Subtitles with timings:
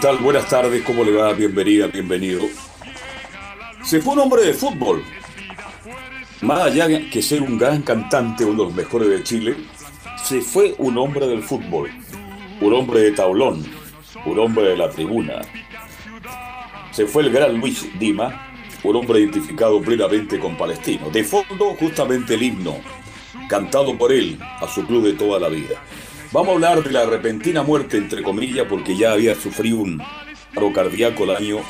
[0.00, 1.32] Buenas tardes, ¿cómo le va?
[1.32, 2.42] Bienvenida, bienvenido.
[3.82, 5.02] Se fue un hombre de fútbol.
[6.40, 9.56] Más allá que ser un gran cantante, uno de los mejores de Chile,
[10.22, 11.90] se fue un hombre del fútbol.
[12.60, 13.64] Un hombre de tablón,
[14.24, 15.40] un hombre de la tribuna.
[16.92, 18.52] Se fue el gran Luis Dima,
[18.84, 21.10] un hombre identificado plenamente con Palestino.
[21.10, 22.76] De fondo, justamente el himno,
[23.48, 25.82] cantado por él a su club de toda la vida.
[26.30, 30.02] Vamos a hablar de la repentina muerte, entre comillas, porque ya había sufrido un
[30.54, 31.60] paro cardíaco el año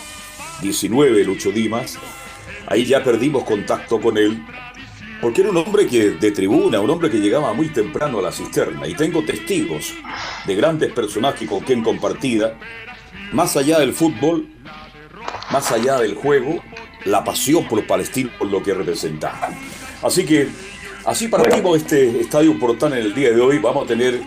[0.61, 1.97] 19, Lucho Dimas.
[2.67, 4.45] Ahí ya perdimos contacto con él,
[5.21, 8.33] porque era un hombre que de tribuna, un hombre que llegaba muy temprano a la
[8.33, 8.89] cisterna.
[8.89, 9.95] Y tengo testigos
[10.45, 12.59] de grandes personajes con quien compartida,
[13.33, 14.49] más allá del fútbol,
[15.53, 16.65] más allá del juego,
[17.05, 19.51] la pasión por Palestino, por lo que representaba.
[20.03, 20.49] Así que
[21.05, 23.59] así partimos este estadio portal en el día de hoy.
[23.61, 24.21] Vamos a tener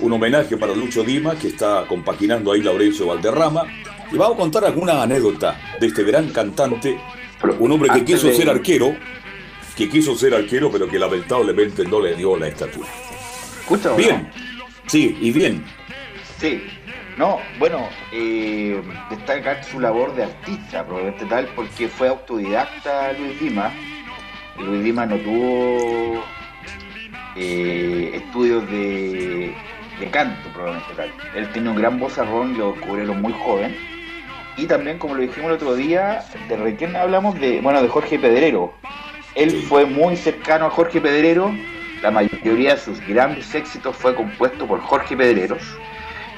[0.00, 3.64] un homenaje para Lucho Dima, que está compaginando ahí Laurencio Valderrama.
[4.12, 6.98] Y vamos a contar alguna anécdota de este gran cantante,
[7.58, 8.94] un hombre que quiso ser arquero,
[9.76, 12.88] que quiso ser arquero, pero que lamentablemente no le dio la estatura.
[13.60, 14.30] ¿Escucha, bien,
[14.86, 15.64] sí, y bien.
[16.40, 16.62] Sí,
[17.16, 23.72] no, bueno, eh, destacar su labor de artista, probablemente tal, porque fue autodidacta Luis Dima.
[24.58, 26.24] Luis Dima no tuvo
[27.36, 29.54] eh, estudios de
[30.00, 31.12] de canto, probablemente tal.
[31.34, 33.76] Él tiene un gran vozarrón, lo descubrieron muy joven.
[34.56, 38.18] Y también, como lo dijimos el otro día, de quién hablamos de, bueno, de Jorge
[38.18, 38.72] Pedrero.
[39.34, 41.54] Él fue muy cercano a Jorge Pedrero.
[42.02, 45.62] La mayoría de sus grandes éxitos fue compuesto por Jorge Pedreros.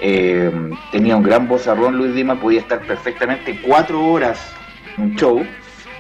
[0.00, 0.50] Eh,
[0.91, 4.53] tenía un gran vozarrón, Luis Dima podía estar perfectamente cuatro horas
[4.97, 5.47] en un show.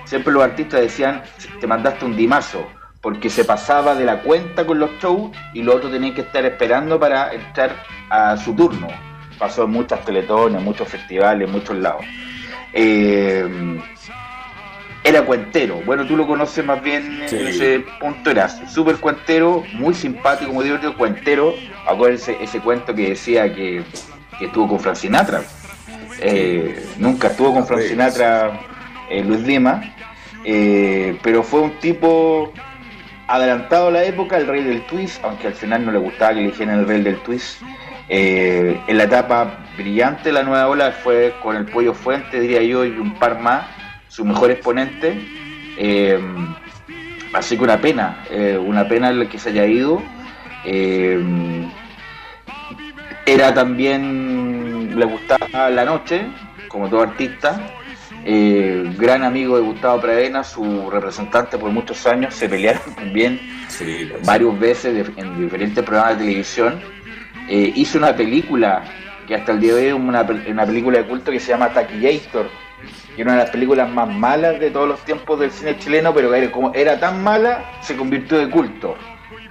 [0.04, 1.22] Siempre los artistas decían,
[1.60, 2.68] te mandaste un dimazo
[3.02, 6.46] porque se pasaba de la cuenta con los shows y los otros tenían que estar
[6.46, 8.86] esperando para entrar a su turno.
[9.38, 12.04] Pasó en muchas teletones, muchos festivales, muchos lados.
[12.72, 13.80] Eh,
[15.02, 19.94] era cuentero, bueno, tú lo conoces más bien en ese punto, era súper cuentero, muy
[19.94, 21.54] simpático, muy divertido, cuentero.
[21.88, 23.82] Acuérdense ese cuento que decía que,
[24.40, 25.42] estuvo con Frank Sinatra.
[26.20, 28.60] Eh, nunca estuvo con Frank Sinatra
[29.10, 29.82] eh, Luis Lima,
[30.44, 32.52] pero fue un tipo
[33.32, 36.80] adelantado la época, el rey del twist, aunque al final no le gustaba que eligieran
[36.80, 37.62] el rey del twist.
[38.08, 42.62] Eh, en la etapa brillante de la nueva ola fue con el Pollo Fuente, diría
[42.62, 43.64] yo, y un par más,
[44.08, 45.18] su mejor exponente.
[45.78, 46.20] Eh,
[47.32, 50.02] así que una pena, eh, una pena el que se haya ido.
[53.24, 56.26] era también, le gustaba la noche,
[56.68, 57.58] como todo artista.
[58.24, 63.40] Eh, gran amigo de Gustavo Pradena, su representante por muchos años, se pelearon también
[64.24, 66.80] varias veces en diferentes programas de televisión.
[67.48, 68.84] Eh, hizo una película
[69.26, 70.24] que hasta el día de hoy es una,
[70.66, 72.48] película de culto que se llama Taquillator,
[73.16, 76.32] que una de las películas más malas de todos los tiempos del cine chileno, pero
[76.32, 78.96] era, como era tan mala, se convirtió de culto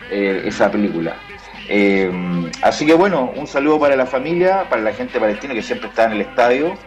[0.09, 1.17] eh, esa película.
[2.61, 6.05] así que bueno, un saludo para la familia, para la gente palestina que siempre está
[6.05, 6.77] en el estadio.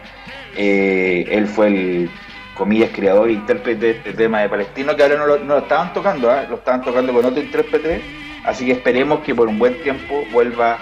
[0.55, 2.09] Eh, él fue el,
[2.55, 6.31] comillas, creador e intérprete de este tema de Palestino, que ahora no lo, estaban tocando,
[6.31, 6.45] ¿ah?
[6.49, 8.01] lo estaban tocando con otro intérprete,
[8.43, 10.79] así que esperemos que por un buen tiempo vuelva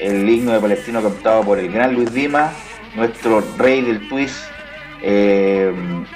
[0.00, 2.54] el himno de Palestino cantado por el gran Luis Dimas,
[2.94, 4.44] nuestro rey del twist
[5.00, 5.72] Eh,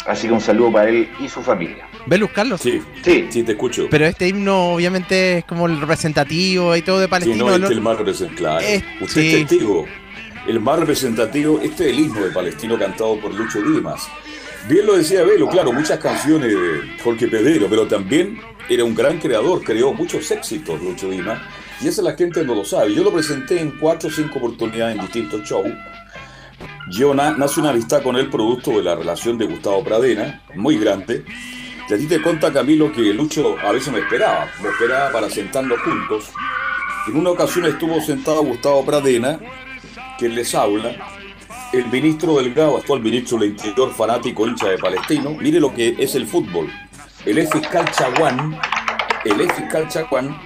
[0.06, 1.86] así que un saludo para él y su familia.
[2.06, 2.60] ¿Velus, Carlos?
[2.60, 3.86] Sí, sí, sí, te escucho.
[3.88, 7.36] Pero este himno obviamente es como el representativo y todo de Palestina.
[7.36, 8.82] Sí, no, este es el más representativo.
[9.00, 9.86] Usted es testigo.
[10.46, 14.08] El más representativo, este es el himno de Palestino cantado por Lucho Dimas.
[14.68, 19.18] Bien lo decía Velo, claro, muchas canciones de Jorge Pedero, pero también era un gran
[19.18, 21.40] creador, creó muchos éxitos Lucho Dimas,
[21.80, 22.92] y esa la gente no lo sabe.
[22.92, 25.72] Yo lo presenté en cuatro o cinco oportunidades en distintos shows.
[26.90, 31.24] Yo nace una amistad con él producto de la relación de Gustavo Pradena, muy grande.
[31.88, 35.80] Y a te cuenta, Camilo, que Lucho a veces me esperaba, me esperaba para sentarnos
[35.80, 36.30] juntos.
[37.06, 39.38] En una ocasión estuvo sentado Gustavo Pradena,
[40.18, 40.94] quien les habla,
[41.72, 46.14] el ministro Delgado, actual ministro del Interior, fanático hincha de Palestino, mire lo que es
[46.14, 46.70] el fútbol.
[47.24, 48.58] El ex fiscal Chaguán,
[49.24, 50.36] el ex fiscal Chaguán,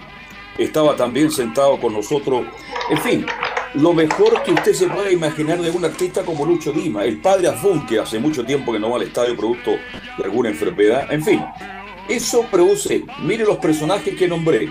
[0.56, 2.46] estaba también sentado con nosotros.
[2.90, 3.26] En fin,
[3.74, 7.48] lo mejor que usted se pueda imaginar de un artista como Lucho Dima, el padre
[7.48, 9.72] Azul, que hace mucho tiempo que no va al estadio producto
[10.16, 11.12] de alguna enfermedad.
[11.12, 11.44] En fin,
[12.08, 14.70] eso produce, mire los personajes que nombré,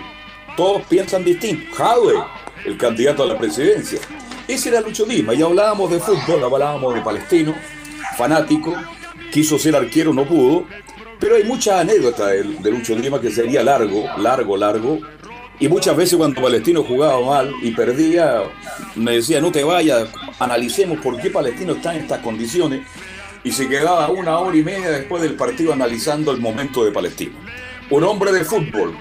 [0.56, 1.74] todos piensan distinto.
[1.76, 2.14] Jadwe,
[2.64, 4.00] el candidato a la presidencia.
[4.48, 7.52] Ese era Lucho Dima, y hablábamos de fútbol, hablábamos de palestino,
[8.16, 8.74] fanático,
[9.32, 10.64] quiso ser arquero, no pudo,
[11.18, 15.00] pero hay muchas anécdotas de, Lucho Dima que sería largo, largo, largo,
[15.58, 18.42] y muchas veces cuando Palestino jugaba mal y perdía,
[18.94, 22.82] me decía, no te vayas, analicemos por qué Palestino está en estas condiciones,
[23.42, 27.36] y se quedaba una hora y media después del partido analizando el momento de Palestino.
[27.90, 28.96] Un hombre de fútbol,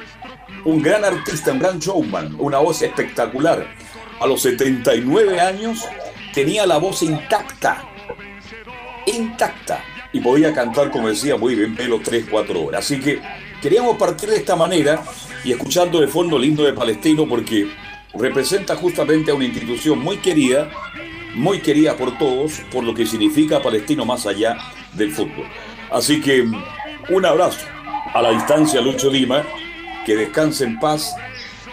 [0.64, 3.68] un gran artista, un gran showman, una voz espectacular,
[4.20, 5.86] a los 79 años
[6.34, 7.84] tenía la voz intacta,
[9.06, 9.84] intacta,
[10.16, 12.86] y podía cantar, como decía, muy bien, pelo 3, 4 horas.
[12.86, 13.22] Así que
[13.62, 15.04] queríamos partir de esta manera
[15.44, 17.70] y escuchando de fondo lindo de Palestino porque
[18.14, 20.72] representa justamente a una institución muy querida,
[21.34, 24.58] muy querida por todos, por lo que significa Palestino más allá
[24.94, 25.48] del fútbol.
[25.92, 26.46] Así que
[27.10, 27.66] un abrazo
[28.14, 29.44] a la distancia, Lucho Lima,
[30.06, 31.14] que descanse en paz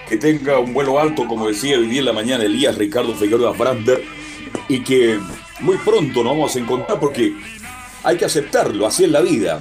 [0.09, 3.53] que tenga un vuelo alto, como decía hoy día en la mañana Elías Ricardo Figueroa
[3.53, 4.03] Brander,
[4.69, 5.19] y que
[5.61, 7.33] muy pronto nos vamos a encontrar porque
[8.05, 9.61] hay que aceptarlo, así es la vida.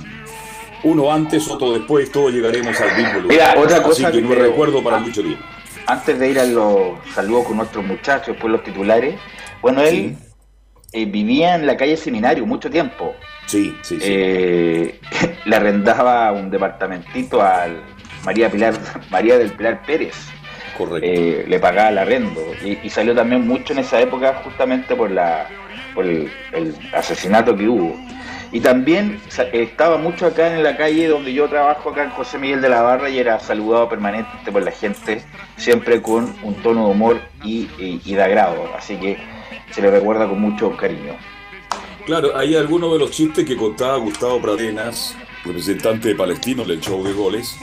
[0.83, 3.27] Uno antes, otro después, todos llegaremos al mismo lugar.
[3.27, 5.43] Mira, otra cosa así que, no recuerdo para mucho tiempo.
[5.85, 9.15] Antes de ir a los saludos con nuestros muchachos, después los titulares,
[9.61, 10.15] bueno, él
[10.91, 13.13] eh, vivía en la calle Seminario mucho tiempo.
[13.45, 14.03] Sí, sí, sí.
[14.03, 14.99] Eh,
[15.45, 17.83] le arrendaba un departamentito al
[18.25, 18.73] María Pilar,
[19.09, 20.31] María del Pilar Pérez.
[21.01, 22.41] Eh, le pagaba el arrendo.
[22.63, 25.47] Y, salió también mucho en esa época justamente por, la,
[25.93, 26.29] por el,
[26.93, 27.95] asesinato que hubo.
[28.51, 29.21] Y también
[29.53, 32.81] estaba mucho acá en la calle donde yo trabajo, acá en José Miguel de la
[32.81, 35.23] Barra, y era saludado permanente por la gente,
[35.55, 37.67] siempre con un tono de humor y,
[38.13, 38.69] de agrado.
[38.77, 39.17] Así que
[39.71, 41.15] se le recuerda con mucho cariño.
[42.05, 45.15] Claro, hay algunos de los chistes que contaba Gustavo Pradenas,
[45.45, 47.57] representante de Palestino del show de goles,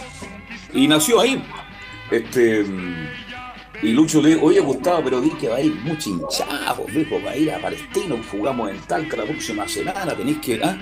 [0.72, 1.42] y nació ahí,
[2.10, 2.64] este,
[3.80, 7.22] y Lucho le dijo, oye Gustavo, pero di que va a ir mucho hinchado, dijo,
[7.24, 10.76] va a ir a Palestino, jugamos en Talca la próxima semana, tenéis que, ¿ah?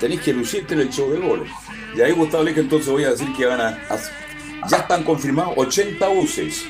[0.00, 1.50] que lucirte en el show de goles.
[1.96, 3.78] Y ahí Gustavo le dijo, entonces voy a decir que van a,
[4.68, 6.64] ya están confirmados 80 buses.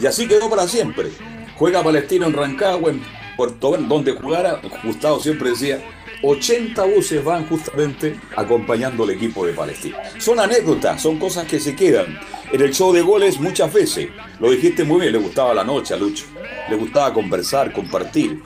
[0.00, 1.10] Y así quedó para siempre.
[1.56, 3.02] Juega Palestino en Rancagua, en
[3.36, 5.82] Puerto donde jugara, Gustavo siempre decía,
[6.22, 9.98] 80 buses van justamente acompañando al equipo de Palestina.
[10.18, 12.18] Son anécdotas, son cosas que se quedan.
[12.52, 14.08] En el show de goles muchas veces,
[14.38, 16.26] lo dijiste muy bien, le gustaba la noche a Lucho,
[16.68, 18.42] le gustaba conversar, compartir,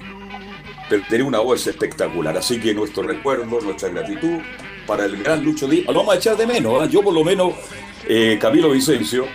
[0.89, 2.37] pero tenía una voz espectacular.
[2.37, 4.39] Así que nuestro recuerdo, nuestra gratitud
[4.87, 5.87] para el gran Lucho Díaz.
[5.87, 6.87] Lo vamos a echar de menos, ¿ah?
[6.87, 7.55] yo por lo menos,
[8.07, 9.27] eh, Camilo Vicencio,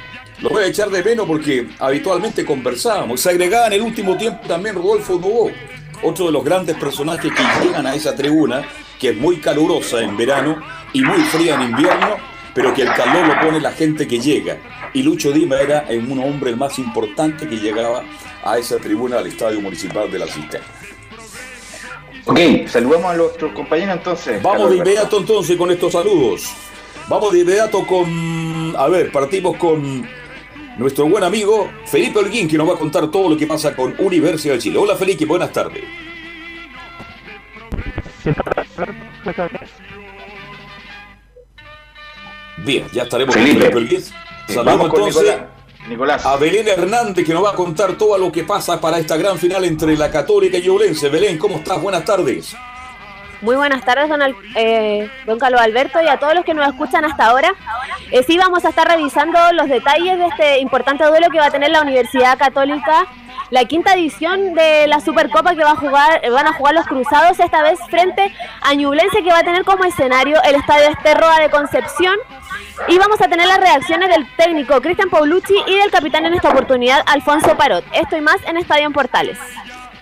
[0.41, 3.19] lo voy a echar de menos porque habitualmente conversábamos.
[3.19, 5.51] Se agregaba en el último tiempo también Rodolfo Nubó
[6.03, 8.63] otro de los grandes personajes que llegan a esa tribuna,
[9.00, 10.62] que es muy calurosa en verano
[10.94, 12.18] y muy fría en invierno,
[12.53, 14.58] pero que el calor lo pone la gente que llega.
[14.94, 18.03] Y Lucho Dima era un hombre el más importante que llegaba
[18.44, 20.68] a esa tribuna del Estadio Municipal de la Cisterna.
[22.25, 24.41] Ok, saludamos a nuestros compañeros entonces.
[24.41, 26.51] Vamos de inmediato entonces con estos saludos.
[27.08, 28.75] Vamos de inmediato con...
[28.77, 30.08] A ver, partimos con
[30.79, 33.93] nuestro buen amigo Felipe Holguín, que nos va a contar todo lo que pasa con
[34.00, 34.77] Universidad de Chile.
[34.79, 35.83] Hola Felipe, buenas tardes.
[42.57, 44.01] Bien, ya estaremos con Felipe.
[44.48, 45.38] Saludamos entonces
[45.88, 46.25] Nicolás.
[46.25, 49.38] a Belén Hernández, que nos va a contar todo lo que pasa para esta gran
[49.38, 51.09] final entre la Católica y Oulense.
[51.09, 51.81] Belén, ¿cómo estás?
[51.81, 52.55] Buenas tardes.
[53.41, 54.22] Muy buenas tardes, don,
[54.55, 57.53] eh, don Carlos Alberto, y a todos los que nos escuchan hasta ahora.
[58.12, 61.51] Eh, sí, vamos a estar revisando los detalles de este importante duelo que va a
[61.51, 63.08] tener la Universidad Católica
[63.51, 67.39] la quinta edición de la Supercopa que va a jugar, van a jugar los Cruzados,
[67.39, 71.50] esta vez frente a Ñublense que va a tener como escenario el Estadio Esterroa de
[71.50, 72.15] Concepción.
[72.88, 76.50] Y vamos a tener las reacciones del técnico Cristian Paulucci y del capitán en esta
[76.50, 77.84] oportunidad, Alfonso Parot.
[77.93, 79.38] Esto y más en Estadio en Portales.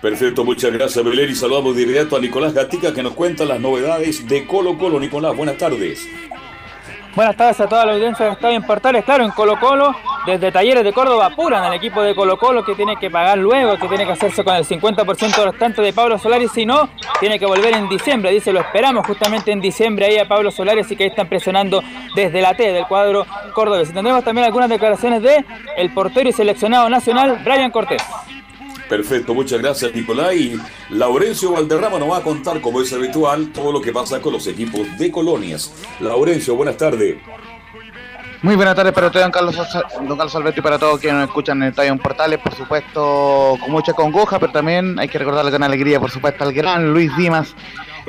[0.00, 4.28] Perfecto, muchas gracias Belén y saludamos de a Nicolás Gatica que nos cuenta las novedades
[4.28, 5.00] de Colo Colo.
[5.00, 6.08] Nicolás, buenas tardes.
[7.16, 9.04] Buenas tardes a toda la audiencia de Estadio en Portales.
[9.04, 9.92] Claro, en Colo Colo,
[10.24, 13.76] desde Talleres de Córdoba apuran al equipo de Colo Colo que tiene que pagar luego,
[13.76, 16.46] que tiene que hacerse con el 50% restante de Pablo Solari.
[16.46, 16.88] Si no,
[17.18, 18.30] tiene que volver en diciembre.
[18.30, 21.82] Dice, lo esperamos justamente en diciembre ahí a Pablo Solari, así que ahí están presionando
[22.14, 23.90] desde la T del cuadro cordobés.
[23.90, 25.44] Y tendremos también algunas declaraciones de
[25.76, 28.02] el portero y seleccionado nacional, Brian Cortés.
[28.88, 30.34] Perfecto, muchas gracias Nicolás.
[30.34, 30.58] Y
[30.90, 34.46] Laurencio Valderrama nos va a contar, como es habitual, todo lo que pasa con los
[34.46, 35.72] equipos de colonias.
[36.00, 37.18] Laurencio, buenas tardes.
[38.40, 41.28] Muy buenas tardes para todos, don Carlos, don Carlos Alberto, y para todos quienes nos
[41.28, 45.50] escuchan en el Estadio Portales, por supuesto, con mucha congoja, pero también hay que recordarle
[45.50, 47.56] con alegría, por supuesto, al gran Luis Dimas.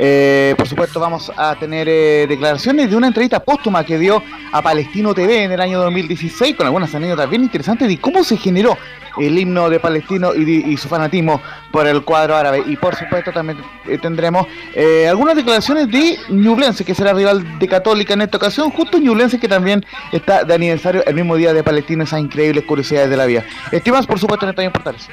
[0.02, 4.62] Eh, por supuesto, vamos a tener eh, declaraciones de una entrevista póstuma que dio a
[4.62, 8.78] Palestino TV en el año 2016, con algunas anécdotas bien interesantes de cómo se generó
[9.18, 11.42] el himno de Palestino y, su fanatismo
[11.72, 12.64] por el cuadro árabe.
[12.66, 17.68] Y por supuesto también eh, tendremos eh, algunas declaraciones de Ñublense, que será rival de
[17.68, 21.62] Católica en esta ocasión, justo Ñublense que también está de aniversario el mismo día de
[21.62, 23.44] Palestino, esas increíbles curiosidades de la vida.
[23.72, 25.10] Estimas, por supuesto, en Estadio Portales.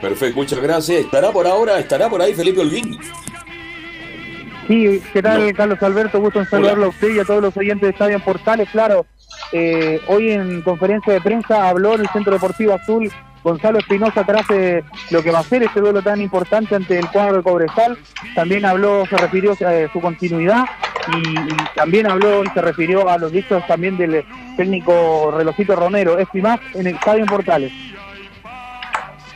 [0.00, 1.00] Perfecto, muchas gracias.
[1.00, 2.98] Estará por ahora, estará por ahí Felipe Olguín.
[4.66, 6.20] Sí, ¿qué tal, Carlos Alberto?
[6.20, 8.68] Gusto en saludarlo a usted y a todos los oyentes de Estadio Portales.
[8.70, 9.04] Claro,
[9.52, 13.10] eh, hoy en conferencia de prensa habló en el Centro Deportivo Azul
[13.42, 17.08] Gonzalo Espinosa tras eh, lo que va a ser este duelo tan importante ante el
[17.08, 17.98] cuadro de Cobresal.
[18.34, 20.64] También habló, se refirió a eh, su continuidad
[21.16, 21.34] y,
[21.74, 24.24] también habló y se refirió a los dichos también del
[24.56, 26.18] técnico Relojito Romero.
[26.18, 27.72] Esto y más en el Estadio Portales.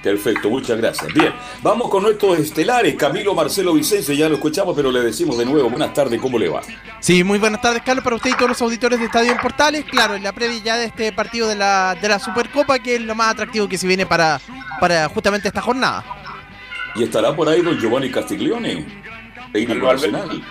[0.05, 1.15] Perfecto, muchas gracias.
[1.15, 1.33] Bien,
[1.63, 2.95] vamos con nuestros estelares.
[2.95, 6.51] Camilo Marcelo Vicencio, ya lo escuchamos, pero le decimos de nuevo, buenas tardes, ¿cómo le
[6.51, 6.61] va?
[7.01, 9.87] Sí, muy buenas tardes, Carlos, para usted y todos los auditores de Estadio en Portales.
[9.87, 13.01] Claro, en la previa ya de este partido de la, de la Supercopa, que es
[13.01, 14.39] lo más atractivo que se viene para,
[14.79, 16.05] para justamente esta jornada.
[16.97, 18.85] Y estará por ahí don Giovanni Castiglione.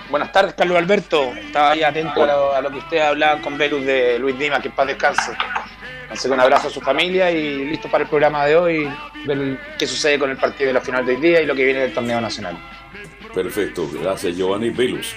[0.10, 1.31] Buenas tardes, Carlos Alberto.
[1.33, 4.74] Estaba ahí atento a lo, que ustedes hablaban con Velus de Luis Dima, que en
[4.74, 5.31] paz descanse.
[6.13, 8.88] Así que un abrazo a su familia y listo para el programa de hoy,
[9.25, 11.65] ver qué sucede con el partido de la final de hoy día y lo que
[11.65, 12.55] viene del torneo nacional.
[13.34, 15.15] Perfecto, gracias Giovanni Velus.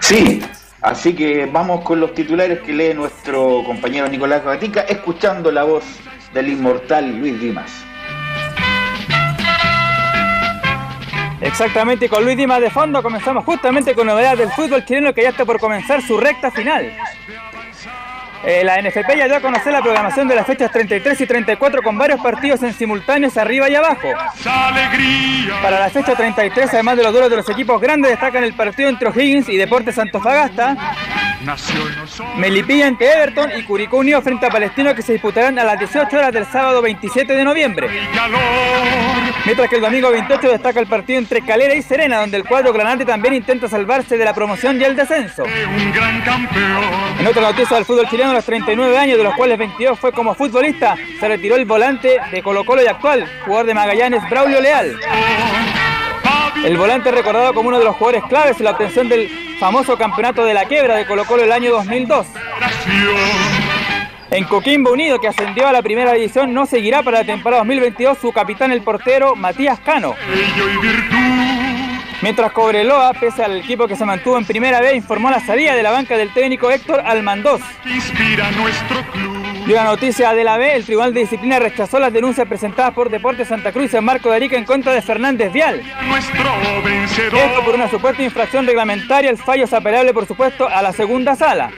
[0.00, 0.42] Sí,
[0.82, 5.84] así que vamos con los titulares que lee nuestro compañero Nicolás Gatica, escuchando la voz
[6.34, 7.72] del inmortal Luis Dimas.
[11.40, 15.30] Exactamente, con Luis Dimas de fondo comenzamos justamente con novedades del fútbol chileno que ya
[15.30, 16.92] está por comenzar su recta final.
[18.46, 21.82] Eh, la NFP ya dio a conocer la programación de las fechas 33 y 34
[21.82, 24.08] con varios partidos en simultáneos arriba y abajo.
[25.62, 28.90] Para la fecha 33, además de los duelos de los equipos grandes, destacan el partido
[28.90, 30.76] entre O'Higgins y Deportes Antofagasta,
[32.36, 36.16] Melipilla ante Everton y Curicó Unido frente a Palestino que se disputarán a las 18
[36.16, 37.88] horas del sábado 27 de noviembre.
[39.44, 42.72] Mientras que el domingo 28 destaca el partido entre Calera y Serena, donde el cuadro
[42.72, 45.44] granate también intenta salvarse de la promoción y el descenso.
[47.18, 50.12] En otra noticia del fútbol chileno, a los 39 años, de los cuales 22 fue
[50.12, 54.60] como futbolista, se retiró el volante de Colo Colo y actual, jugador de Magallanes, Braulio
[54.60, 54.98] Leal.
[56.64, 59.28] El volante recordado como uno de los jugadores claves en la obtención del
[59.60, 62.26] famoso campeonato de la quiebra de Colo Colo el año 2002.
[64.32, 68.18] En Coquimbo Unido, que ascendió a la primera división, no seguirá para la temporada 2022
[68.18, 70.16] su capitán, el portero Matías Cano.
[72.24, 75.82] Mientras Cobreloa, pese al equipo que se mantuvo en primera vez, informó la salida de
[75.82, 77.60] la banca del técnico Héctor Almandós.
[79.66, 83.10] Y una noticia de la B, el Tribunal de Disciplina rechazó las denuncias presentadas por
[83.10, 85.82] Deportes Santa Cruz en Marco de Arica en contra de Fernández Vial.
[85.82, 91.36] Esto por una supuesta infracción reglamentaria, el fallo es apelable por supuesto a la segunda
[91.36, 91.72] sala.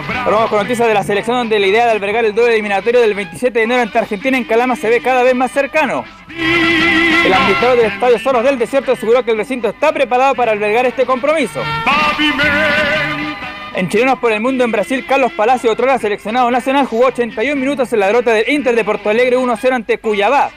[0.00, 3.14] Vamos con noticias de la selección donde la idea de albergar el duelo eliminatorio del
[3.14, 6.04] 27 de enero ante Argentina en Calama se ve cada vez más cercano.
[6.28, 10.86] El administrador del Estadio Soros del Desierto aseguró que el recinto está preparado para albergar
[10.86, 11.62] este compromiso.
[13.74, 17.92] En Chilenos por el Mundo en Brasil, Carlos Palacio, otro seleccionado nacional, jugó 81 minutos
[17.92, 20.50] en la derrota del Inter de Porto Alegre 1-0 ante Cuyabá.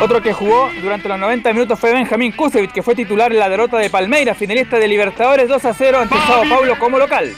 [0.00, 3.48] Otro que jugó durante los 90 minutos fue Benjamín Kusevich, que fue titular en la
[3.48, 7.32] derrota de Palmeiras, finalista de Libertadores 2 0 ante Sao Paulo como local.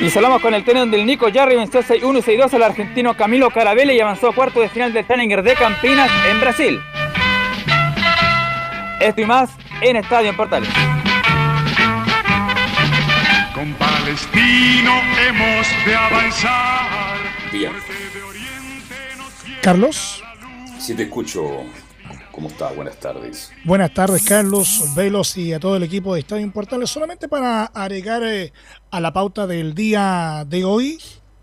[0.00, 3.50] Y salamos con el tenón del Nico Jarry, venció 6-1 y 6-2 al argentino Camilo
[3.50, 6.80] Carabelli y avanzó a cuarto de final del Tanninger de Campinas en Brasil.
[8.98, 10.68] Esto y más en Estadio en Portales.
[13.54, 14.92] Con Palestino
[15.28, 17.16] hemos de avanzar
[17.52, 17.72] Bien.
[19.62, 20.22] Carlos.
[20.80, 21.42] Si te escucho,
[22.32, 22.72] ¿cómo está?
[22.72, 23.52] Buenas tardes.
[23.64, 26.88] Buenas tardes, Carlos, Velos y a todo el equipo de Estadio Importales.
[26.88, 28.50] Solamente para agregar eh,
[28.90, 30.98] a la pauta del día de hoy,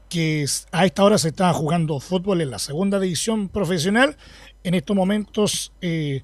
[0.10, 4.18] que a esta hora se está jugando fútbol en la segunda división profesional.
[4.64, 6.24] En estos momentos, eh,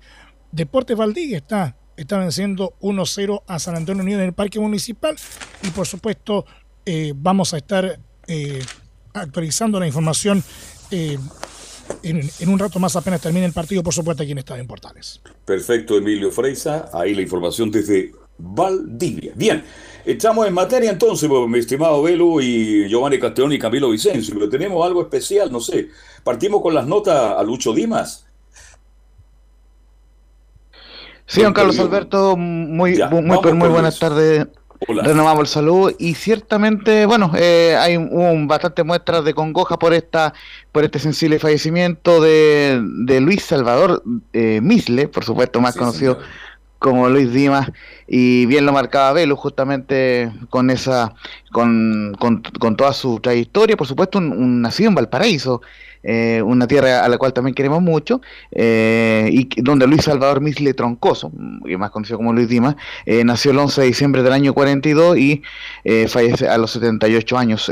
[0.51, 5.15] Deportes Valdí está, está venciendo 1-0 a San Antonio Unido en el Parque Municipal.
[5.62, 6.48] Y por supuesto,
[6.84, 8.00] eh, vamos a estar
[9.13, 10.43] actualizando la información
[12.03, 15.21] en, un rato más apenas termine el partido, por supuesto, aquí en Estadio en Portales.
[15.45, 16.89] Perfecto, Emilio Freisa.
[16.93, 19.33] Ahí la información desde Valdivia.
[19.35, 19.63] Bien,
[20.05, 24.33] estamos en materia entonces, pues, mi estimado Velo y Giovanni Castellón y Camilo Vicencio.
[24.35, 25.89] Pero tenemos algo especial, no sé.
[26.23, 28.25] Partimos con las notas a Lucho Dimas.
[31.25, 34.45] Sí, don Carlos Alberto, muy, muy, muy, muy buenas tardes.
[34.87, 40.33] Renovamos el saludo y ciertamente, bueno, eh, hay un, bastante muestras de congoja por esta
[40.71, 46.19] por este sensible fallecimiento de, de Luis Salvador eh, Misle, por supuesto más conocido
[46.79, 47.71] como Luis Dimas
[48.07, 51.13] y bien lo marcaba Velo justamente con esa
[51.51, 55.61] con, con, toda su trayectoria, por supuesto un nacido en Valparaíso,
[56.03, 60.74] eh, una tierra a la cual también queremos mucho, eh, y donde Luis Salvador Misle
[60.74, 65.17] Troncoso, más conocido como Luis Dimas, eh, nació el 11 de diciembre del año 42
[65.17, 65.41] y
[66.07, 67.72] fallece a los 78 años.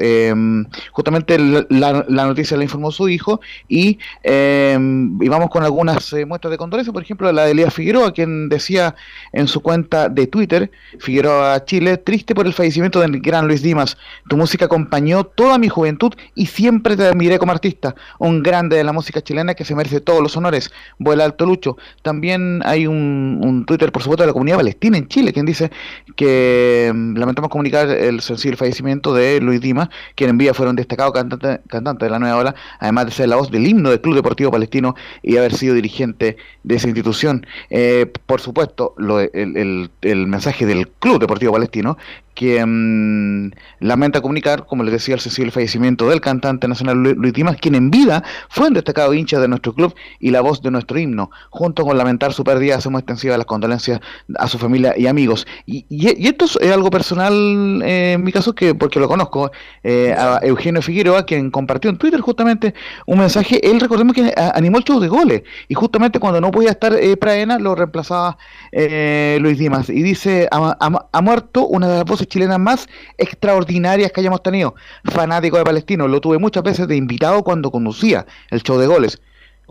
[0.91, 6.93] justamente la, noticia la informó su hijo y, y vamos con algunas muestras de condolencia,
[6.93, 8.95] por ejemplo, la de Elías Figueroa, quien decía
[9.33, 13.97] en su cuenta de Twitter, Figueroa Chile, triste por el fallecimiento del gran Luis Dimas,
[14.29, 17.95] tu música acompañó toda mi juventud y siempre te admiré como artista
[18.27, 20.71] un grande de la música chilena que se merece todos los honores.
[20.99, 21.77] Vuela alto Lucho.
[22.03, 25.71] También hay un, Twitter, por supuesto, de la comunidad palestina en Chile, quien dice
[26.15, 30.75] que mm, lamentamos comunicar el sensible fallecimiento de Luis Dima, quien en vida fuera un
[30.75, 34.01] destacado cantante, cantante de la nueva ola, además de ser la voz del himno del
[34.01, 37.47] Club Deportivo Palestino y haber sido dirigente de esa institución.
[37.71, 38.93] Eh, por supuesto,
[39.33, 41.97] el, el mensaje del Club Deportivo Palestino
[42.33, 47.57] que mm, lamenta comunicar, como les decía, el sensible fallecimiento del cantante nacional Luis Dimas,
[47.57, 50.99] quien en vida fue un destacado hincha de nuestro club y la voz de nuestro
[50.99, 51.31] himno.
[51.49, 53.99] Junto con lamentar su pérdida, hacemos extensivas las condolencias
[54.37, 55.45] a su familia y amigos.
[55.65, 55.85] Y,
[56.27, 59.51] esto es algo personal eh, en mi caso, que porque lo conozco,
[59.83, 62.73] eh, a Eugenio Figueroa, quien compartió en Twitter justamente
[63.05, 63.59] un mensaje.
[63.69, 67.17] Él, recordemos que animó el show de goles, y justamente cuando no podía estar eh,
[67.17, 68.37] Praena, lo reemplazaba
[68.71, 69.89] Luis Dimas.
[69.89, 74.75] Y dice: ha muerto una de las voces chilenas más extraordinarias que hayamos tenido.
[75.05, 79.21] Fanático de Palestino, lo tuve muchas veces de invitado cuando conducía el show de goles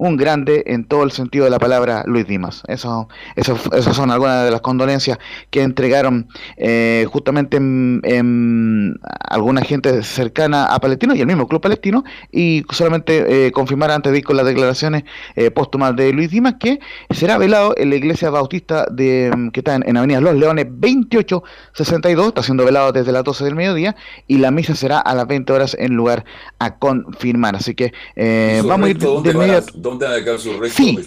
[0.00, 2.62] un grande en todo el sentido de la palabra Luis Dimas.
[2.68, 5.18] Eso, eso, esas son algunas de las condolencias
[5.50, 12.02] que entregaron eh, justamente en, alguna gente cercana a Palestino y el mismo Club Palestino
[12.32, 15.04] y solamente eh, confirmar antes de ir con las declaraciones
[15.36, 19.74] eh, póstumas de Luis Dimas que será velado en la iglesia bautista de que está
[19.74, 24.50] en, Avenida Los Leones 2862, está siendo velado desde las 12 del mediodía y la
[24.50, 26.24] misa será a las 20 horas en lugar
[26.58, 27.54] a confirmar.
[27.54, 27.92] Así que
[28.66, 29.89] vamos a ir de inmediato
[30.70, 30.98] sí,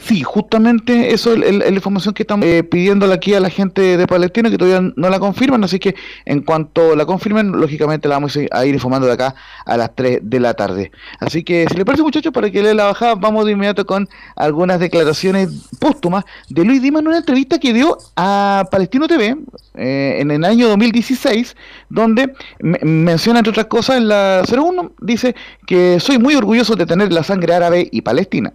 [0.00, 4.06] Sí, justamente eso es la información que estamos eh, pidiéndole aquí a la gente de
[4.06, 8.38] Palestina, que todavía no la confirman, así que en cuanto la confirmen, lógicamente la vamos
[8.50, 10.90] a ir informando de acá a las 3 de la tarde.
[11.18, 14.08] Así que, si les parece, muchachos, para que lea la bajada, vamos de inmediato con
[14.36, 19.36] algunas declaraciones póstumas de Luis Dimas en una entrevista que dio a Palestino TV
[19.74, 21.56] eh, en el año 2016,
[21.90, 25.34] donde menciona, entre otras cosas, en la 01, dice
[25.66, 28.52] que soy muy orgulloso de tener la sangre árabe y palestina.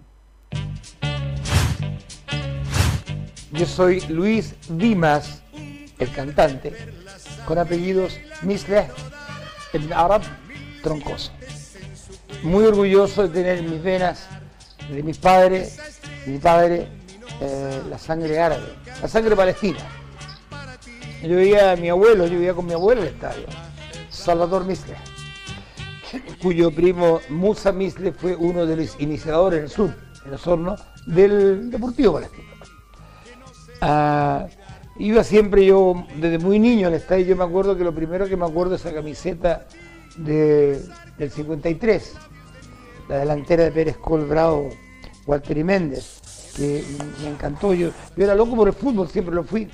[3.52, 5.42] Yo soy Luis Dimas,
[5.98, 6.74] el cantante,
[7.46, 8.88] con apellidos Misleh,
[9.72, 10.26] el árabe
[10.82, 11.32] troncoso.
[12.42, 14.28] Muy orgulloso de tener en mis venas,
[14.90, 15.78] de mis padres,
[16.26, 16.88] mi padre,
[17.40, 19.78] eh, la sangre árabe, la sangre palestina.
[21.26, 23.46] Yo veía a mi abuelo, yo vivía con mi abuelo en el estadio,
[24.10, 24.96] Salvador Misleh
[26.42, 31.70] cuyo primo Musa Misle fue uno de los iniciadores en el sur, en Osorno, del
[31.70, 32.44] Deportivo Palestino.
[33.80, 34.46] Ah,
[34.98, 38.36] iba siempre yo, desde muy niño al estadio, yo me acuerdo que lo primero que
[38.36, 39.66] me acuerdo es esa camiseta
[40.16, 40.80] del
[41.30, 42.14] 53,
[43.08, 44.68] la delantera de Pérez Colbrado,
[45.26, 46.84] Walter y Méndez, que
[47.22, 47.74] me encantó.
[47.74, 49.68] Yo era loco por el fútbol, siempre lo fui.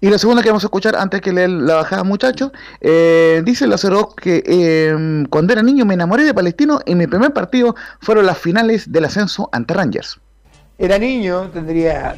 [0.00, 3.66] Y la segunda que vamos a escuchar antes que leer la bajada, muchachos, eh, dice
[3.66, 8.26] Lázaro que eh, cuando era niño me enamoré de Palestino y mi primer partido fueron
[8.26, 10.20] las finales del ascenso ante Rangers.
[10.78, 12.16] Era niño, tendría,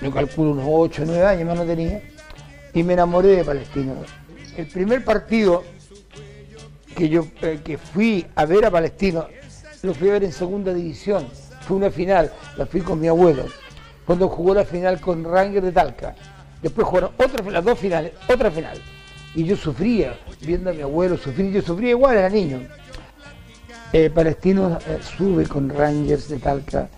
[0.00, 2.02] yo calculo unos 8 o 9 años más no tenía,
[2.72, 3.94] y me enamoré de Palestino.
[4.56, 5.64] El primer partido
[6.96, 9.26] que yo eh, que fui a ver a Palestino,
[9.82, 11.26] lo fui a ver en segunda división,
[11.60, 13.44] fue una final, la fui con mi abuelo,
[14.06, 16.14] cuando jugó la final con Ranger de Talca.
[16.66, 18.82] Después jugaron otra, las dos finales, otra final.
[19.36, 22.60] Y yo sufría, viendo a mi abuelo sufrir, yo sufría igual, era niño.
[23.92, 26.90] Eh, Palestino eh, sube con Rangers de Talca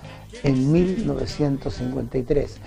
[0.42, 2.60] en 1953.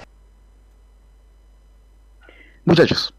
[2.66, 3.12] Muchachos.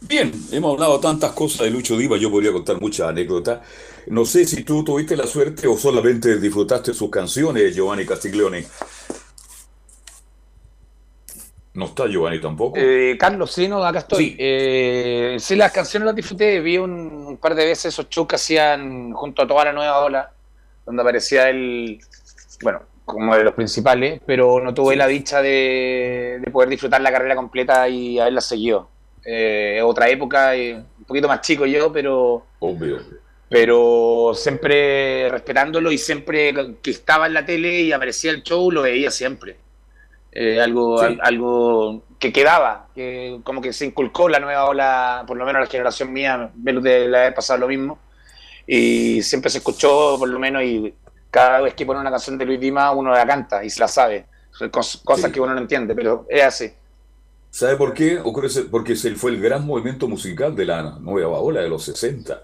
[0.00, 3.60] Bien, hemos hablado tantas cosas de Lucho Diva, yo podría contar muchas anécdotas.
[4.08, 8.66] No sé si tú tuviste la suerte o solamente disfrutaste sus canciones, Giovanni Castiglione.
[11.72, 12.78] No está Giovanni tampoco.
[12.78, 14.30] Eh, Carlos, sí, no, acá estoy.
[14.30, 14.36] Sí.
[14.38, 16.60] Eh, sí, las canciones las disfruté.
[16.60, 20.04] Vi un, un, par de veces esos shows que hacían junto a toda la nueva
[20.04, 20.32] ola,
[20.84, 22.00] donde aparecía él,
[22.62, 24.98] bueno, como de los principales, pero no tuve sí.
[24.98, 28.88] la dicha de, de, poder disfrutar la carrera completa y haberla seguido.
[29.24, 32.46] Eh, otra época, eh, un poquito más chico yo, pero.
[32.58, 32.98] Obvio.
[33.48, 38.82] Pero siempre respetándolo y siempre que estaba en la tele y aparecía el show, lo
[38.82, 39.56] veía siempre.
[40.32, 41.06] Eh, algo, sí.
[41.06, 45.62] al, algo que quedaba, que como que se inculcó la nueva ola, por lo menos
[45.62, 47.98] la generación mía, de la vez pasado lo mismo,
[48.66, 50.94] y siempre se escuchó por lo menos y
[51.30, 53.88] cada vez que pone una canción de Luis Dima uno la canta y se la
[53.88, 54.26] sabe,
[54.70, 55.32] cosas sí.
[55.32, 56.70] que uno no entiende, pero es así.
[57.50, 58.20] ¿Sabe por qué?
[58.70, 62.40] Porque fue el gran movimiento musical de la nueva ola de los 60.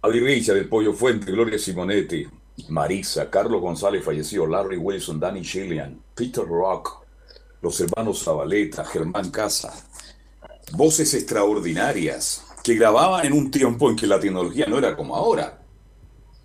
[0.00, 2.26] Adi Richard, el Pollo Fuente, Gloria Simonetti,
[2.68, 7.04] Marisa, Carlos González falleció, Larry Wilson, Danny Shillian, Peter Rock,
[7.60, 9.72] los hermanos Zabaleta, Germán Casa.
[10.72, 15.60] Voces extraordinarias que grababan en un tiempo en que la tecnología no era como ahora.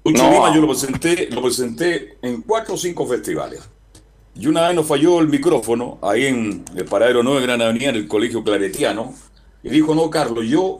[0.03, 0.31] Lucho no.
[0.31, 3.61] Lima yo lo presenté, lo presenté en cuatro o cinco festivales.
[4.35, 7.89] Y una vez nos falló el micrófono ahí en el paradero 9 de Gran Avenida,
[7.89, 9.13] en el colegio claretiano.
[9.63, 10.79] Y dijo, no, Carlos, yo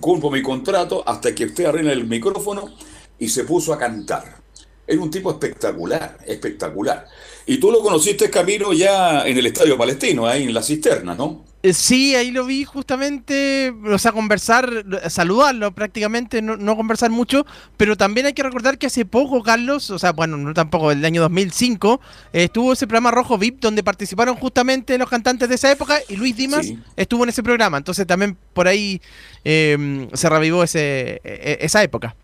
[0.00, 2.70] cumplo mi contrato hasta que usted arregle el micrófono
[3.18, 4.45] y se puso a cantar.
[4.86, 7.06] Era un tipo espectacular, espectacular.
[7.46, 11.44] Y tú lo conociste, Camilo, ya en el Estadio Palestino, ahí en la cisterna, ¿no?
[11.72, 17.44] Sí, ahí lo vi justamente, o sea, conversar, saludarlo prácticamente, no, no, conversar mucho,
[17.76, 21.04] pero también hay que recordar que hace poco, Carlos, o sea, bueno, no tampoco, el
[21.04, 22.00] año 2005,
[22.32, 26.16] eh, estuvo ese programa Rojo VIP donde participaron justamente los cantantes de esa época y
[26.16, 26.78] Luis Dimas sí.
[26.94, 29.00] estuvo en ese programa, entonces también por ahí
[29.44, 32.14] eh, se revivó ese, e, esa época.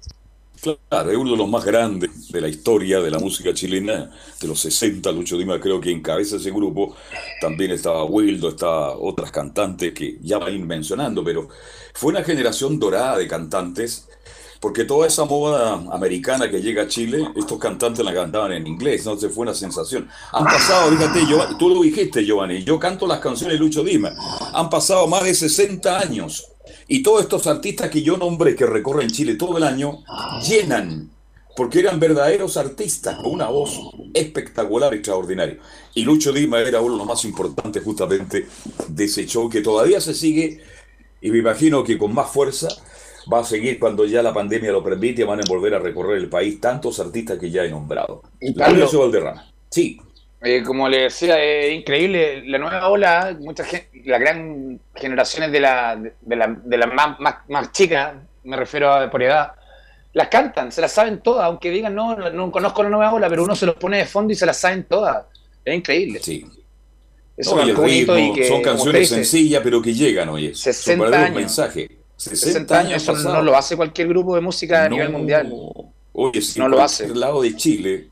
[0.62, 4.46] Claro, es uno de los más grandes de la historia de la música chilena, de
[4.46, 6.94] los 60, Lucho Dima creo que encabeza ese grupo,
[7.40, 11.48] también estaba Wildo, estaba otras cantantes que ya va a ir mencionando, pero
[11.94, 14.08] fue una generación dorada de cantantes,
[14.60, 19.00] porque toda esa moda americana que llega a Chile, estos cantantes la cantaban en inglés,
[19.00, 20.08] entonces fue una sensación.
[20.30, 21.22] Han pasado, fíjate,
[21.58, 24.14] tú lo dijiste, Giovanni, yo canto las canciones de Lucho Dima,
[24.54, 26.51] han pasado más de 60 años
[26.92, 30.04] y todos estos artistas que yo nombré que recorren Chile todo el año
[30.46, 31.08] llenan,
[31.56, 33.80] porque eran verdaderos artistas con una voz
[34.12, 35.56] espectacular, extraordinaria.
[35.94, 38.46] Y Lucho Dima era uno de los más importantes justamente
[38.88, 40.60] de ese show que todavía se sigue
[41.22, 42.68] y me imagino que con más fuerza
[43.32, 46.28] va a seguir cuando ya la pandemia lo permite, van a volver a recorrer el
[46.28, 48.20] país tantos artistas que ya he nombrado.
[48.38, 49.50] Y Pablo, Valderrama.
[49.70, 49.98] Sí.
[50.44, 55.60] Eh, como le decía, es increíble la nueva ola, mucha gente, las gran generaciones de
[55.60, 59.52] la, de la, de la más, más, más chicas, me refiero a por edad,
[60.12, 63.44] las cantan, se las saben todas, aunque digan no, no conozco la nueva ola, pero
[63.44, 65.24] uno se los pone de fondo y se las saben todas.
[65.64, 66.20] Es increíble.
[66.20, 66.44] Sí.
[67.36, 70.54] Eso no, es bonito ritmo, y que, son canciones sencillas, pero que llegan, oye.
[70.54, 71.36] 60 son años.
[71.36, 71.88] mensajes.
[72.16, 75.52] 60, 60 años, eso no lo hace cualquier grupo de música a no, nivel mundial.
[76.12, 77.06] Oye, si no lo hace.
[77.06, 78.08] Del lado de Chile,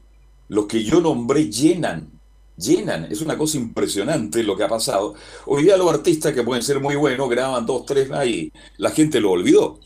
[0.49, 2.20] los que yo nombré llenan
[2.61, 3.07] llenan.
[3.11, 5.15] Es una cosa impresionante lo que ha pasado.
[5.47, 8.53] Hoy día los artistas que pueden ser muy buenos graban dos, tres ahí.
[8.77, 9.81] La gente lo olvidó.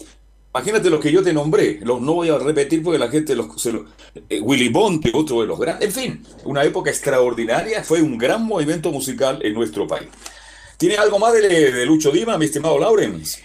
[0.55, 3.61] Imagínate los que yo te nombré, los no voy a repetir porque la gente los.
[3.61, 3.87] Se lo,
[4.29, 5.89] eh, Willy Bonte, otro de los grandes.
[5.89, 10.09] En fin, una época extraordinaria, fue un gran movimiento musical en nuestro país.
[10.77, 13.41] ¿Tiene algo más de, Lucho Dima, mi estimado Laurens?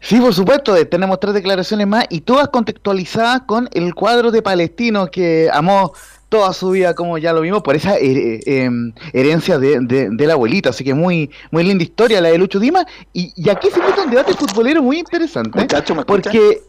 [0.00, 4.40] Sí, por supuesto, eh, tenemos tres declaraciones más y todas contextualizadas con el cuadro de
[4.40, 5.92] Palestino que amó
[6.28, 8.70] toda su vida, como ya lo vimos, por esa eh, eh,
[9.12, 10.70] herencia de, de, de, la abuelita.
[10.70, 12.84] Así que muy muy linda historia la de Lucho Dima.
[13.12, 15.58] Y, y aquí se mete un debate futbolero muy interesante.
[15.58, 16.62] Muchacho, ¿me porque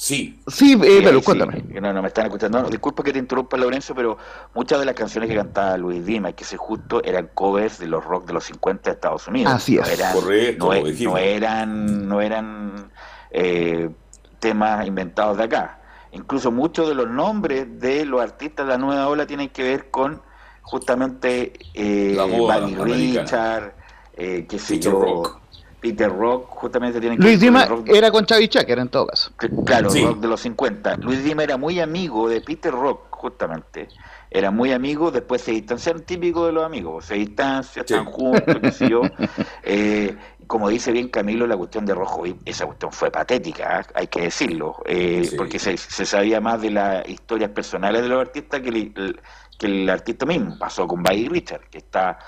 [0.00, 0.40] Sí.
[0.46, 1.56] Sí, eh, pero cuéntame.
[1.56, 1.78] Sí.
[1.78, 2.62] No, no me están escuchando.
[2.62, 4.16] No, disculpa que te interrumpa, Lorenzo, pero
[4.54, 7.86] muchas de las canciones que cantaba Luis Dima, y que se justo, eran covers de
[7.86, 9.52] los rock de los 50 de Estados Unidos.
[9.52, 9.86] Así es.
[9.86, 12.90] No eran, Correcto, no, no eran, no eran
[13.30, 13.90] eh,
[14.38, 15.79] temas inventados de acá.
[16.12, 19.90] Incluso muchos de los nombres de los artistas de la nueva ola tienen que ver
[19.90, 20.20] con
[20.62, 23.74] justamente eh, Buddy Richard,
[24.16, 25.38] eh, qué sé yo, rock.
[25.80, 28.88] Peter Rock, justamente tienen que Luis ver con Dima rock- era con Chavi Checker en
[28.90, 29.30] todo caso.
[29.64, 30.04] Claro, Sí.
[30.04, 30.96] rock de los 50.
[30.98, 33.88] Luis Dima era muy amigo de Peter Rock, justamente.
[34.30, 37.06] Era muy amigo, después se distanciaron, típico de los amigos.
[37.06, 37.94] Se distancian, Sí.
[37.94, 39.00] están juntos, qué sé yo.
[39.62, 40.14] Eh,
[40.50, 43.84] como dice bien Camilo, la cuestión de Rojo, esa cuestión fue patética, ¿eh?
[43.94, 45.36] hay que decirlo, eh, Sí.
[45.36, 49.20] porque se, se sabía más de las historias personales de los artistas que el, el-
[49.56, 50.58] que el artista mismo.
[50.58, 52.18] Pasó con Buddy Richard, que está,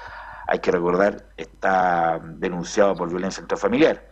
[0.47, 4.07] hay que recordar, está denunciado por violencia intrafamiliar.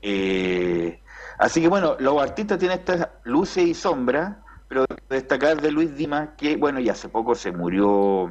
[0.00, 1.00] Eh,
[1.38, 4.36] así que bueno, los artistas tienen estas luces y sombras,
[4.68, 8.30] pero destacar de Luis Dimas que, bueno, y hace poco se murió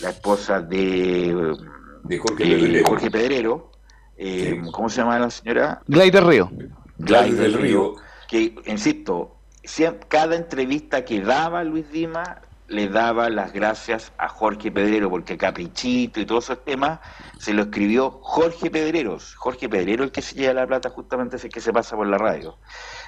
[0.00, 1.54] la esposa de,
[2.02, 2.88] De Jorge Pedrero.
[2.88, 3.75] Jorge Pedrero.
[4.16, 4.70] Eh, Sí.
[4.72, 5.82] ¿Cómo se llama la señora?
[5.86, 6.50] Gladys del Río.
[6.98, 7.94] Gladys del Río.
[8.28, 9.36] Que, insisto,
[10.08, 12.28] cada entrevista que daba Luis Dimas
[12.68, 16.98] le daba las gracias a Jorge Pedrero, porque Caprichito y todos esos temas
[17.38, 19.36] se lo escribió Jorge Pedreros.
[19.36, 22.08] Jorge Pedrero el que se lleva la plata justamente es el que se pasa por
[22.08, 22.58] la radio,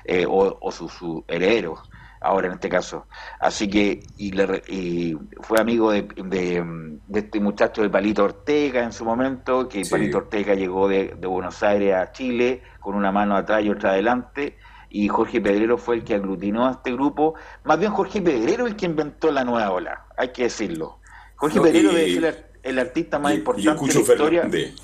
[0.04, 1.82] eh, o, o su, su heredero,
[2.20, 3.06] ahora en este caso.
[3.40, 8.82] Así que, y, le y fue amigo de, de- de este muchacho de Palito Ortega
[8.82, 9.90] en su momento, que Sí.
[9.90, 13.90] Palito Ortega llegó de, de Buenos Aires a Chile con una mano atrás y otra
[13.92, 14.58] adelante,
[14.90, 17.34] y Jorge Pedrero fue el que aglutinó a este grupo.
[17.64, 20.98] Más bien Jorge Pedrero el que inventó la nueva ola, hay que decirlo.
[21.36, 24.40] Jorge No, Pedrero y- ser el, el artista más Y- importante de la historia.
[24.42, 24.74] Fernández.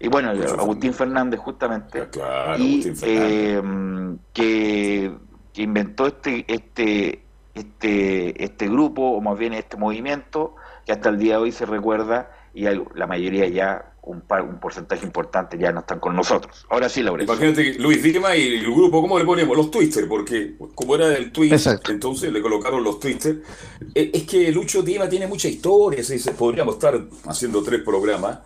[0.00, 2.02] Y bueno, Agustín Fernández justamente.
[2.02, 3.32] Ah, Claro, y Agustín Fernández.
[3.32, 5.12] eh, que,
[5.58, 10.54] que inventó este, este, este, este grupo, o más bien este movimiento,
[10.86, 14.42] que hasta el día de hoy se recuerda y hay- la mayoría ya, un, par-
[14.42, 16.64] un porcentaje importante ya no están con nosotros.
[16.70, 17.34] Ahora sí, Laurencio.
[17.34, 19.56] Imagínate que Luis Dima y el grupo, ¿cómo le ponemos?
[19.56, 21.90] Los Twister, porque como era el tweet, Exacto.
[21.90, 23.42] entonces le colocaron los Twister.
[23.96, 28.38] Eh, Es que Lucho Dima tiene mucha historia, se dice, podríamos estar haciendo tres programas,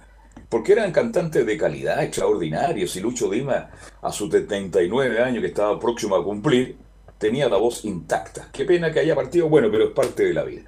[0.49, 3.69] porque eran cantantes de calidad extraordinarios, y Lucho Dima,
[4.01, 6.77] a sus 79 años que estaba próximo a cumplir,
[7.23, 8.49] tenía la voz intacta.
[8.53, 10.63] Qué pena que haya partido, bueno, pero es parte de la vida.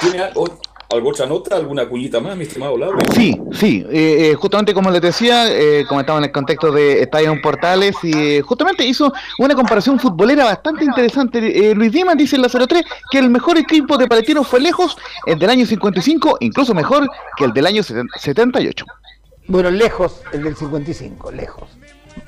[0.00, 0.48] ¿Tiene algo,
[0.88, 2.98] otra nota, alguna cuñita más, mi estimado Lauro?
[3.14, 7.40] Sí, sí, eh, eh, justamente como les decía, eh, comentaba en el contexto de Estadio
[7.40, 11.38] Portales y eh, justamente hizo una comparación futbolera bastante interesante.
[11.38, 14.98] Eh, Luis Dimas dice en la 03 que el mejor equipo de Palestino fue lejos
[15.26, 18.84] el del año 55, incluso mejor que el del año 78.
[19.46, 21.68] Bueno, lejos el del 55, lejos.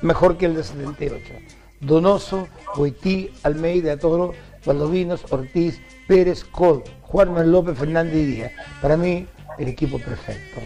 [0.01, 1.44] Mejor que el del 78.
[1.85, 4.33] Donoso, Boití, Almeida, Toro,
[4.65, 8.51] Valdovinos, Ortiz, Pérez, Col, Juan Manuel López, Fernández y Díaz.
[8.81, 10.61] Para mí, el equipo perfecto.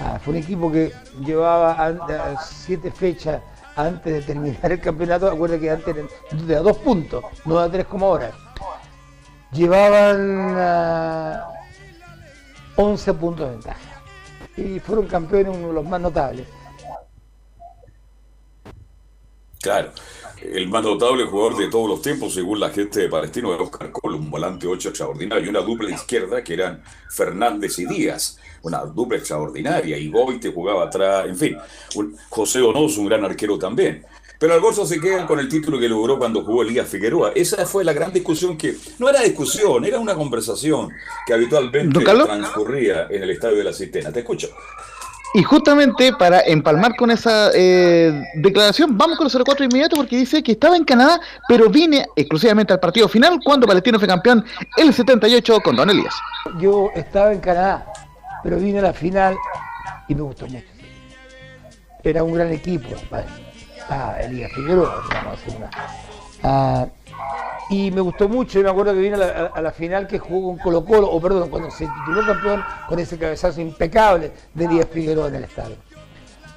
[0.00, 0.92] Ah, fue un equipo que
[1.24, 1.94] llevaba
[2.42, 3.42] siete fechas
[3.74, 5.30] antes de terminar el campeonato.
[5.30, 8.30] Acuérdense que antes de dos puntos, no a tres como ahora.
[9.52, 11.48] Llevaban ah,
[12.76, 14.02] 11 puntos de ventaja.
[14.56, 16.46] Y fueron campeones uno de los más notables.
[19.60, 19.90] Claro.
[20.42, 23.90] El más notable jugador de todos los tiempos, según la gente de Palestino, era Oscar
[23.90, 28.78] Cole, un volante 8 extraordinario, y una dupla izquierda que eran Fernández y Díaz, una
[28.84, 31.56] dupla extraordinaria, y Goite jugaba atrás, en fin,
[31.96, 34.04] un- José Donoso, un gran arquero también.
[34.38, 37.32] Pero al Gorzo se quedan con el título que logró cuando jugó Elías Figueroa.
[37.34, 40.90] Esa fue la gran discusión que, no era discusión, era una conversación
[41.26, 44.12] que habitualmente transcurría en el estadio de la Cisterna.
[44.12, 44.48] Te escucho.
[45.34, 50.42] Y justamente para empalmar con esa eh, declaración, vamos con los 04 inmediato porque dice
[50.42, 54.44] que estaba en Canadá, pero vine exclusivamente al partido final cuando Palestino fue campeón
[54.76, 56.14] el 78 con Don Elías.
[56.58, 57.92] Yo estaba en Canadá,
[58.42, 59.36] pero vine a la final
[60.08, 60.64] y me gustó mucho.
[62.02, 62.88] Era un gran equipo.
[63.90, 65.70] Ah, Elías Figueroa, vamos a decir una.
[66.42, 66.86] Ah,
[67.70, 70.58] y me gustó mucho, y me acuerdo que vine a la, final que jugó con
[70.58, 75.28] Colo Colo, o perdón, cuando se tituló campeón con ese cabezazo impecable de Elías Figueroa
[75.28, 75.76] en el estadio.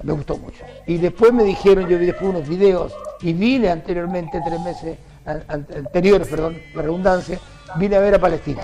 [0.04, 0.64] Me gustó mucho.
[0.88, 5.44] Y después me dijeron, yo vi después unos videos, y vine anteriormente, tres meses an-
[5.48, 7.40] an- anteriores, perdón, la redundancia,
[7.76, 8.64] vine a ver a Palestina.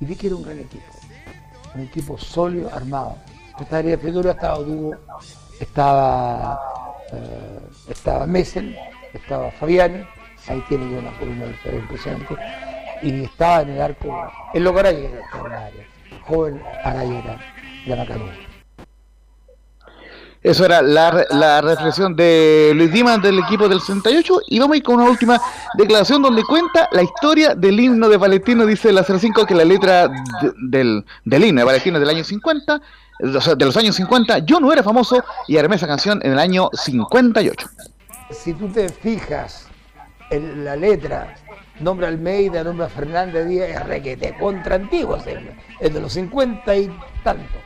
[0.00, 0.84] Y vi que era un gran equipo
[1.72, 3.16] un equipo sólido, armado.
[3.60, 4.96] Estaba Elías Figueroa, estaba Dugo,
[5.60, 6.58] estaba,
[7.12, 8.76] eh, estaba Messel,
[9.12, 10.02] estaba Fabiani,
[10.48, 12.36] ahí tiene una columna vertebral impresionante,
[13.02, 15.82] y estaba en el arco, el loco Araya, que era extraordinario,
[16.26, 17.38] joven Arayera,
[17.86, 18.30] de Macanudo.
[20.42, 24.76] Eso era la, la reflexión de Luis Dimas del equipo del 68 y vamos a
[24.78, 25.38] ir con una última
[25.74, 30.08] declaración donde cuenta la historia del himno de Palestino, dice la 05 que la letra
[30.08, 32.80] de- del, del himno de Palestino del año 50,
[33.36, 36.32] o sea, de los años 50, yo no era famoso y armé esa canción en
[36.32, 37.68] el año 58.
[38.30, 39.66] Si tú te fijas
[40.38, 41.34] la letra,
[41.80, 45.16] nombra Almeida, nombra Fernández Díaz, es requete contra antiguo,
[45.80, 46.90] es de los 50 y
[47.24, 47.58] tanto.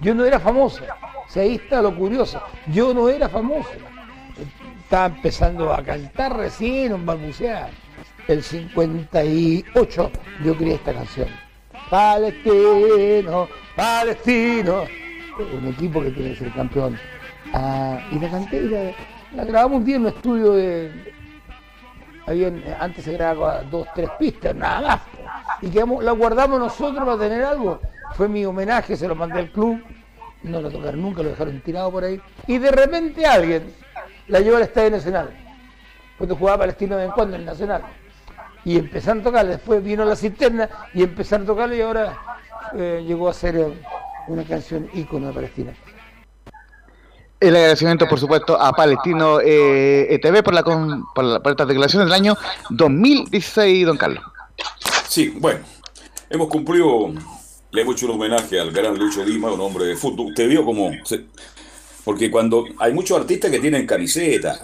[0.00, 0.82] Yo no era famoso,
[1.28, 2.42] Si ahí está lo curioso.
[2.72, 3.70] Yo no era famoso.
[4.82, 7.70] Estaba empezando a cantar recién, un balbucear.
[8.26, 10.10] El 58
[10.44, 11.28] yo creé esta canción.
[11.90, 14.84] Palestino, Palestino.
[15.58, 16.98] Un equipo que que ser campeón.
[17.52, 18.92] Ah, y la canté y la,
[19.34, 20.90] la grabamos un día en un estudio de,
[22.78, 25.00] antes se grababa dos, tres pistas, nada más.
[25.62, 27.80] Y quedamos, la guardamos nosotros para tener algo.
[28.14, 29.82] Fue mi homenaje, se lo mandé al club.
[30.42, 32.20] No lo tocaron nunca, lo dejaron tirado por ahí.
[32.46, 33.72] Y de repente alguien
[34.28, 35.30] la llevó al Estadio Nacional.
[36.16, 37.82] Cuando jugaba Palestino de vez en cuando en el Nacional.
[38.64, 39.50] Y empezaron a tocarla.
[39.52, 42.18] Después vino la cisterna y empezaron a tocarla y ahora
[42.74, 43.74] eh, llegó a ser eh,
[44.28, 45.72] una canción ícono de Palestina.
[47.40, 51.66] El agradecimiento, por supuesto, a Palestino eh, ETV por, la, con, por, la, por estas
[51.66, 52.36] declaraciones del año
[52.68, 54.22] 2016, don Carlos.
[55.08, 55.60] Sí, bueno,
[56.28, 57.10] hemos cumplido,
[57.70, 60.26] le hemos hecho un homenaje al gran Lucho Lima, un hombre de fútbol.
[60.26, 60.90] Usted vio cómo...
[62.04, 64.60] Porque cuando hay muchos artistas que tienen camiseta,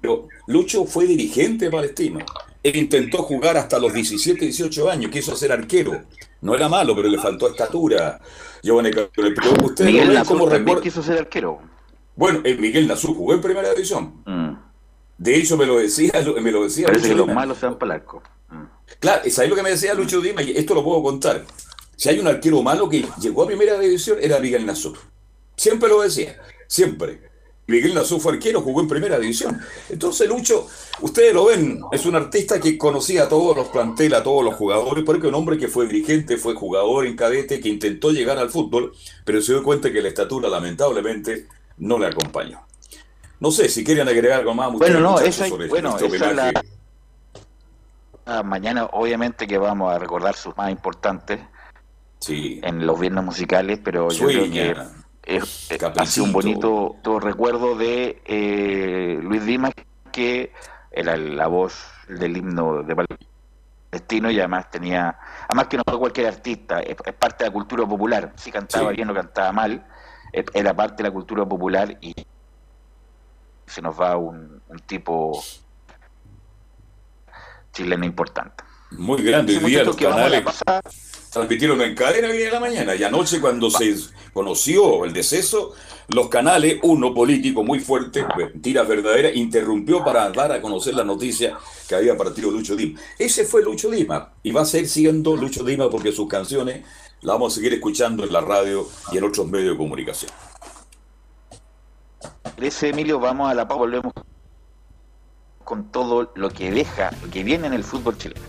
[0.00, 2.20] pero Lucho fue dirigente de Palestino.
[2.62, 6.02] Él intentó jugar hasta los 17, 18 años, quiso ser arquero.
[6.40, 8.20] No era malo, pero le faltó estatura.
[8.62, 8.90] Giovanni
[9.64, 10.82] usted Miguel no cómo recuerda...
[10.82, 11.60] quiso ser arquero.
[12.14, 14.22] Bueno, el Miguel Nazú jugó en primera división.
[14.26, 14.56] Mm.
[15.18, 17.78] De hecho, me lo decía, me lo decía Parece Lucho que los malos se van
[17.78, 18.22] para el arco.
[18.50, 18.64] Mm.
[18.98, 20.42] Claro, ¿sabes lo que me decía Lucho Dima?
[20.42, 21.44] Y esto lo puedo contar.
[21.96, 24.96] Si hay un arquero malo que llegó a primera división, era Miguel Nazú.
[25.56, 27.30] Siempre lo decía, siempre.
[27.68, 29.60] Miguel Nazú fue arquero, jugó en primera división.
[29.88, 30.66] Entonces, Lucho,
[31.00, 34.54] ustedes lo ven, es un artista que conocía a todos los planteles, a todos los
[34.56, 38.50] jugadores, porque un hombre que fue dirigente, fue jugador en cadete, que intentó llegar al
[38.50, 38.92] fútbol,
[39.24, 41.46] pero se dio cuenta que la estatura, lamentablemente,
[41.78, 42.60] no le acompañó.
[43.40, 44.72] No sé si quieren agregar algo más.
[44.72, 46.52] Bueno, no, esa, sobre bueno, este esa la...
[48.26, 51.40] ah, mañana obviamente que vamos a recordar sus más importantes
[52.20, 52.60] sí.
[52.62, 54.76] en los viernes musicales, pero yo creo que
[55.24, 59.72] es, ha sido un bonito todo recuerdo de eh, Luis Dimas,
[60.10, 60.52] que
[60.90, 62.96] era la voz del himno de
[63.90, 67.86] Palestino y además tenía, además que no fue cualquier artista, es, parte de la cultura
[67.86, 69.86] popular, si cantaba bien o cantaba mal,
[70.32, 72.14] era parte de la cultura popular y
[73.66, 75.42] se nos va un, un tipo
[77.72, 78.64] chileno importante.
[78.92, 80.44] Muy grande, hoy día los canales
[81.32, 83.96] transmitieron en cadena hoy de la mañana y anoche cuando se
[84.34, 85.72] conoció el deceso,
[86.08, 91.56] los canales, uno político muy fuerte, mentiras verdaderas, interrumpió para dar a conocer la noticia
[91.88, 93.00] que había partido Lucho Dima.
[93.18, 96.84] Ese fue Lucho Dima y va a seguir siendo Lucho Dima porque sus canciones
[97.22, 100.30] la vamos a seguir escuchando en la radio y en otros medios de comunicación.
[102.56, 104.12] Ese Emilio, vamos a la paz, volvemos
[105.64, 108.40] con todo lo que deja, lo que viene en el fútbol chileno.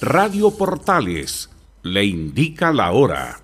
[0.00, 1.50] Radio Portales
[1.82, 3.40] le indica la hora.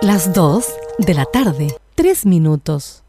[0.00, 0.66] Las 2
[0.98, 3.02] de la tarde, 3 minutos.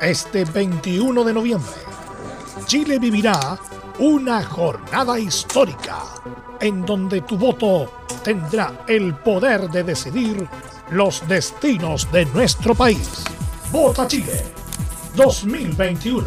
[0.00, 1.91] Este 21 de noviembre
[2.72, 3.58] Chile vivirá
[3.98, 6.04] una jornada histórica
[6.58, 7.92] en donde tu voto
[8.24, 10.48] tendrá el poder de decidir
[10.90, 13.24] los destinos de nuestro país.
[13.70, 14.46] Vota Chile
[15.14, 16.26] 2021.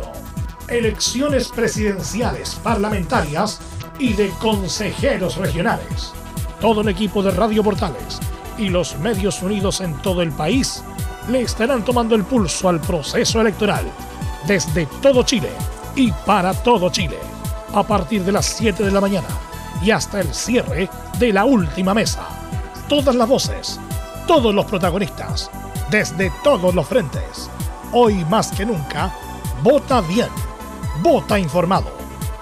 [0.67, 3.59] Elecciones presidenciales, parlamentarias
[3.97, 6.13] y de consejeros regionales.
[6.61, 8.19] Todo el equipo de Radio Portales
[8.59, 10.83] y los medios unidos en todo el país
[11.27, 13.91] le estarán tomando el pulso al proceso electoral
[14.45, 15.49] desde todo Chile
[15.95, 17.19] y para todo Chile,
[17.73, 19.27] a partir de las 7 de la mañana
[19.81, 22.27] y hasta el cierre de la última mesa.
[22.87, 23.79] Todas las voces,
[24.27, 25.49] todos los protagonistas,
[25.89, 27.49] desde todos los frentes.
[27.91, 29.13] Hoy más que nunca,
[29.63, 30.29] vota bien,
[31.01, 31.91] vota informado,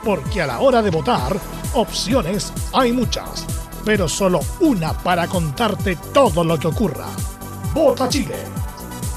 [0.04, 1.38] porque a la hora de votar,
[1.74, 3.46] opciones hay muchas,
[3.86, 7.08] pero solo una para contarte todo lo que ocurra.
[7.74, 8.38] Vota Chile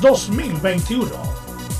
[0.01, 1.26] 2021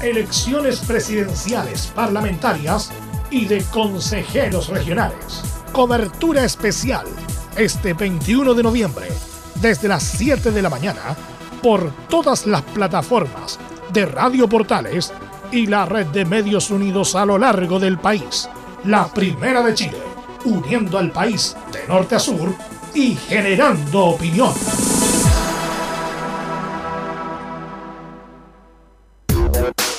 [0.03, 2.91] elecciones presidenciales, parlamentarias
[3.31, 5.43] y de consejeros regionales.
[5.73, 7.07] Cobertura especial
[7.57, 9.09] este 21 de noviembre
[9.61, 11.17] desde las 7 de la mañana
[11.63, 13.59] por todas las plataformas
[13.93, 15.12] de Radio Portales
[15.51, 18.49] y la red de medios unidos a lo largo del país.
[18.85, 19.99] La primera de Chile,
[20.45, 22.55] uniendo al país de norte a sur
[22.95, 24.53] y generando opinión.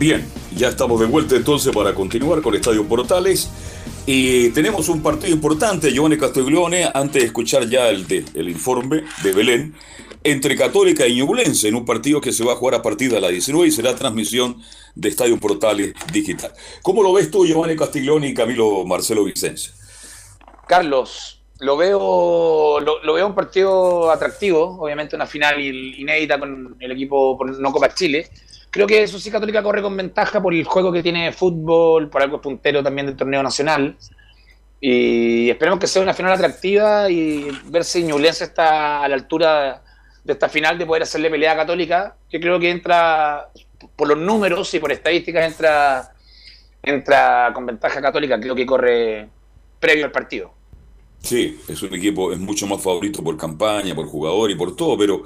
[0.00, 0.26] Bien,
[0.56, 3.50] ya estamos de vuelta entonces para continuar con Estadio Portales.
[4.06, 9.04] Y tenemos un partido importante, Giovanni Castiglione, antes de escuchar ya el, de, el informe
[9.22, 9.74] de Belén,
[10.24, 13.20] entre Católica y Ñublense, en un partido que se va a jugar a partir de
[13.20, 14.56] las 19 y será transmisión
[14.94, 16.50] de Estadio Portales Digital.
[16.80, 19.74] ¿Cómo lo ves tú, Giovanni Castiglione y Camilo Marcelo Vicencio?
[20.66, 26.90] Carlos, lo veo, lo, lo, veo un partido atractivo, obviamente una final inédita con el
[26.90, 28.30] equipo no Copa Chile.
[28.70, 32.08] Creo que eso sí Católica corre con ventaja por el juego que tiene de fútbol,
[32.08, 33.96] por algo puntero también del torneo nacional.
[34.80, 39.82] Y esperemos que sea una final atractiva y ver si Ñublense está a la altura
[40.24, 43.48] de esta final de poder hacerle pelea a Católica, que creo que entra
[43.96, 46.12] por los números y por estadísticas entra
[46.82, 49.28] entra con ventaja Católica, creo que corre
[49.78, 50.52] previo al partido.
[51.22, 54.96] Sí, es un equipo, es mucho más favorito por campaña, por jugador y por todo,
[54.96, 55.22] pero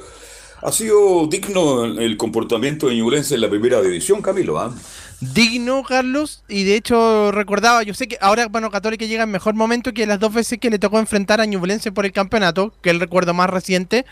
[0.65, 4.59] ha sido digno el comportamiento de Ñublense en la primera división, Camilo.
[4.59, 4.75] ¿ah?
[5.21, 9.55] Digno, Carlos, y de hecho recordaba, yo sé que ahora, bueno, Católica llega en mejor
[9.55, 12.89] momento que las dos veces que le tocó enfrentar a Ñublense por el campeonato, que
[12.89, 14.07] el recuerdo más reciente,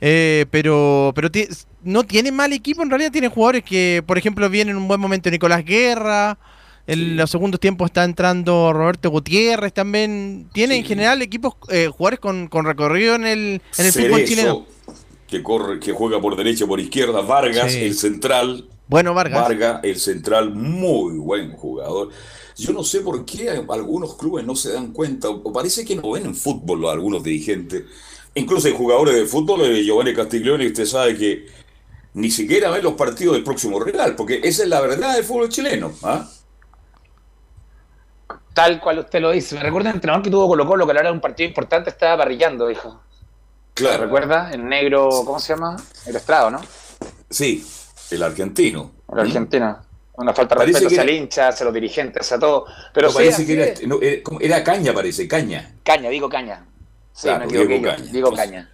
[0.00, 1.28] eh, pero pero
[1.82, 5.00] no tiene mal equipo, en realidad tiene jugadores que, por ejemplo, vienen en un buen
[5.00, 6.38] momento Nicolás Guerra,
[6.86, 7.04] en sí.
[7.16, 10.48] los segundos tiempos está entrando Roberto Gutiérrez también.
[10.54, 10.80] Tiene sí.
[10.80, 14.66] en general equipos, eh, jugadores con, con, recorrido en el, en el fútbol chileno
[15.28, 17.84] que corre, que juega por derecha, por izquierda, Vargas, sí.
[17.84, 18.66] el central.
[18.88, 19.42] Bueno, Vargas.
[19.42, 22.08] Vargas, el central, muy buen jugador.
[22.56, 26.10] Yo no sé por qué algunos clubes no se dan cuenta, o parece que no
[26.10, 27.84] ven en fútbol algunos dirigentes.
[28.34, 31.46] Incluso hay jugadores de fútbol, eh, Giovanni Castiglione, usted sabe que
[32.14, 35.50] ni siquiera ven los partidos del próximo rival, porque esa es la verdad del fútbol
[35.50, 35.92] chileno.
[36.02, 36.26] ¿ah?
[38.54, 39.54] Tal cual usted lo dice.
[39.54, 41.48] Me recuerda el entrenador que tuvo Colo Colo, que a la hora de un partido
[41.48, 43.00] importante estaba parrillando, dijo.
[43.78, 44.04] Claro.
[44.04, 44.50] ¿Recuerda?
[44.50, 45.76] El negro, ¿cómo se llama?
[46.04, 46.60] El Estrado, ¿no?
[47.30, 47.64] Sí,
[48.10, 48.90] el argentino.
[49.12, 49.78] El argentino.
[50.14, 52.66] Una falta de respeto hacia el hincha, hacia los dirigentes, hacia todo.
[52.92, 55.76] Pero no, parece que era, no, era, era, Caña, parece, Caña.
[55.84, 56.64] Caña, digo Caña.
[57.12, 58.12] Sí, claro, me digo Caña.
[58.12, 58.70] Digo Caña.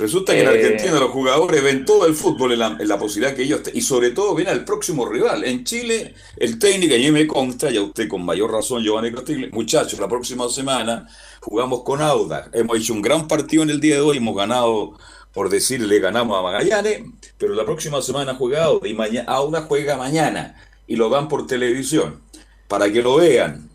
[0.00, 1.00] Resulta que en Argentina eh...
[1.00, 3.60] los jugadores ven todo el fútbol en la, en la, posibilidad que ellos...
[3.74, 5.44] Y sobre todo ven al próximo rival.
[5.44, 10.00] En Chile, el técnico, y me consta, ya usted con mayor razón, Giovanni Castillo, muchachos,
[10.00, 11.06] la próxima semana
[11.40, 12.48] jugamos con Audax.
[12.54, 14.98] Hemos hecho un gran partido en el día de hoy, hemos ganado,
[15.34, 17.02] por decirle, ganamos a Magallanes,
[17.36, 21.46] pero la próxima semana juega Audax y mañana, Audax juega mañana y lo dan por
[21.46, 22.22] televisión
[22.68, 23.68] para que lo vean.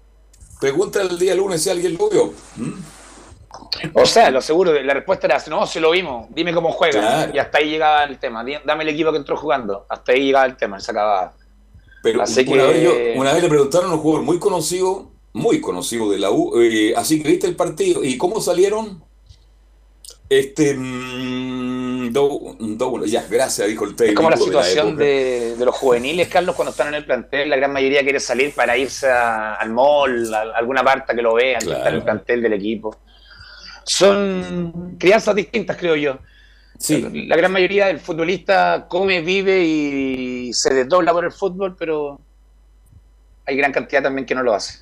[0.59, 2.33] Pregúntale el día lunes si alguien lo vio.
[2.55, 2.94] ¿Mm?
[3.93, 6.99] O sea, lo seguro, la respuesta era, no, se lo vimos, dime cómo juega.
[6.99, 7.31] Claro.
[7.35, 8.45] Y hasta ahí llegaba el tema.
[8.65, 9.85] Dame el equipo que entró jugando.
[9.89, 11.33] Hasta ahí llegaba el tema, se acababa.
[12.03, 12.43] Pero una, que...
[12.43, 16.31] vez yo, una, vez le preguntaron a un jugador muy conocido muy conocido de la
[16.31, 16.61] U.
[16.61, 18.03] Eh, así que viste el partido.
[18.03, 19.03] ¿Y cómo salieron?
[20.29, 20.73] Este.
[20.75, 24.11] Mm, do- do- ya, gracias, dijo el técnico.
[24.11, 27.49] Es como la de situación de, de los juveniles, Carlos, cuando están en el plantel,
[27.49, 31.21] la gran mayoría quiere salir para irse a- al mall, a, a alguna parte que
[31.21, 32.95] lo vean, que está en el plantel del equipo.
[33.85, 36.19] Son crianzas distintas, creo yo.
[37.29, 42.19] La gran mayoría del futbolista come, vive y se desdobla por el fútbol, pero
[43.45, 44.79] hay gran cantidad también que no lo hace.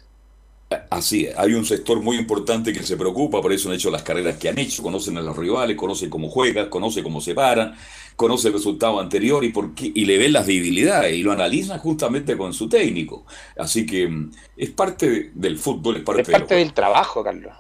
[0.90, 4.02] Así es, hay un sector muy importante que se preocupa, por eso han hecho las
[4.02, 7.76] carreras que han hecho, conocen a los rivales, conocen cómo juegan, conocen cómo se paran,
[8.16, 11.78] conocen el resultado anterior y, por qué, y le ven las debilidades y lo analizan
[11.78, 13.24] justamente con su técnico.
[13.56, 17.54] Así que mm, es parte de- del fútbol, es parte, Es parte del trabajo, Carlos.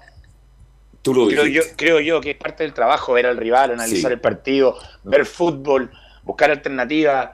[1.03, 4.09] Tú lo Creo yo, creo yo que es parte del trabajo ver al rival, analizar
[4.09, 4.13] Sí.
[4.13, 5.91] el partido, ver fútbol,
[6.23, 7.29] buscar alternativas,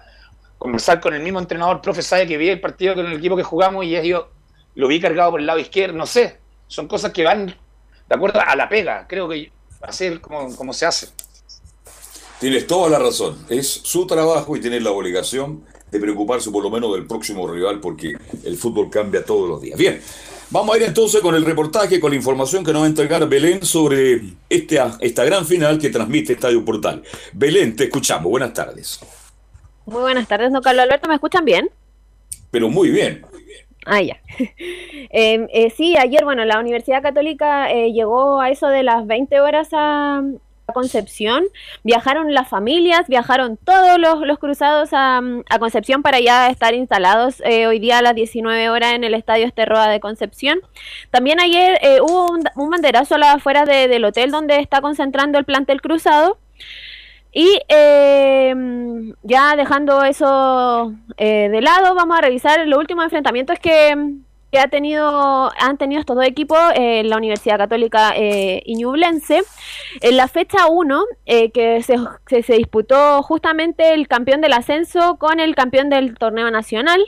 [0.58, 3.44] conversar con el mismo entrenador, profe, sabe que vi el partido con el equipo que
[3.44, 4.30] jugamos y yo
[4.76, 6.38] lo vi cargado por el lado izquierdo, no sé.
[6.68, 9.52] Son cosas que van de acuerdo a la pega, creo que
[9.82, 11.08] así es como, como se hace.
[12.40, 13.38] Tienes toda la razón.
[13.50, 17.80] Es su trabajo y tiene la obligación de preocuparse por lo menos del próximo rival
[17.80, 19.78] porque el fútbol cambia todos los días.
[19.78, 20.02] Bien,
[20.52, 23.28] vamos a ir entonces con el reportaje, con la información que nos va a entregar
[23.28, 27.04] Belén sobre este, esta gran final que transmite Estadio Portal.
[27.34, 28.30] Belén, te escuchamos.
[28.30, 29.00] Buenas tardes.
[29.86, 31.70] Muy buenas tardes, don Carlos Alberto, ¿me escuchan bien?
[32.52, 33.26] Pero muy bien.
[33.86, 34.18] Ah, ya.
[35.12, 39.40] Eh, eh, sí, ayer, bueno, la Universidad Católica eh, llegó a eso de las 20
[39.40, 40.22] horas a
[40.72, 41.46] Concepción.
[41.84, 47.42] Viajaron las familias, viajaron todos los, los cruzados a, a Concepción para ya estar instalados
[47.46, 50.60] eh, hoy día a las 19 horas en el Estadio Esterroa de Concepción.
[51.12, 55.38] También ayer eh, hubo un, banderazo a las afueras de- del hotel donde está concentrando
[55.40, 56.38] el plantel cruzado.
[57.32, 58.56] Y eh,
[59.22, 63.96] ya dejando eso eh, de lado, vamos a revisar los últimos enfrentamientos que,
[64.52, 69.44] que ha tenido, han tenido estos dos equipos, eh, la Universidad Católica eh, y Ñublense.
[70.02, 71.98] En la fecha 1, eh, que se,
[72.42, 77.00] se, disputó justamente el campeón del ascenso con el campeón del torneo nacional.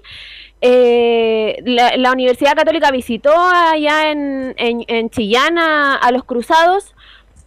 [0.62, 6.94] Eh, la, la Universidad Católica visitó allá en, en, en Chillán a, los Cruzados,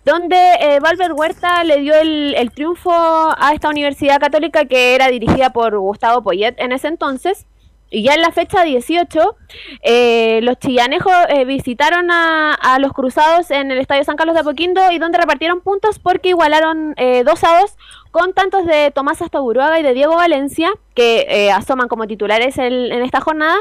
[0.05, 5.51] donde eh, Valver Huerta le dio el triunfo a esta Universidad Católica que era dirigida
[5.51, 7.47] por Gustavo Poyet en ese entonces.
[7.95, 9.36] Y ya en la fecha 18,
[9.82, 14.90] eh, los chillanejos eh, visitaron a, los cruzados en el Estadio San Carlos de Apoquindo
[14.90, 17.76] y donde repartieron puntos porque igualaron eh, 2 a 2
[18.11, 22.92] con tantos de Tomás Astaburuaga y de Diego Valencia, que eh, asoman como titulares en
[23.03, 23.57] esta jornada.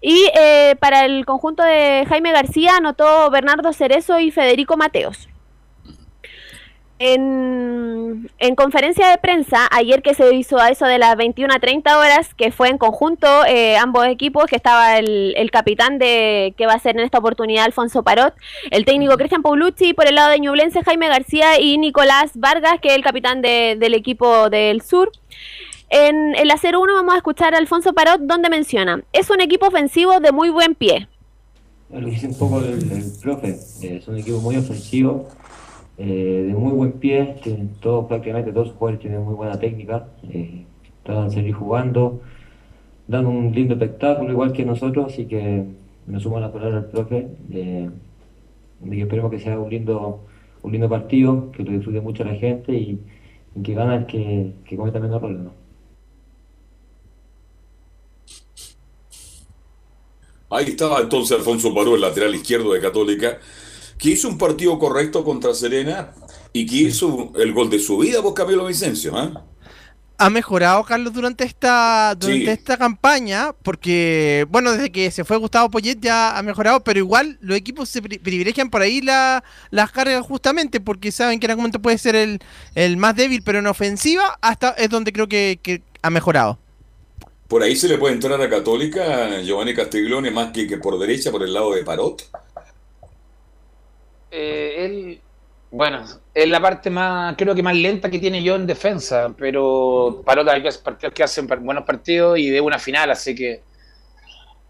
[0.00, 5.28] Y eh, para el conjunto de Jaime García anotó Bernardo Cerezo y Federico Mateos.
[7.04, 11.58] En, en conferencia de prensa, ayer que se hizo a eso de las 21 a
[11.58, 16.54] 30 horas, que fue en conjunto eh, ambos equipos, que estaba el, el capitán de
[16.56, 18.34] que va a ser en esta oportunidad Alfonso Parot,
[18.70, 22.90] el técnico Cristian Paulucci, por el lado de Ñublense Jaime García y Nicolás Vargas, que
[22.90, 25.10] es el capitán de- del equipo del sur.
[25.90, 29.66] En el acero 1 vamos a escuchar a Alfonso Parot, donde menciona, es un equipo
[29.66, 31.08] ofensivo de muy buen pie.
[31.90, 33.48] Lo dice un poco el, el profe,
[33.82, 35.28] eh, es un equipo muy ofensivo,
[36.04, 37.36] eh, de muy buen pie,
[37.80, 40.64] todos, prácticamente todos sus jugadores tienen muy buena técnica, eh,
[41.04, 42.20] tratan de seguir jugando,
[43.06, 45.64] dan un lindo espectáculo igual que nosotros, así que
[46.08, 47.28] me sumo a la palabra del profe,
[48.80, 50.24] esperemos que sea un lindo,
[50.62, 52.98] un lindo partido, que lo disfrute mucho la gente y,
[53.62, 55.52] que gane el que, que cometa menos ¿no?
[60.50, 63.38] Ahí estaba entonces Alfonso Paró, el lateral izquierdo de Católica,
[64.02, 66.12] que hizo un partido correcto contra Serena
[66.52, 69.16] y que hizo el gol de su vida por Camilo Vicencio.
[69.16, 69.46] ¿ah?
[70.18, 72.50] ha mejorado Carlos durante esta durante Sí.
[72.52, 77.38] esta campaña porque bueno desde que se fue Gustavo Poyet ya ha mejorado pero igual
[77.40, 81.50] los equipos se pri- privilegian por ahí la, las cargas justamente porque saben que en
[81.52, 82.38] algún momento puede ser el,
[82.76, 86.58] el más débil pero en ofensiva hasta es donde creo que, que ha mejorado
[87.48, 91.30] Por ahí se le puede entrar a Católica Giovanni Castiglione más que, que por derecha,
[91.30, 92.22] por el lado de Parot.
[94.32, 95.20] Eh, él,
[95.70, 96.04] bueno,
[96.34, 100.52] es la parte más, creo que más lenta que tiene yo en defensa, pero Parota
[100.52, 103.60] hay partidos que hacen buenos partidos y de una final, así que.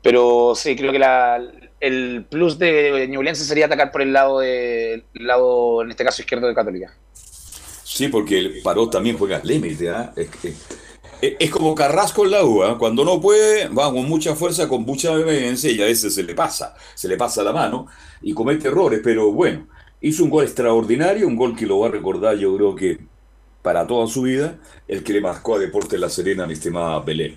[0.03, 1.41] Pero sí, creo que la,
[1.79, 6.23] el plus de Ñublense sería atacar por el lado de, el lado, en este caso
[6.23, 6.93] izquierdo de Católica.
[7.85, 9.91] Sí, porque el Parot también juega al límite.
[9.91, 10.13] ¿ah?
[10.17, 10.55] Es, que-
[11.23, 12.63] es- es como Carrasco en la U.
[12.63, 12.77] ¿ah?
[12.79, 16.35] Cuando no puede, va con mucha fuerza, con mucha vehemencia y a veces se le
[16.35, 17.87] pasa, se le pasa la mano
[18.21, 19.01] y comete errores.
[19.03, 19.67] Pero bueno,
[20.01, 22.99] hizo un gol extraordinario, un gol que lo va a recordar yo creo que
[23.63, 24.59] para toda su vida,
[24.89, 27.35] el que le marcó a Deportes La Serena, mi estimada Belén.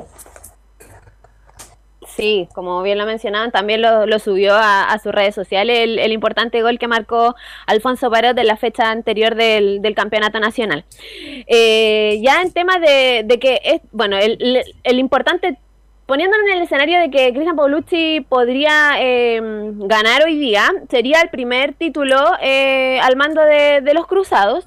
[2.16, 6.80] Sí, como bien lo mencionaban, también lo, subió a, sus redes sociales el, importante gol
[6.80, 7.36] que marcó
[7.68, 10.86] Alfonso Parot en la fecha anterior del, campeonato nacional.
[11.48, 15.58] Eh, ya en tema de, que es, bueno, el, importante,
[16.06, 21.30] poniéndolo en el escenario de que Cristian Paulucci podría eh, ganar hoy día, sería el
[21.30, 24.64] primer título eh, al mando de, de los Cruzados.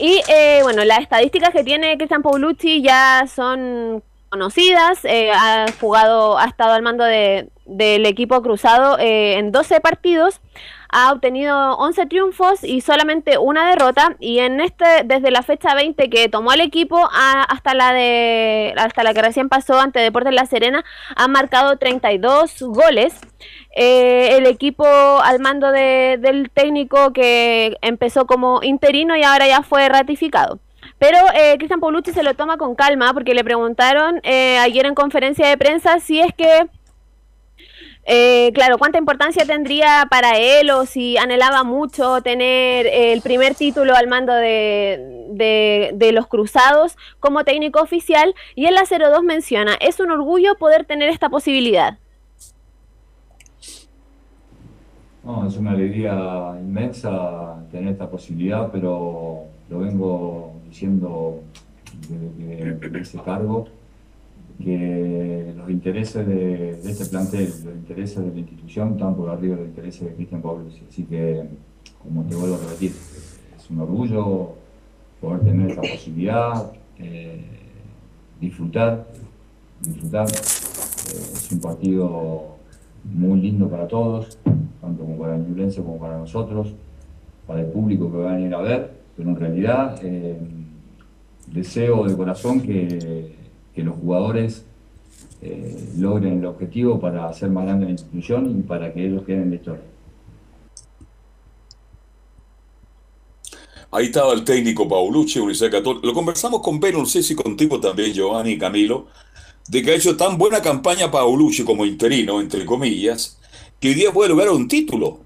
[0.00, 0.20] Y
[0.62, 6.72] bueno, las estadísticas que tiene Cristian Paulucci ya son conocidas, eh, ha jugado, ha estado
[6.72, 10.40] al mando de, del equipo cruzado eh, en 12 partidos,
[10.92, 16.10] ha obtenido 11 triunfos y solamente una derrota y en este desde la fecha 20
[16.10, 20.46] que tomó el equipo hasta la de hasta la que recién pasó ante Deportes La
[20.46, 23.14] Serena ha marcado 32 goles.
[23.76, 29.62] Eh, el equipo al mando de, del técnico que empezó como interino y ahora ya
[29.62, 30.58] fue ratificado.
[31.00, 34.94] Pero eh, Cristian Paulucci se lo toma con calma porque le preguntaron eh, ayer en
[34.94, 36.68] conferencia de prensa si es que,
[38.04, 43.96] eh, claro, cuánta importancia tendría para él o si anhelaba mucho tener el primer título
[43.96, 45.30] al mando de,
[45.94, 48.34] de, los cruzados como técnico oficial.
[48.54, 51.96] Y en la 02 menciona, es un orgullo poder tener esta posibilidad.
[55.24, 56.12] No, es una alegría
[56.60, 61.40] inmensa tener esta posibilidad, pero lo vengo diciendo
[62.08, 63.68] desde ese cargo,
[64.62, 69.62] que los intereses de, este plantel, los intereses de la institución están por arriba de
[69.62, 70.66] los intereses de Cristian Pablo.
[70.88, 71.44] Así que,
[72.02, 72.92] como te vuelvo a repetir,
[73.56, 74.54] es un orgullo
[75.20, 77.44] poder tener esta posibilidad, eh,
[78.40, 79.06] disfrutar,
[79.80, 80.26] disfrutar.
[80.28, 82.56] Eh, es un partido
[83.04, 84.36] muy lindo para todos,
[84.80, 86.74] tanto como para el como para nosotros,
[87.46, 90.38] para el público que va a venir a ver pero en realidad eh,
[91.46, 93.38] deseo de corazón que,
[93.76, 94.66] los jugadores
[95.40, 99.50] eh, logren el objetivo para hacer más grande la institución y para que ellos queden
[99.50, 99.80] en.
[103.90, 106.06] Ahí estaba el técnico Paulucci, Universidad Católica.
[106.06, 109.06] Lo conversamos con Ben, sé si contigo también, Giovanni y Camilo,
[109.66, 113.38] de que ha hecho tan buena campaña Paulucci como interino, entre comillas,
[113.80, 115.20] que hoy día puede lograr un título.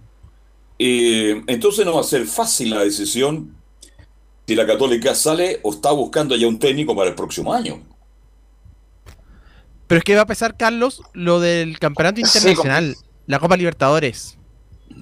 [0.78, 3.63] Eh, entonces no va a ser fácil la decisión
[4.46, 7.82] si la Católica sale o está buscando ya un técnico para el próximo año.
[9.86, 14.38] Pero es que va a pesar, Carlos, lo del campeonato internacional, la Copa Libertadores.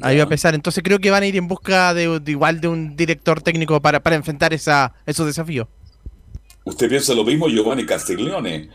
[0.00, 0.54] Ahí va a pesar.
[0.54, 4.00] Entonces creo que van a ir en busca de, igual de un director técnico para,
[4.00, 5.68] para enfrentar esa, esos desafíos.
[6.64, 8.70] ¿Usted piensa lo mismo, Giovanni Castiglione?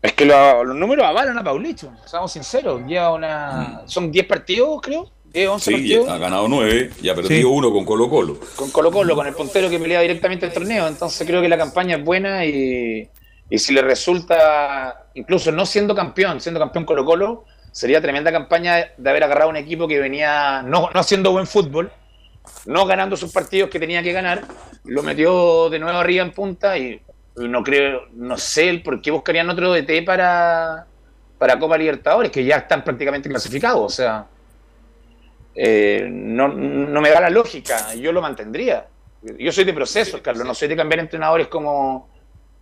[0.00, 2.82] Es que los números avalan a Paulicho, seamos sinceros.
[2.86, 3.82] Lleva una.
[3.84, 3.88] Mm.
[3.88, 5.17] Son 10 partidos, creo
[5.58, 8.38] sí, ha ganado nueve y ha perdido uno con Colo Colo.
[8.56, 10.88] Con Colo Colo, con el puntero que pelea directamente el torneo.
[10.88, 13.08] Entonces creo que la campaña es buena y,
[13.50, 19.10] si le resulta, incluso no siendo campeón, siendo campeón Colo Colo, sería tremenda campaña de
[19.10, 21.92] haber agarrado un equipo que venía no, no haciendo buen fútbol,
[22.66, 24.42] no ganando sus partidos que tenía que ganar,
[24.84, 27.00] lo metió de nuevo arriba en punta y
[27.36, 30.86] no creo, no sé el por qué buscarían otro DT para,
[31.38, 34.26] para Copa Libertadores, que ya están prácticamente clasificados, o sea
[35.60, 38.86] eh, no, no, me da la lógica, yo lo mantendría.
[39.40, 42.08] Yo soy de procesos, Carlos, no soy de cambiar entrenadores como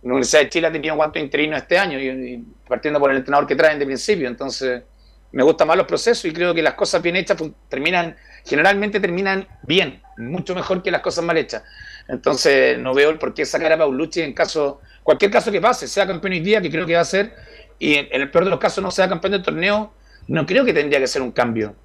[0.01, 3.45] la Universidad de Chile ha tenido cuántos interinos este año, y, partiendo por el entrenador
[3.45, 4.27] que traen de principio.
[4.27, 4.81] Entonces,
[5.31, 7.37] me gustan más los procesos y creo que las cosas bien hechas
[7.69, 11.61] terminan, generalmente terminan bien, mucho mejor que las cosas mal hechas.
[12.07, 15.87] Entonces, no veo el por qué sacar a Paulucci en caso, cualquier caso que pase,
[15.87, 17.35] sea campeón hoy día, que creo que va a ser,
[17.77, 19.93] y en el peor de los casos no sea campeón del torneo,
[20.27, 21.75] no creo que tendría que ser un cambio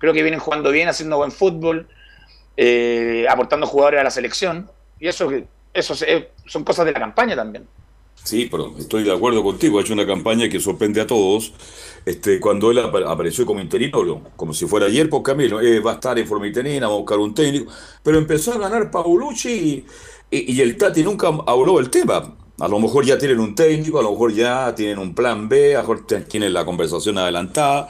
[0.00, 1.86] Creo que vienen jugando bien, haciendo buen fútbol,
[2.56, 4.70] eh, aportando jugadores a la selección.
[4.98, 5.30] Y eso,
[5.74, 5.94] eso
[6.46, 7.68] son cosas de la campaña también.
[8.24, 9.78] Sí, pero estoy de acuerdo contigo.
[9.78, 11.52] Ha hecho una campaña que sorprende a todos.
[12.06, 15.92] Este, cuando él apareció como interino, como si fuera ayer, por pues, Camilo, eh, va
[15.92, 17.70] a estar en forma interina, va a buscar un técnico.
[18.02, 19.84] Pero empezó a ganar Paulucci
[20.30, 22.36] y, y, el Tati nunca habló del tema.
[22.58, 25.76] A lo mejor ya tienen un técnico, a lo mejor ya tienen un plan B,
[25.76, 27.88] a lo mejor tienen la conversación adelantada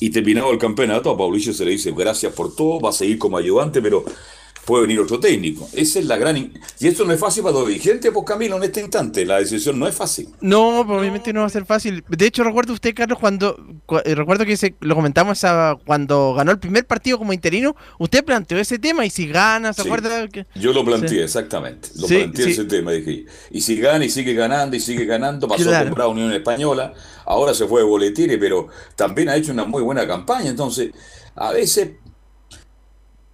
[0.00, 3.18] y terminado el campeonato, a Paulillo se le dice gracias por todo, va a seguir
[3.18, 4.04] como ayudante, pero
[4.66, 5.68] puede venir otro técnico.
[5.72, 6.36] Esa es la gran...
[6.36, 9.24] Y esto no es fácil para los dirigentes, pues Camilo, en este instante.
[9.24, 10.28] La decisión no es fácil.
[10.40, 12.04] No, pues, obviamente no va a ser fácil.
[12.08, 13.56] De hecho, recuerdo usted, Carlos, cuando...
[14.04, 15.40] Eh, recuerdo que se, lo comentamos
[15.86, 19.82] cuando ganó el primer partido como interino, usted planteó ese tema y si gana, ¿se
[19.82, 20.26] acuerda?
[20.26, 20.46] Que...
[20.56, 21.90] Yo lo planteé, exactamente.
[21.94, 22.90] Lo planteé ese tema.
[22.90, 26.92] Dije, y si gana y sigue ganando y sigue ganando, pasó a comprar Unión Española,
[27.24, 30.50] ahora se fue de boletines, pero también ha hecho una muy buena campaña.
[30.50, 30.90] Entonces,
[31.36, 31.90] a veces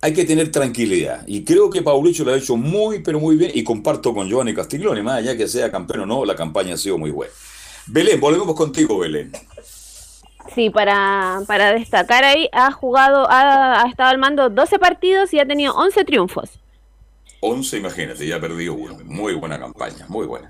[0.05, 1.23] hay que tener tranquilidad.
[1.29, 3.53] Y creo que Paulicho lo ha hecho muy, pero muy bien.
[3.55, 6.77] Y comparto con Giovanni Castiglione, más allá que sea campeón o no, la campaña ha
[6.77, 7.33] sido muy buena.
[7.87, 9.31] Belén, volvemos contigo, Belén.
[10.57, 15.39] Sí, para, para destacar ahí, ha jugado, ha, ha estado al mando 12 partidos y
[15.39, 16.51] ha tenido 11 triunfos.
[17.41, 18.99] 11, imagínate, ya perdió uno.
[19.05, 20.49] Muy buena campaña, muy buena.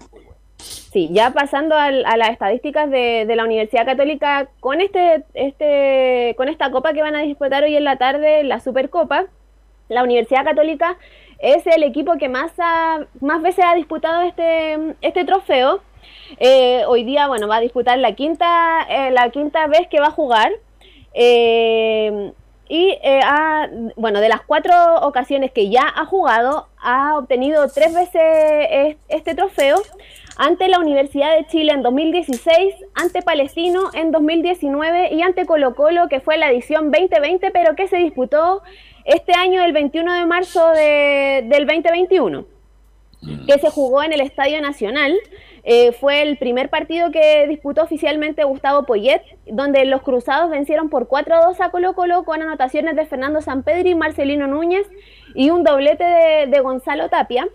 [0.56, 6.34] Sí, ya pasando al, a las estadísticas de, de, la Universidad Católica con este, este,
[6.36, 9.26] con esta copa que van a disputar hoy en la tarde, la Supercopa,
[9.92, 10.96] la Universidad Católica
[11.38, 15.80] es el equipo que más, ha, más veces ha disputado este, este trofeo.
[16.38, 20.06] Eh, hoy día, bueno, va a disputar la quinta, eh, la quinta vez que va
[20.06, 20.52] a jugar.
[21.14, 22.32] Eh,
[22.68, 24.72] y ha, bueno, de las cuatro
[25.02, 29.76] ocasiones que ya ha jugado, ha obtenido tres veces este trofeo
[30.36, 36.08] ante la Universidad de Chile en 2016, ante Palestino en 2019 y ante Colo Colo,
[36.08, 38.62] que fue la edición 2020, pero que se disputó
[39.04, 42.46] este año, el 21 de marzo de, del 2021,
[43.46, 45.14] que se jugó en el Estadio Nacional.
[45.64, 51.06] Eh, fue el primer partido que disputó oficialmente Gustavo Poyet, donde los cruzados vencieron por
[51.06, 54.88] 4-2 a Colo Colo con anotaciones de Fernando Sampedri, Marcelino Núñez
[55.34, 57.46] y un doblete de, de Gonzalo Tapia.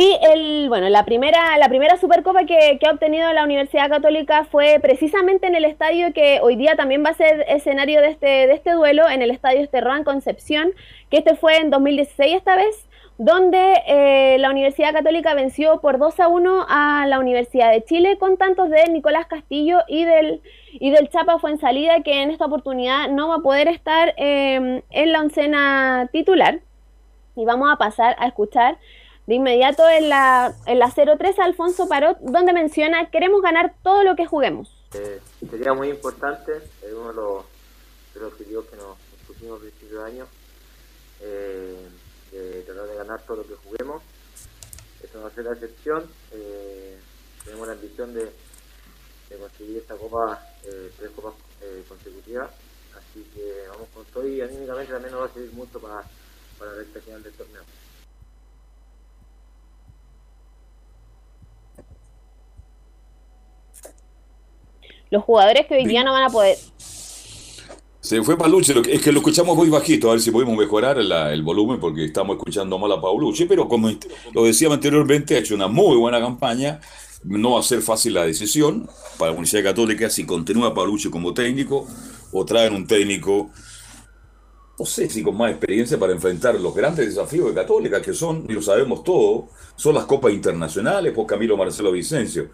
[0.00, 4.78] Y el, bueno, la primera, la primera Supercopa que, ha obtenido la Universidad Católica fue
[4.80, 8.52] precisamente en el estadio que hoy día también va a ser escenario de este, de
[8.54, 10.72] este duelo, en el estadio Esterroa Concepción,
[11.10, 12.88] que este fue en 2016 esta vez,
[13.18, 18.16] donde eh, la Universidad Católica venció por 2 a 1 a la Universidad de Chile
[18.16, 20.40] con tantos de Nicolás Castillo y del,
[20.72, 25.12] y del Chapa Fuensalida, que en esta oportunidad no va a poder estar eh, en
[25.12, 26.60] la oncena titular.
[27.36, 28.78] Y vamos a pasar a escuchar
[29.30, 34.16] de inmediato en la, en la 03 Alfonso Parot, donde menciona, queremos ganar todo lo
[34.16, 34.76] que juguemos.
[34.92, 37.44] Eh, sería muy importante, es uno de los,
[38.16, 40.26] los objetivos que nos, nos pusimos al principio de año,
[41.20, 41.88] eh,
[42.32, 44.02] de tratar de ganar todo lo que juguemos.
[45.00, 46.10] Eso no va a ser la excepción.
[46.32, 46.98] Eh,
[47.44, 50.44] tenemos la ambición de, de conseguir esta copa,
[50.98, 51.34] tres copas
[51.88, 52.50] consecutivas,
[52.98, 56.02] así que vamos con todo y anímicamente también nos va a servir mucho para,
[56.58, 57.62] para la recta final del torneo.
[65.10, 66.56] Los jugadores que hoy día no van a poder.
[68.00, 71.32] Se fue Paulucci, es que lo escuchamos muy bajito, a ver si podemos mejorar la,
[71.34, 73.90] el volumen porque estamos escuchando mal a Paulucci, pero como
[74.32, 76.80] lo decíamos anteriormente, ha hecho una muy buena campaña,
[77.24, 78.88] no va a ser fácil la decisión
[79.18, 81.86] para la Universidad Católica si continúa Paulucci como técnico
[82.32, 83.50] o traen un técnico,
[84.78, 88.46] no sé si con más experiencia para enfrentar los grandes desafíos de Católica, que son,
[88.48, 92.48] y lo sabemos todo, son las copas internacionales por Camilo Marcelo Vicencio.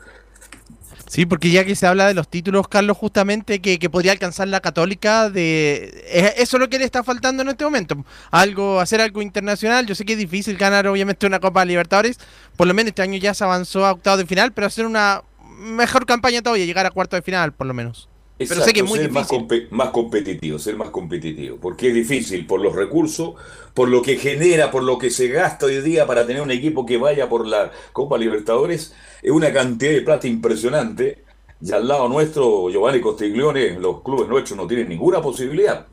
[1.08, 4.60] Sí, porque ya que se habla de los títulos, Carlos, justamente que, podría alcanzar la
[4.60, 6.04] Católica, de
[6.36, 8.04] eso es lo que le está faltando en este momento.
[8.30, 9.86] Algo, hacer algo internacional.
[9.86, 12.18] Yo sé que es difícil ganar, obviamente, una Copa Libertadores.
[12.56, 15.22] Por lo menos este año ya se avanzó a octavo de final, pero hacer una
[15.58, 18.08] mejor campaña todavía, llegar a cuarto de final, por lo menos.
[18.38, 19.38] Exacto, pero sé que es muy ser difícil.
[19.38, 23.34] Más, comp más, competitivo, ser más competitivo, porque es difícil por los recursos,
[23.72, 26.84] por lo que genera, por lo que se gasta hoy día para tener un equipo
[26.84, 31.24] que vaya por la Copa Libertadores, es una cantidad de plata impresionante.
[31.62, 35.86] Y al lado nuestro, Giovanni Costiglione, los clubes nuestros no tienen ninguna posibilidad.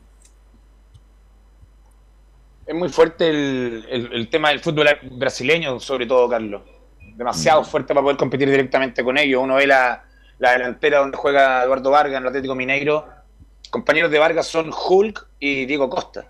[2.66, 6.60] Es muy fuerte el, el, el tema del fútbol brasileño, sobre todo, Carlos.
[7.16, 7.64] Demasiado mm.
[7.64, 9.42] fuerte para poder competir directamente con ellos.
[9.42, 10.03] Uno ve la
[10.38, 13.06] la delantera donde juega Eduardo Vargas en el Atlético Mineiro.
[13.70, 16.26] Compañeros de Vargas son Hulk y Diego Costa.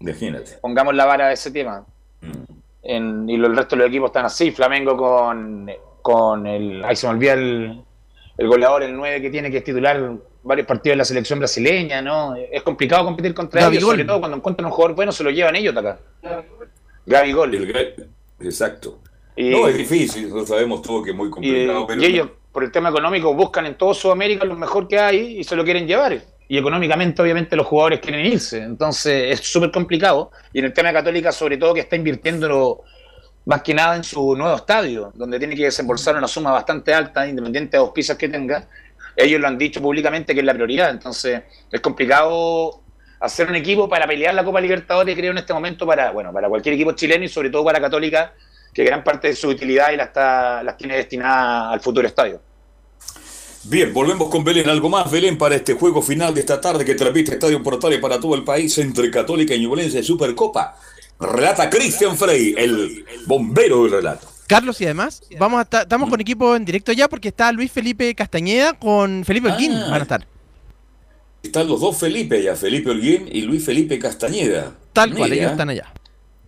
[0.00, 0.58] Imagínate.
[0.60, 1.84] Pongamos la vara de ese tema.
[2.20, 2.52] Mm.
[2.82, 4.50] En, y el resto de los equipos están así.
[4.50, 5.70] Flamengo con,
[6.02, 6.84] con el.
[6.84, 7.82] Ahí se me olvida el,
[8.36, 12.34] el goleador, el 9 que tiene que titular varios partidos en la selección brasileña, ¿no?
[12.34, 13.94] Es complicado competir contra Gaby ellos, Gol.
[13.94, 15.98] sobre todo cuando encuentran un jugador bueno, se lo llevan ellos de acá.
[17.06, 17.54] Gaby Gol.
[17.54, 18.08] El,
[18.40, 18.98] exacto.
[19.36, 21.82] Y, no, es difícil, lo sabemos todo que es muy complicado.
[21.82, 24.98] Y, pero y ellos, por el tema económico, buscan en todo Sudamérica lo mejor que
[24.98, 26.20] hay y se lo quieren llevar.
[26.48, 28.62] Y económicamente, obviamente, los jugadores quieren irse.
[28.62, 30.30] Entonces, es súper complicado.
[30.52, 32.84] Y en el tema de Católica, sobre todo, que está invirtiendo
[33.46, 37.26] más que nada en su nuevo estadio, donde tiene que desembolsar una suma bastante alta,
[37.26, 38.68] independiente de los pisos que tenga.
[39.16, 40.90] Ellos lo han dicho públicamente que es la prioridad.
[40.90, 42.82] Entonces, es complicado
[43.18, 46.48] hacer un equipo para pelear la Copa Libertadores, creo, en este momento, para, bueno, para
[46.48, 48.34] cualquier equipo chileno y sobre todo para Católica,
[48.72, 52.40] que gran parte de su utilidad y la está, las tiene destinada al futuro estadio.
[53.64, 54.68] Bien, volvemos con Belén.
[54.68, 58.18] Algo más, Belén, para este juego final de esta tarde que transmite Estadio Portales para
[58.18, 60.76] todo el país entre Católica y Ñublense de Supercopa.
[61.20, 64.26] Relata Cristian Frey, el bombero del relato.
[64.48, 67.70] Carlos, y además, vamos a estar, estamos con equipo en directo ya porque está Luis
[67.70, 69.72] Felipe Castañeda con Felipe Holguín.
[69.72, 70.26] Ah, van a estar.
[71.42, 74.72] Están los dos Felipe allá, Felipe Holguín y Luis Felipe Castañeda.
[74.92, 75.18] Tal Mira.
[75.18, 75.92] cual, ellos están allá.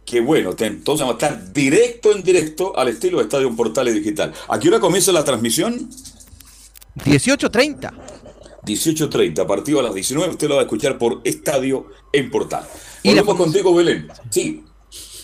[0.05, 4.33] Qué bueno, entonces vamos a estar directo en directo al estilo de Estadio Portales Digital.
[4.49, 5.89] ¿A qué hora comienza la transmisión?
[6.97, 7.91] 18.30.
[8.65, 12.65] 18.30, partido a las 19, usted lo va a escuchar por Estadio en Portal.
[13.03, 14.09] Y Volvemos contigo, Belén.
[14.31, 14.65] Sí.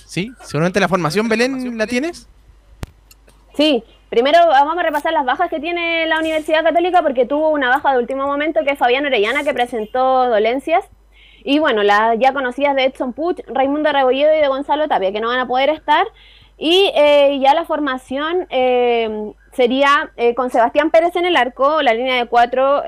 [0.07, 2.27] Sí, seguramente la formación, Belén, ¿la tienes?
[3.57, 7.69] Sí, primero vamos a repasar las bajas que tiene la Universidad Católica porque tuvo una
[7.69, 10.85] baja de último momento que es Fabián Orellana que presentó dolencias.
[11.45, 15.21] Y bueno, las ya conocidas de Edson Puch, Raimundo Rebolledo y de Gonzalo Tapia que
[15.21, 16.07] no van a poder estar.
[16.63, 21.95] Y eh, ya la formación eh, sería eh, con Sebastián Pérez en el arco, la
[21.95, 22.83] línea de cuatro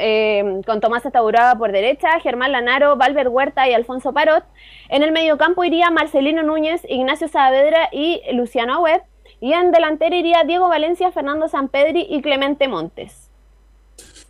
[0.67, 4.45] con Tomás Estaburada por derecha, Germán Lanaro, Valver Huerta y Alfonso Parot.
[4.91, 9.05] En el mediocampo iría Marcelino Núñez, Ignacio Saavedra y Luciano Webb.
[9.41, 13.22] Y en delantera iría Diego Valencia, Fernando Sampedri y Clemente Montes.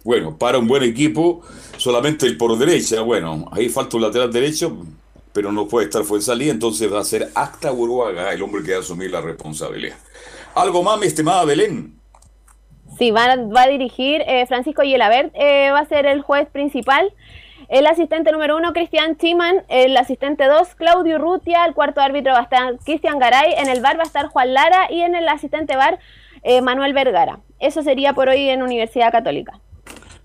[0.04, 1.42] Bueno, para un buen equipo,
[1.76, 3.00] solamente el por derecha.
[3.02, 4.76] Bueno, ahí falta un lateral derecho,
[5.32, 8.78] pero no puede estar salida, entonces va a ser Acta Uruguaga el hombre que va
[8.78, 9.96] a asumir la responsabilidad.
[10.54, 11.94] ¿Algo más, mi estimada Belén?
[12.98, 17.12] Sí, va, va a dirigir eh, Francisco Yelabert, eh, va a ser el juez principal.
[17.68, 19.64] El asistente número uno, Cristian Chiman.
[19.68, 21.64] El asistente dos, Claudio Rutia.
[21.64, 23.54] El cuarto árbitro va a estar Cristian Garay.
[23.56, 24.92] En el bar va a estar Juan Lara.
[24.92, 25.98] Y en el asistente bar,
[26.42, 27.40] eh, Manuel Vergara.
[27.60, 29.58] Eso sería por hoy en Universidad Católica.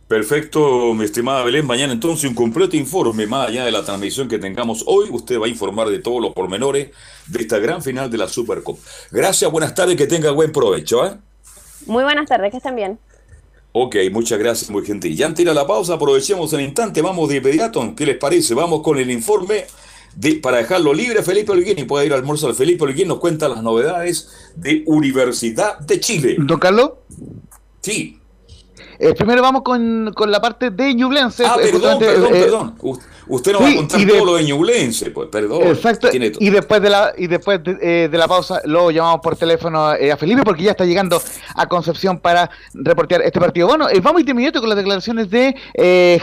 [0.08, 1.66] Perfecto, mi estimada Belén.
[1.66, 5.10] Mañana entonces un completo informe, más allá de la transmisión que tengamos hoy.
[5.12, 6.91] Usted va a informar de todos los pormenores
[7.28, 8.80] de esta gran final de la Supercop.
[9.12, 11.05] Gracias, buenas tardes, que tenga buen provecho.
[11.05, 11.18] ¿eh?
[11.88, 12.97] Muy buenas tardes, que estén bien.
[13.74, 15.14] Ok, muchas gracias, muy gentil.
[15.14, 17.93] Ya antes de la pausa, aprovechemos el instante, vamos de inmediato.
[17.93, 18.53] ¿Qué les parece?
[18.53, 19.66] Vamos con el informe
[20.16, 21.22] de, para dejarlo libre.
[21.22, 22.51] Felipe Olguín y puede ir al almuerzo.
[22.53, 26.38] Felipe Olguín nos cuenta las novedades de Universidad de Chile.
[26.39, 26.91] ¿Don Carlos?
[27.82, 28.22] Sí.
[29.00, 31.45] Eh, primero vamos con, con, la parte de Ñublense.
[31.45, 32.76] Ah, eh, perdón, perdón, eh, perdón.
[33.30, 35.63] Usted nos va a contar todo lo de Ñublense, pues, perdón.
[35.67, 36.09] Exacto.
[36.13, 40.41] Y después de la y después de, la pausa lo llamamos por teléfono a Felipe
[40.43, 41.21] porque ya está llegando
[41.55, 43.67] a Concepción para reportear este partido.
[43.67, 45.55] Bueno, vamos de inmediato con las declaraciones de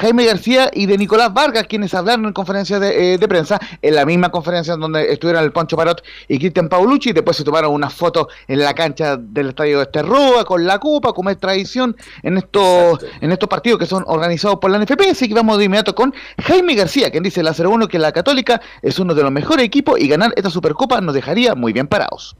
[0.00, 4.30] Jaime García y de Nicolás Vargas, quienes hablaron en conferencia de, prensa, en la misma
[4.30, 8.28] conferencia donde estuvieron el Poncho Parot y Cristian Paulucci, y después se tomaron una foto
[8.48, 13.05] en la cancha del estadio de Esterrúa con la Copa, como es tradición en estos
[13.20, 15.11] en estos partidos que son organizados por la NFP.
[15.11, 18.61] Así que vamos de inmediato con Jaime García, quien dice la 0-1 que la Católica
[18.82, 22.36] es uno de los mejores equipos y ganar esta Supercopa nos dejaría muy bien parados.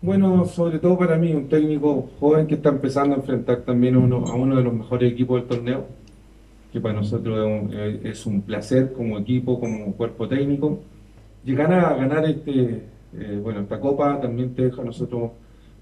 [0.00, 3.98] Bueno, sobre todo para mí, un técnico joven que está empezando a enfrentar también a
[3.98, 5.86] uno, a uno de los mejores equipos del torneo,
[6.72, 7.70] que para nosotros
[8.02, 10.80] es un, placer como equipo, como cuerpo técnico.
[11.44, 12.82] Llegar a ganar este,
[13.16, 15.30] eh, bueno, esta copa también te deja a nosotros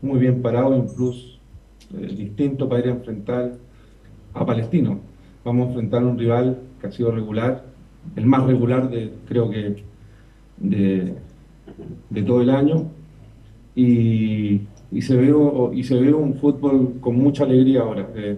[0.03, 1.39] muy bien parados, un plus
[1.99, 3.53] eh, distinto para ir a enfrentar
[4.35, 5.01] a Palestino.
[5.45, 7.65] Vamos a enfrentar a un rival que ha sido regular,
[8.17, 9.83] el más regular de, creo que,
[10.59, 11.15] de,
[12.27, 12.91] todo el año.
[13.75, 14.61] Y,
[15.01, 15.35] se ve,
[15.73, 18.09] y se un fútbol con mucha alegría ahora.
[18.15, 18.37] Eh,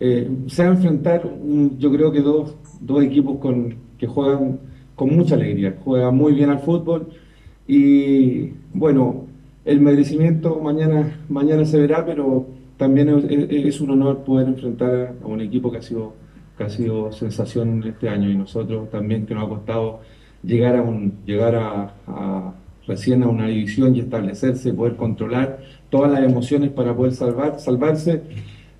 [0.00, 1.22] eh, se va a enfrentar,
[1.78, 4.58] yo creo que dos, dos equipos con, que juegan
[4.94, 7.08] con mucha alegría, juegan muy bien al fútbol
[7.66, 9.26] y bueno,
[9.64, 12.46] el merecimiento mañana, mañana se verá, pero
[12.76, 16.12] también es, un honor poder enfrentar a un equipo que ha sido
[16.56, 20.00] que ha sido sensación este año y nosotros también que nos ha costado
[20.42, 22.54] llegar a un llegar a,
[22.86, 28.22] recién a una división y establecerse, poder controlar todas las emociones para poder salvar, salvarse.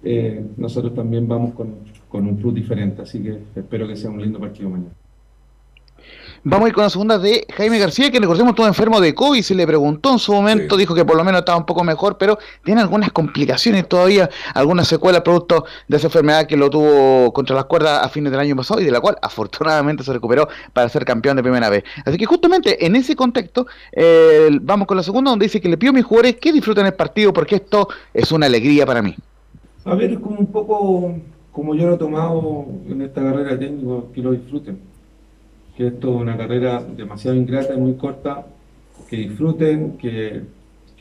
[0.02, 1.76] Eh, nosotros también vamos con,
[2.08, 5.03] con un plus diferente, así que espero que sea un lindo partido mañana.
[6.46, 9.40] Vamos a ir con la segunda de Jaime García, que recordemos todo enfermo de COVID,
[9.40, 12.18] se le preguntó en su momento, dijo que por lo menos estaba un poco mejor,
[12.18, 17.56] pero tiene algunas complicaciones todavía, algunas secuelas producto de esa enfermedad que lo tuvo contra
[17.56, 20.86] las cuerdas a fines del año pasado y de la cual afortunadamente se recuperó para
[20.90, 21.82] ser campeón de primera vez.
[22.04, 25.78] Así que justamente en ese contexto, eh, vamos con la segunda, donde dice que le
[25.78, 29.16] pido a mis jugadores que disfruten el partido porque esto es una alegría para mí.
[29.86, 31.14] A ver, es como un poco
[31.52, 34.93] como yo lo he tomado en esta carrera técnica, que lo disfruten
[35.76, 38.46] que esto es una carrera demasiado ingrata y muy corta,
[39.08, 40.42] que disfruten, que,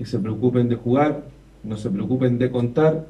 [0.03, 1.23] se preocupen de jugar,
[1.63, 3.07] no se preocupen de contar,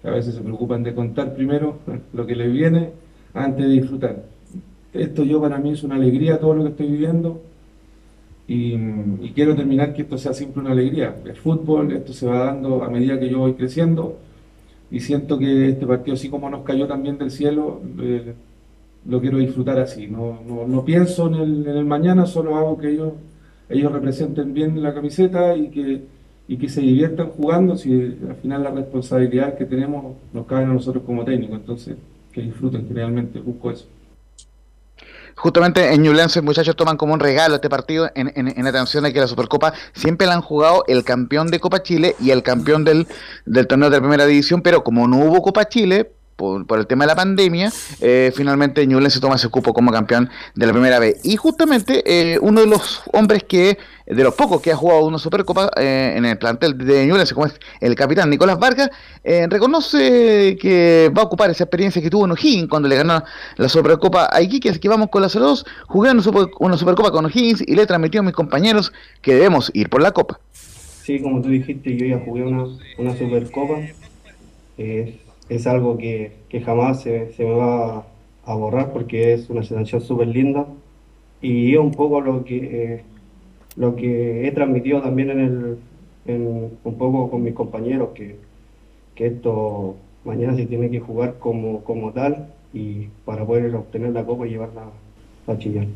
[0.00, 1.78] que a veces se preocupan de contar primero
[2.14, 2.90] lo que les viene
[3.34, 4.24] antes de disfrutar.
[4.94, 7.42] Esto yo para mí es una alegría todo lo que estoy viviendo
[8.48, 8.76] y,
[9.34, 11.14] quiero terminar que esto sea siempre una alegría.
[11.24, 14.18] El fútbol, esto se va dando a medida que yo voy creciendo
[14.90, 18.34] y siento que este partido, así como nos cayó también del cielo, eh,
[19.08, 20.06] lo quiero disfrutar así.
[20.08, 23.12] No, no, no pienso en el, en el, mañana, solo hago que ellos,
[23.68, 26.02] ellos representen bien la camiseta y que,
[26.48, 27.92] y que se diviertan jugando, si
[28.28, 31.58] al final la responsabilidad que tenemos nos cae a nosotros como técnicos.
[31.58, 31.96] Entonces,
[32.32, 33.86] que disfruten, generalmente busco eso.
[35.38, 39.12] Justamente en Ñublense, muchachos toman como un regalo este partido en, en, en atención de
[39.12, 42.84] que la Supercopa siempre la han jugado el campeón de Copa Chile y el campeón
[42.84, 43.06] del,
[43.44, 47.04] del torneo de primera división, pero como no hubo Copa Chile, por, por el tema
[47.04, 51.20] de la pandemia, eh, finalmente Ñublense toma ese cupo como campeón de la primera vez.
[51.24, 55.18] Y justamente eh, uno de los hombres que, de los pocos que ha jugado una
[55.18, 58.90] Supercopa eh, en el plantel de Ñublense, como es el capitán Nicolás Vargas,
[59.24, 63.24] eh, reconoce que va a ocupar esa experiencia que tuvo en O'Higgins cuando le ganó
[63.56, 66.22] la Supercopa a Iquique, así que vamos con la 02, jugué una,
[66.60, 70.12] una Supercopa con O'Higgins y le transmitió a mis compañeros que debemos ir por la
[70.12, 70.38] Copa.
[70.52, 72.66] Sí, como tú dijiste, yo ya jugué una,
[72.98, 73.76] una Supercopa.
[75.48, 78.06] Es algo que, que jamás se, se me va
[78.44, 80.66] a borrar porque es una sensación súper linda.
[81.42, 83.04] Y es un poco lo que, eh,
[83.76, 85.78] lo que he transmitido también en el,
[86.84, 88.36] un poco con mis compañeros, que,
[89.14, 94.24] que esto mañana se tiene que jugar como, como tal y para poder obtener la
[94.26, 94.90] copa y llevarla
[95.46, 95.88] a Chillán.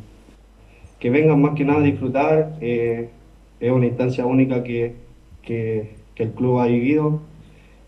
[0.99, 2.53] Que vengan más que nada a disfrutar.
[2.61, 3.09] eh,
[3.59, 4.93] es una instancia única que-
[5.43, 7.19] que el club ha vivido.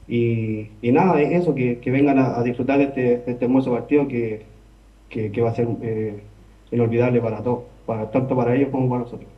[0.07, 4.07] Y, y nada, es eso, que, que vengan a, disfrutar de este, este hermoso partido
[4.07, 4.43] que,
[5.09, 6.19] que, que va a ser eh,
[6.71, 9.32] inolvidable para todos, para, tanto para ellos como para nosotros.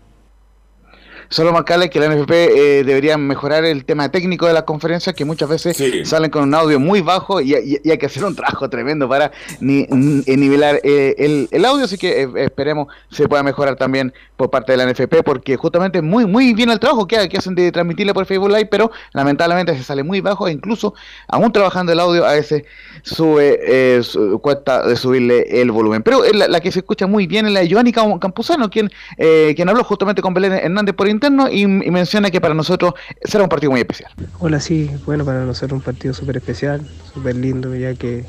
[1.30, 5.26] Solo marcarle que la NFP eh, debería mejorar el tema técnico de las conferencias, que
[5.26, 8.36] muchas veces salen con un audio muy bajo y, y- y hay que hacer un
[8.36, 9.88] trabajo tremendo para ni-
[10.26, 14.50] eh, nivelar eh, el, el audio, así que eh, esperemos se pueda mejorar también por
[14.50, 17.72] parte de la NFP, porque justamente muy muy bien el trabajo que, que hacen de
[17.72, 20.94] transmitirle por Facebook Live, pero lamentablemente se sale muy bajo e incluso
[21.28, 22.64] aún trabajando el audio a veces
[23.04, 26.04] sube, eh, su- cuesta de subirle el volumen.
[26.04, 28.90] Pero la, la que se escucha muy bien es la de Giovanni Cam- Campuzano, quien,
[29.18, 32.94] eh, quien habló justamente con Belén Hernández por interno y, menciona que para nosotros
[33.24, 34.12] será un partido muy especial.
[34.40, 38.26] Hola, sí, bueno, para nosotros un partido súper especial, súper lindo, ya que,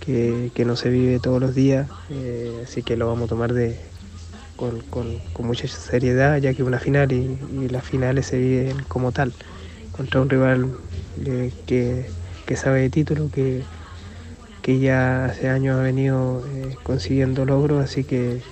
[0.00, 3.80] que, no se vive todos los días, eh, así que lo vamos a tomar de,
[4.56, 9.12] con, con- con mucha seriedad, ya que una final y, las finales se viven como
[9.12, 9.34] tal,
[9.92, 10.76] contra un rival
[11.24, 12.12] eh, que,
[12.46, 13.66] que sabe de título, que,
[14.62, 18.42] que ya hace años ha venido eh, consiguiendo logros, así que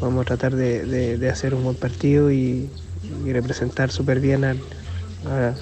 [0.00, 2.68] vamos a tratar de, de- de hacer un buen partido y,
[3.24, 4.60] y representar súper bien al-
[5.26, 5.54] a,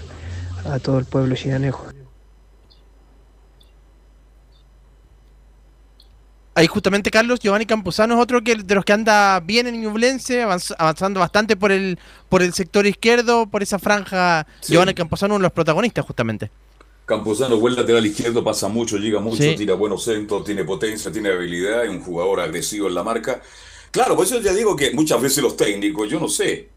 [0.75, 1.87] a todo el pueblo chilanejo.
[6.57, 10.45] Ahí justamente Carlos Giovanni Campuzano es otro que de los que anda bien en Ñublense,
[10.45, 14.47] avanz- avanzando bastante por el por el sector izquierdo, por esa franja.
[14.63, 16.51] Giovanni Campuzano uno de los protagonistas justamente.
[17.07, 19.57] Campuzano, buen lateral izquierdo, pasa mucho, llega mucho, Sí.
[19.57, 23.43] tira buenos centros, tiene potencia, tiene habilidad, es un jugador agresivo en la marca.
[23.95, 26.69] Claro, por eso ya digo que muchas veces los técnicos, yo no sé,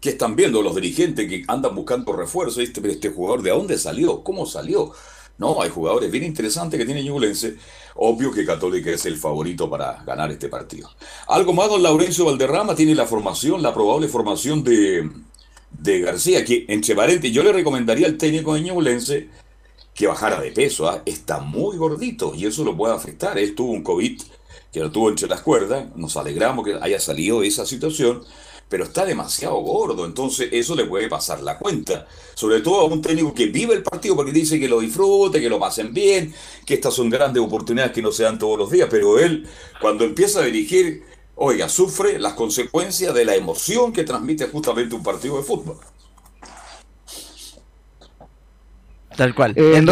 [0.00, 2.60] ¿qué están viendo los dirigentes que andan buscando refuerzo?
[2.60, 4.24] Este, este jugador, ¿de dónde salió?
[4.24, 4.90] ¿Cómo salió?
[5.38, 7.58] No, hay jugadores bien interesantes que tiene Ñublense.
[7.94, 10.90] Obvio que Católica es el favorito para ganar este partido.
[11.28, 15.08] Algo más, don Laurencio Valderrama tiene la formación, la probable formación de,
[15.70, 19.28] de García, que entre paréntesis, yo le recomendaría al técnico de Ñublense
[19.94, 20.88] que bajara de peso.
[20.88, 21.02] ¿ah?
[21.06, 23.38] Está muy gordito y eso lo puede afectar.
[23.38, 24.20] Él tuvo un COVID
[24.72, 25.86] que lo tuvo entre las cuerdas.
[25.96, 28.22] Nos alegramos que haya salido de esa situación,
[28.68, 30.04] pero está demasiado gordo.
[30.04, 32.06] Entonces eso le puede pasar la cuenta.
[32.34, 35.48] Sobre todo a un técnico que vive el partido porque dice que lo disfrute, que
[35.48, 36.34] lo pasen bien,
[36.66, 38.88] que estas son grandes oportunidades que no se dan todos los días.
[38.90, 39.46] Pero él,
[39.80, 41.04] cuando empieza a dirigir,
[41.36, 45.78] oiga, sufre las consecuencias de la emoción que transmite justamente un partido de fútbol.
[49.16, 49.52] Tal cual.
[49.56, 49.86] Eh, El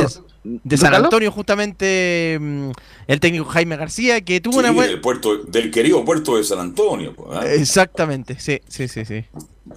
[0.65, 0.95] de, San.
[0.95, 2.71] Antonio justamente mm,
[3.07, 4.91] el técnico Jaime García que tuvo Sí, una buena...
[4.93, 7.15] del, puerto, del querido puerto de San Antonio.
[7.33, 7.45] ¿ah?
[7.47, 9.25] Exactamente, sí, sí, sí, sí.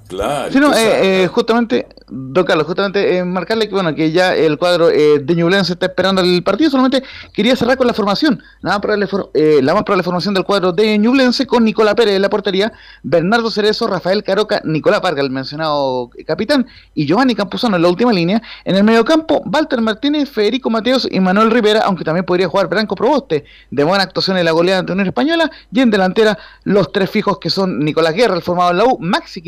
[0.07, 0.51] Claro.
[0.51, 4.57] Sí, no, eh, eh, justamente, don Carlos, justamente eh, marcarle que bueno que ya el
[4.59, 8.75] cuadro eh, de Ñublense está esperando el partido, solamente quería cerrar con la formación, nada
[8.75, 12.21] más probable for- la más probable formación del cuadro de Ñublense con Nicolás Pérez en
[12.21, 12.71] la portería,
[13.01, 18.13] Bernardo Cerezo, Rafael Caroca, Nicolás Parga, el mencionado capitán, y Giovanni Campuzano en la última
[18.13, 22.67] línea, en el mediocampo, Walter Martínez, Federico Mateos y Manuel Rivera, aunque también podría jugar
[22.67, 26.91] Branco Proboste, de buena actuación en la goleada ante Unión Española, y en delantera los
[26.91, 29.41] tres fijos que son Nicolás Guerra, el formado en la U, Maxi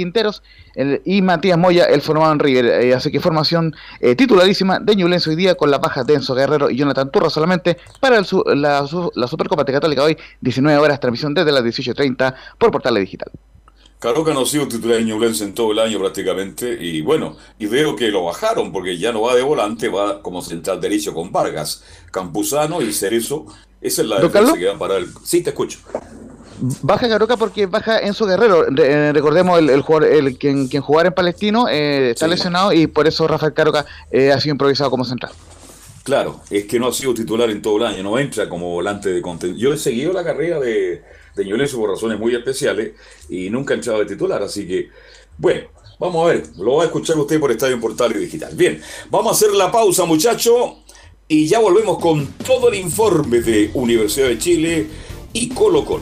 [0.76, 2.66] El- y Matías Moya, el formado en River.
[2.84, 6.34] Eh, así que formación eh, titularísima de Ñublense hoy día con las bajas de Enzo
[6.36, 8.26] Guerrero y Jonathan Turra solamente para el
[8.56, 13.32] la, la Supercopa de Católica hoy, 19 horas, transmisión desde las 18.30 por Portales Digital.
[14.00, 17.68] Caroca no ha sido titular de Ñublense en todo el año prácticamente y bueno, y
[17.68, 21.32] veo que lo bajaron porque ya no va de volante, va como central derecho con
[21.32, 23.46] Vargas, Campuzano y Cerezo.
[23.80, 24.58] Esa es la ¿Don defensa Carlos?
[24.58, 25.08] que va para el...
[25.24, 25.80] Sí, te escucho.
[26.82, 28.66] Baja Caroca porque baja Enzo Guerrero.
[28.70, 32.32] Re- eh, recordemos el, el jugador, el, quien, quien jugara en Palestino eh, está Sí.
[32.32, 35.32] lesionado y por eso Rafael Caroca eh, ha sido improvisado como central.
[36.04, 39.10] Claro, es que no ha sido titular en todo el año, no entra como volante
[39.10, 39.60] de contención.
[39.60, 41.04] Yo he seguido la carrera de,
[41.36, 42.94] de por razones muy especiales
[43.30, 44.90] y nunca ha entrado de titular, así que,
[45.38, 45.68] bueno,
[46.02, 48.56] Vamos a ver, lo va a escuchar usted por Estadio Portal y Digital.
[48.56, 48.82] Bien,
[49.12, 50.78] vamos a hacer la pausa, muchacho,
[51.28, 54.88] y ya volvemos con todo el informe de Universidad de Chile
[55.32, 56.02] y Colo Colo.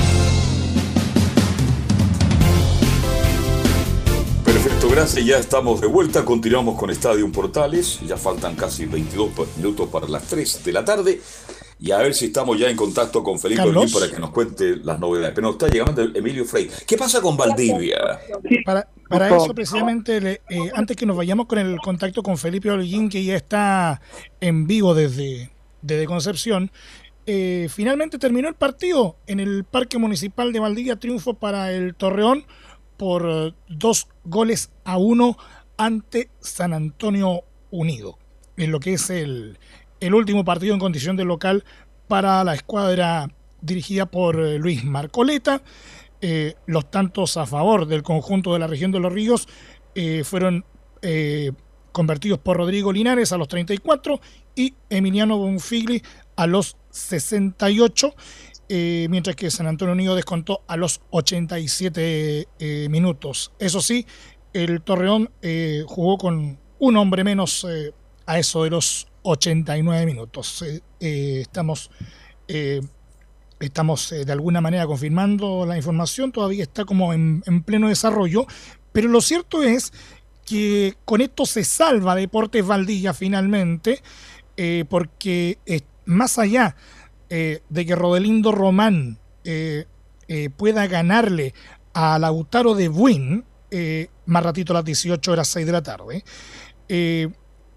[4.91, 5.25] Gracias.
[5.25, 6.23] Ya estamos de vuelta.
[6.25, 7.99] Continuamos con Estadio Portales.
[8.01, 11.21] Ya faltan casi 22 minutos para las 3 de la tarde.
[11.79, 13.61] Y a ver si estamos ya en contacto con Felipe.
[13.63, 15.33] Olguín para que nos cuente las novedades.
[15.33, 16.69] Pero nos está llegando Emilio Frey.
[16.85, 18.19] ¿Qué pasa con Valdivia?
[18.65, 22.69] Para, para eso, precisamente, le- eh, antes que nos vayamos con el contacto con Felipe
[22.69, 23.99] Holguín, que ya está
[24.39, 25.49] en vivo desde,
[25.81, 26.71] desde Concepción,
[27.25, 32.45] eh, finalmente terminó el partido en el Parque Municipal de Valdivia, triunfo para el Torreón
[33.01, 35.35] por eh, dos goles a uno
[35.75, 37.41] ante San Antonio
[37.71, 38.19] Unido,
[38.57, 39.57] en lo que es el,
[39.99, 41.63] el último partido en condición de local
[42.07, 43.27] para la escuadra
[43.59, 45.63] dirigida por eh, Luis Marcoleta.
[46.21, 49.47] Eh, los tantos a favor del conjunto de la región de los ríos
[50.23, 50.63] fueron
[51.91, 54.21] convertidos por Rodrigo Linares a los 34
[54.55, 56.03] y Emiliano Bonfigli
[56.35, 58.13] a los 68,
[58.73, 63.51] eh, mientras que San Antonio Unido descontó a los 87 eh, minutos.
[63.59, 64.07] Eso sí,
[64.53, 67.67] el Torreón eh, jugó con un hombre menos
[68.25, 70.63] a eso de los 89 minutos.
[71.01, 71.91] Estamos
[73.59, 78.47] estamos de alguna manera confirmando la información, todavía está como en, en pleno desarrollo,
[78.93, 79.91] pero lo cierto es
[80.45, 84.01] que con esto se salva Deportes Valdilla finalmente,
[84.87, 85.59] porque
[86.05, 86.77] más allá
[87.31, 89.85] eh, de que Rodelindo Román eh,
[90.27, 91.55] eh, pueda ganarle
[91.93, 93.43] a Lautaro de Buin,
[94.25, 96.23] más ratito a las 18 horas 6 de la tarde,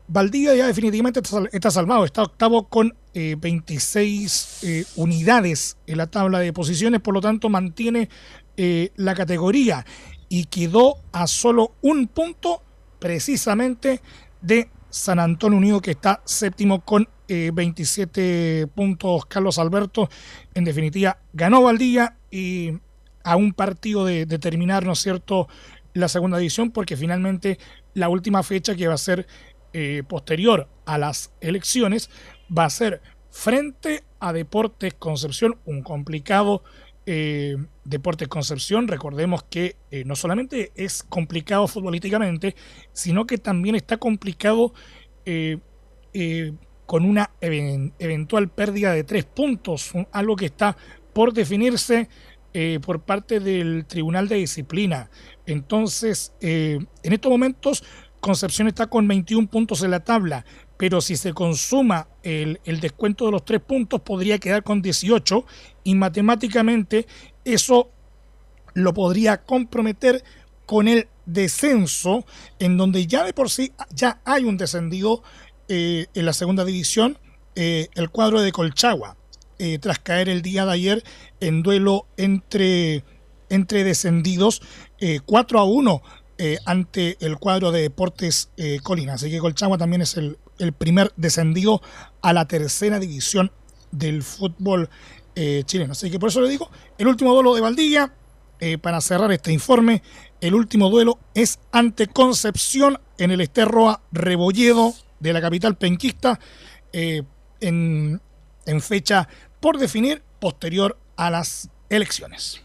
[0.07, 5.97] Valdivia ya definitivamente está, sal- está salvado, está octavo con eh, 26 eh, unidades en
[5.99, 8.09] la tabla de posiciones, por lo tanto mantiene
[8.57, 9.85] la categoría
[10.29, 12.63] y quedó a solo un punto
[13.01, 14.01] precisamente
[14.43, 20.09] de San Antonio Unido que está séptimo con eh, 27 puntos Carlos Alberto.
[20.55, 22.79] En definitiva, ganó Valdivia y
[23.25, 25.49] a un partido de, terminar, ¿no es cierto?,
[25.95, 27.59] la segunda división, porque finalmente
[27.95, 29.27] la última fecha que va a ser
[29.73, 32.09] eh, posterior a las elecciones
[32.57, 36.63] va a ser frente a Deportes Concepción, un complicado
[37.07, 38.89] eh, Deportes Concepción.
[38.89, 42.55] Recordemos que eh, no solamente es complicado futbolísticamente,
[42.93, 44.73] sino que también está complicado
[45.27, 45.59] eh,
[46.87, 50.77] con una eventual pérdida de tres puntos, algo que está
[51.13, 52.09] por definirse
[52.83, 55.11] por parte del Tribunal de Disciplina.
[55.45, 57.83] Entonces, en estos momentos,
[58.25, 60.47] Concepción está con 21 puntos en la tabla,
[60.79, 65.45] pero si se consuma el, descuento de los tres puntos podría quedar con 18
[65.85, 67.07] y matemáticamente
[67.45, 67.91] eso
[68.73, 70.25] lo podría comprometer
[70.67, 72.25] con el descenso
[72.59, 75.23] en donde ya de por sí ya hay un descendido
[75.69, 77.19] eh, en la segunda división
[77.55, 79.17] eh, el cuadro de Colchagua
[79.59, 81.05] eh, tras caer el día de ayer
[81.41, 83.05] en duelo entre,
[83.49, 84.63] entre descendidos
[85.27, 86.03] 4 a 1
[86.65, 88.49] ante el cuadro de Deportes
[88.83, 89.15] Colina.
[89.15, 91.83] Así que Colchagua también es el, el primer descendido
[92.23, 93.53] a la tercera división
[93.93, 94.89] del fútbol
[95.35, 95.93] eh, chileno.
[95.93, 98.13] Así que por eso le digo, el último duelo de Valdivia,
[98.61, 100.03] eh, para cerrar este informe,
[100.41, 106.39] el último duelo es ante Concepción en el Esterroa Rebolledo de la capital penquista,
[106.93, 107.23] eh,
[107.61, 108.21] en,
[108.67, 109.29] en fecha
[109.61, 112.61] por definir posterior a las elecciones.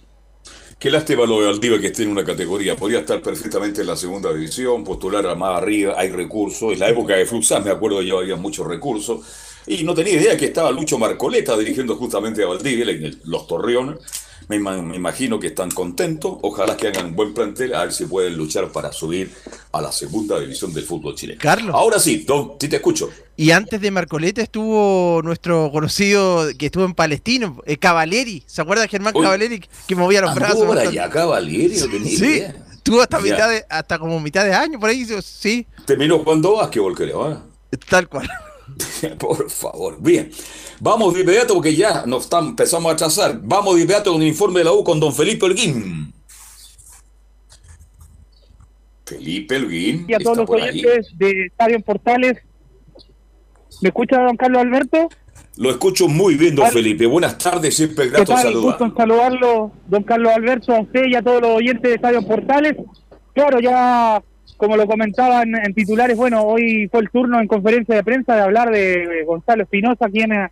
[0.79, 2.75] Qué lástima lo de Valdivia que esté en una categoría.
[2.75, 6.71] Podría estar perfectamente en la segunda división, postular a más arriba, hay recursos.
[6.71, 9.19] En la época de Fluxas, me acuerdo, yo había muchos recursos.
[9.67, 12.85] Y no tenía idea que estaba Lucho Marcoleta dirigiendo justamente a Valdivia,
[13.25, 13.97] los Torreones.
[14.47, 16.37] Me, imagino que están contentos.
[16.41, 19.31] Ojalá que hagan un buen plantel, a ver si pueden luchar para subir
[19.71, 21.39] a la segunda división del fútbol chileno.
[21.39, 21.75] Carlos.
[21.75, 22.25] Ahora sí,
[22.59, 23.11] sí te escucho.
[23.37, 28.43] Y antes de Marcoleta estuvo nuestro conocido que estuvo en Palestino, eh, Cavaleri.
[28.47, 30.63] ¿Se acuerda de Germán Cavaleri que movía los brazos?
[30.63, 32.25] Ahora ya Cavaleri, no tenía sí.
[32.25, 32.55] idea.
[32.73, 35.67] Estuvo hasta, mitad de, hasta como mitad de año, por ahí, sí.
[35.85, 37.37] Terminó jugando básquetbol, creo, ¿eh?
[37.87, 38.27] Tal cual.
[39.19, 39.97] Por favor.
[39.99, 40.31] Bien.
[40.79, 43.39] Vamos de inmediato porque ya nos empezamos a atrasar.
[43.41, 46.13] Vamos de inmediato con el informe de la U con don Felipe Elguín.
[49.05, 50.05] Felipe Elguín.
[50.07, 52.37] Y a todos los oyentes de Estadio Portales.
[53.81, 55.09] ¿Me escucha don Carlos Alberto?
[55.57, 57.05] Lo escucho muy bien, don Felipe.
[57.05, 58.63] Buenas tardes, siempre grato saludar.
[58.63, 62.25] Gusto en saludarlo, don Carlos Alberto, a usted y a todos los oyentes de Estadio
[62.25, 62.75] Portales.
[63.33, 64.23] Claro, ya
[64.57, 68.41] como lo comentaban en titulares, bueno, hoy fue el turno en conferencia de prensa de
[68.41, 70.49] hablar de Gonzalo Espinosa, quien eh,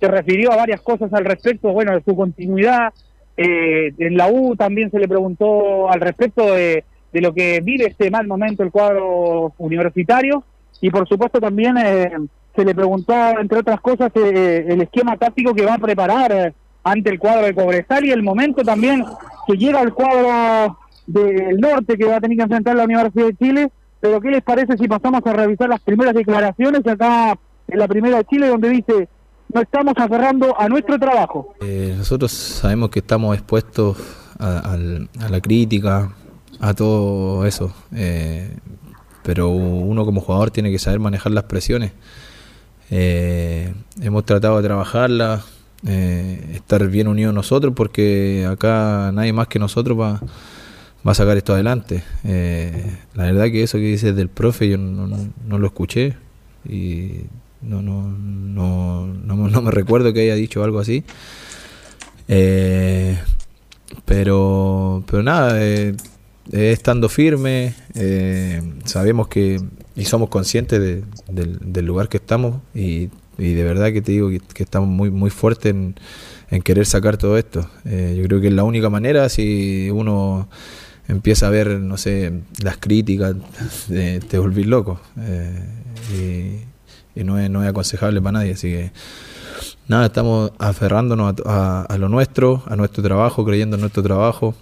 [0.00, 2.92] se refirió a varias cosas al respecto, bueno, de su continuidad.
[3.36, 8.10] Eh, en la U también se le preguntó al respecto de, lo que vive este
[8.10, 10.44] mal momento el cuadro universitario
[10.80, 12.12] y por supuesto también eh,
[12.54, 17.18] se le preguntó, entre otras cosas, el esquema táctico que va a preparar ante el
[17.18, 19.04] cuadro de Cobresal y el momento también
[19.46, 20.78] que llega el cuadro
[21.12, 23.70] del norte que va a tener que enfrentar la Universidad de Chile.
[24.00, 27.38] Pero ¿qué les parece si pasamos a revisar las primeras declaraciones acá
[27.68, 29.08] en la primera de Chile donde dice
[29.52, 31.54] no estamos aferrando a nuestro trabajo?
[31.60, 33.96] Eh, nosotros sabemos que estamos expuestos
[34.38, 36.12] a, la crítica,
[36.60, 37.74] a todo eso.
[37.94, 38.56] Eh,
[39.22, 41.92] pero uno como jugador tiene que saber manejar las presiones.
[42.90, 45.44] Eh, hemos tratado de trabajarlas,
[45.82, 50.20] estar bien unidos nosotros, porque acá nadie más que nosotros va
[51.06, 52.02] va a sacar esto adelante.
[52.24, 56.16] Eh, la verdad que eso que dices del profe yo no, lo escuché
[56.68, 57.22] y
[57.62, 61.04] no, no, no, no, me recuerdo que haya dicho algo así.
[62.28, 63.18] Eh,
[64.04, 65.96] pero, pero nada, eh,
[66.52, 67.74] estando firme,
[68.84, 69.60] sabemos que
[69.96, 74.88] y somos conscientes del, lugar que estamos y, de verdad que te digo que, estamos
[74.88, 77.68] muy, muy fuertes en querer sacar todo esto.
[77.84, 80.48] yo creo que es la única manera si uno
[81.10, 82.32] empieza a ver, no sé,
[82.62, 83.34] las críticas,
[83.88, 85.00] de, te volvís loco.
[85.20, 86.64] Eh,
[87.14, 88.92] y, no, es, no es aconsejable para nadie, así que
[89.88, 94.54] nada, estamos aferrándonos a, lo nuestro, a nuestro trabajo, creyendo en nuestro trabajo.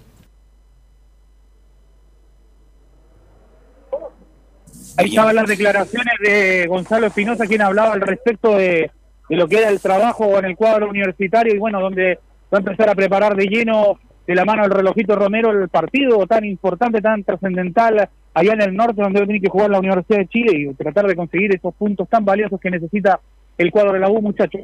[4.96, 8.90] Ahí estaban las declaraciones de Gonzalo Espinosa, quien hablaba al respecto de,
[9.28, 12.18] de, lo que era el trabajo en el cuadro universitario y bueno, donde
[12.52, 16.26] va a empezar a preparar de lleno de la mano del relojito Romero el partido
[16.26, 20.28] tan importante, tan trascendental allá en el norte donde tiene que jugar la Universidad de
[20.28, 23.18] Chile y tratar de conseguir esos puntos tan valiosos que necesita
[23.56, 24.60] el cuadro de la U, muchachos.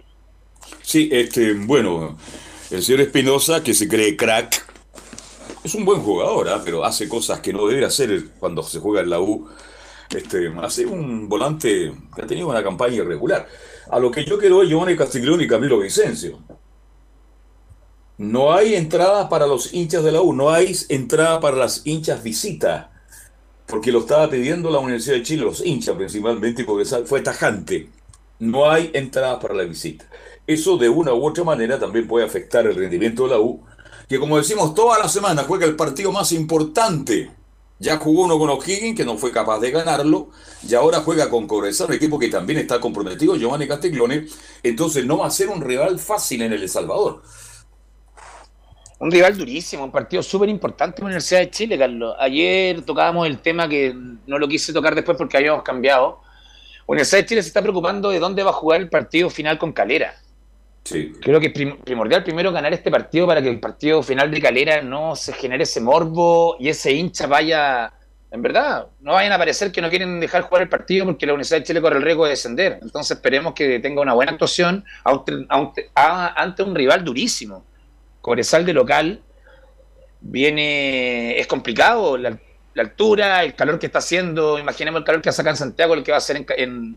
[0.83, 2.19] Sí, este, bueno,
[2.71, 4.67] el señor Espinosa, que se cree crack,
[5.65, 6.61] es un buen jugador, ¿ah?
[6.63, 9.49] pero hace cosas que no debe hacer cuando se juega en la U.
[10.15, 13.49] Este, hace un volante que ha tenido una campaña irregular.
[13.91, 16.41] A lo que yo quiero es Giovanni Castiglione y Camilo Vicencio
[18.17, 22.23] No hay entrada para los hinchas de la U, no hay entrada para las hinchas
[22.23, 22.93] visita,
[23.67, 27.91] porque lo estaba pidiendo la Universidad de Chile, los hinchas principalmente, porque fue tajante.
[28.39, 30.09] No hay entrada para la visita.
[30.47, 33.65] Eso de una u otra manera también puede afectar el rendimiento de la U,
[34.09, 37.33] que como decimos toda la semana juega el partido más importante.
[37.81, 40.29] Ya jugó uno con O'Higgins, que no fue capaz de ganarlo,
[40.63, 44.29] y ahora juega con Cobresal, un equipo que también está comprometido, Giovanni Castiglione,
[44.63, 47.23] entonces no va a ser un rival fácil en El Salvador.
[49.01, 52.15] Un rival durísimo, un partido súper importante en la Universidad de Chile, Carlos.
[52.19, 53.95] Ayer tocábamos el tema que
[54.27, 56.21] no lo quise tocar después porque habíamos cambiado.
[56.87, 59.73] Universidad de Chile se está preocupando de dónde va a jugar el partido final con
[59.73, 60.15] Calera.
[60.85, 61.13] Sí.
[61.21, 64.83] Creo que es primordial primero ganar este partido para que el partido final de Calera
[64.83, 67.93] no se genere ese morbo y ese hincha vaya,
[68.31, 71.33] en verdad, no vayan a parecer que no quieren dejar jugar el partido porque la
[71.33, 72.79] Universidad de Chile corre el riesgo de descender.
[72.81, 77.65] Entonces esperemos que tenga una buena actuación ante un rival durísimo.
[78.25, 79.21] Cobresal de local
[80.23, 82.41] viene, es complicado, la,
[82.75, 86.11] altura, el calor que está haciendo, imaginemos el calor que saca en Santiago, el que
[86.11, 86.97] va a hacer en,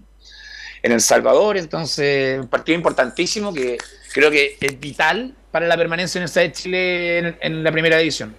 [0.82, 3.78] El Salvador, entonces un partido importantísimo que
[4.14, 7.99] creo que es vital para la permanencia en el de Chile en, en la primera
[7.99, 8.34] edición.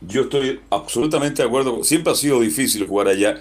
[0.00, 3.38] Yo estoy absolutamente de acuerdo, siempre ha sido difícil jugar allá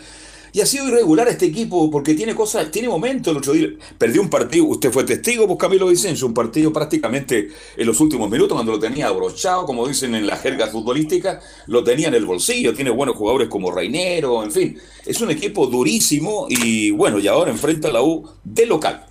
[0.52, 3.32] y ha sido irregular este equipo porque tiene cosas, tiene momentos.
[3.32, 3.68] El otro día
[3.98, 8.30] perdió un partido, usted fue testigo, pues Camilo Vicencio, un partido prácticamente en los últimos
[8.30, 12.26] minutos, cuando lo tenía abrochado, como dicen en la jerga futbolística, lo tenía en el
[12.26, 12.74] bolsillo.
[12.74, 14.78] Tiene buenos jugadores como Reinero, en fin.
[15.06, 19.06] Es un equipo durísimo y bueno, y ahora enfrenta a la U de local.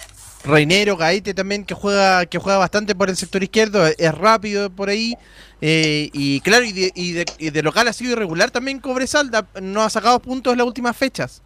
[0.44, 4.88] Reinero, Gaite también, que juega, que juega bastante por el sector izquierdo, es rápido por
[4.88, 5.14] ahí.
[5.60, 7.12] Eh, y claro, y
[7.50, 9.30] de, local ha sido irregular también Cobresal,
[9.60, 11.42] no ha sacado puntos en las últimas fechas.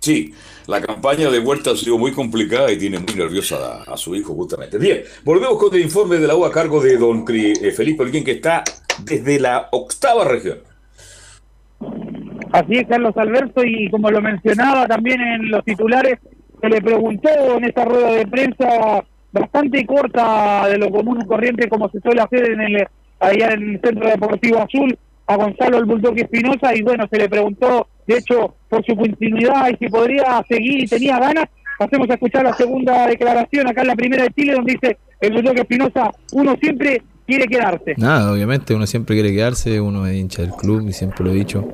[0.00, 0.34] Sí,
[0.66, 4.34] la campaña de vuelta ha sido muy complicada y tiene muy nerviosa a, su hijo
[4.34, 4.78] justamente.
[4.78, 8.24] Bien, volvemos con el informe de la U a cargo de don eh, Felipe Alguien
[8.24, 8.64] que está
[9.04, 10.58] desde la octava región.
[12.50, 16.18] Así es, Carlos Alberto, y como lo mencionaba también en los titulares,
[16.60, 21.68] se le preguntó en esta rueda de prensa bastante corta de lo común y corriente
[21.68, 22.86] como se suele hacer en el
[23.22, 27.28] allá en el Centro Deportivo Azul a Gonzalo el Bulldog Espinosa y bueno, se le
[27.28, 31.46] preguntó de hecho por su continuidad y si podría seguir y tenía ganas.
[31.78, 35.32] Pasemos a escuchar la segunda declaración acá en la primera de Chile donde dice el
[35.32, 37.94] Bulldog Espinosa, uno siempre quiere quedarse.
[37.96, 41.34] Nada, obviamente uno siempre quiere quedarse, uno es hincha del club y siempre lo he
[41.34, 41.68] dicho.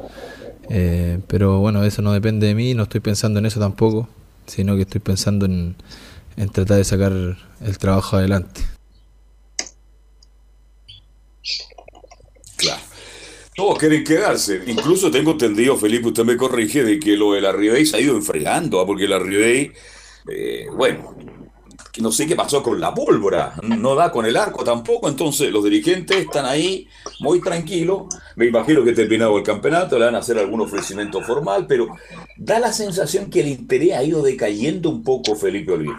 [0.70, 4.08] Eh, pero bueno, eso no depende de mí, no estoy pensando en eso tampoco,
[4.46, 5.76] sino que estoy pensando en,
[6.36, 8.60] en tratar de sacar el trabajo adelante.
[13.58, 14.62] Todos quieren quedarse.
[14.68, 18.00] Incluso tengo entendido, Felipe, usted me corrige, de que lo de la Ribey se ha
[18.00, 18.86] ido enfregando, ¿ah?
[18.86, 19.72] porque la Ribey,
[20.30, 21.16] eh, bueno,
[22.00, 25.64] no sé qué pasó con la pólvora, no da con el arco tampoco, entonces los
[25.64, 26.86] dirigentes están ahí
[27.18, 28.04] muy tranquilos,
[28.36, 31.88] me imagino que terminado el campeonato le van a hacer algún ofrecimiento formal, pero
[32.36, 35.98] da la sensación que el interés ha ido decayendo un poco, Felipe Olvido.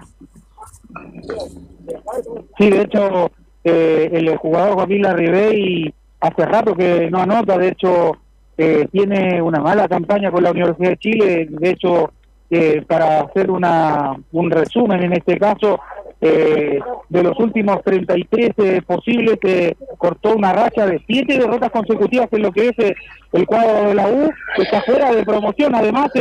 [2.57, 3.29] Sí, de hecho,
[3.65, 8.17] eh, el jugador Joaquín Larribey hace rato que no anota, de hecho
[8.57, 12.11] eh, tiene una mala campaña con la Universidad de Chile, de hecho
[12.49, 15.79] eh, para hacer una, un resumen en este caso,
[16.21, 22.27] eh, de los últimos 33 eh, posibles, eh, cortó una racha de siete derrotas consecutivas
[22.33, 22.95] en lo que es
[23.31, 25.73] el cuadro de la U, que está fuera de promoción.
[25.75, 26.11] Además,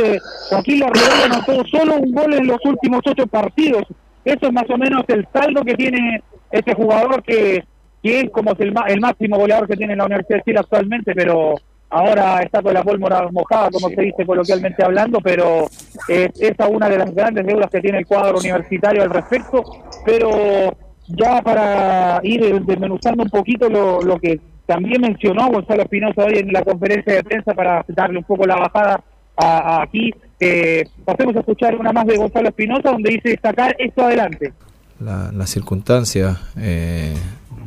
[0.49, 3.83] Joaquín Larribey anotó solo un gol en los últimos ocho partidos.
[4.23, 7.65] Eso es más o menos el saldo que tiene este jugador que
[8.01, 11.55] que es como el, el máximo goleador que tiene la Universidad de Chile actualmente, pero
[11.89, 15.67] ahora está con la pólvora mojada, como se dice coloquialmente hablando, pero
[16.07, 19.63] es, esa una de las grandes deudas que tiene el cuadro universitario al respecto,
[20.05, 20.75] pero
[21.07, 26.53] ya para ir desmenuzando un poquito lo, lo que también mencionó Gonzalo Espinosa hoy en
[26.53, 29.03] la conferencia de prensa para darle un poco la bajada
[29.35, 34.03] a, aquí, eh, pasemos a escuchar una más de Gonzalo Espinosa donde dice destacar esto
[34.03, 34.53] adelante.
[34.99, 37.15] La, las circunstancias, eh,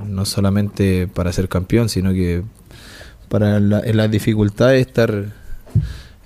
[0.06, 2.42] no solamente para ser campeón, sino que
[3.28, 5.32] para la, en las dificultades estar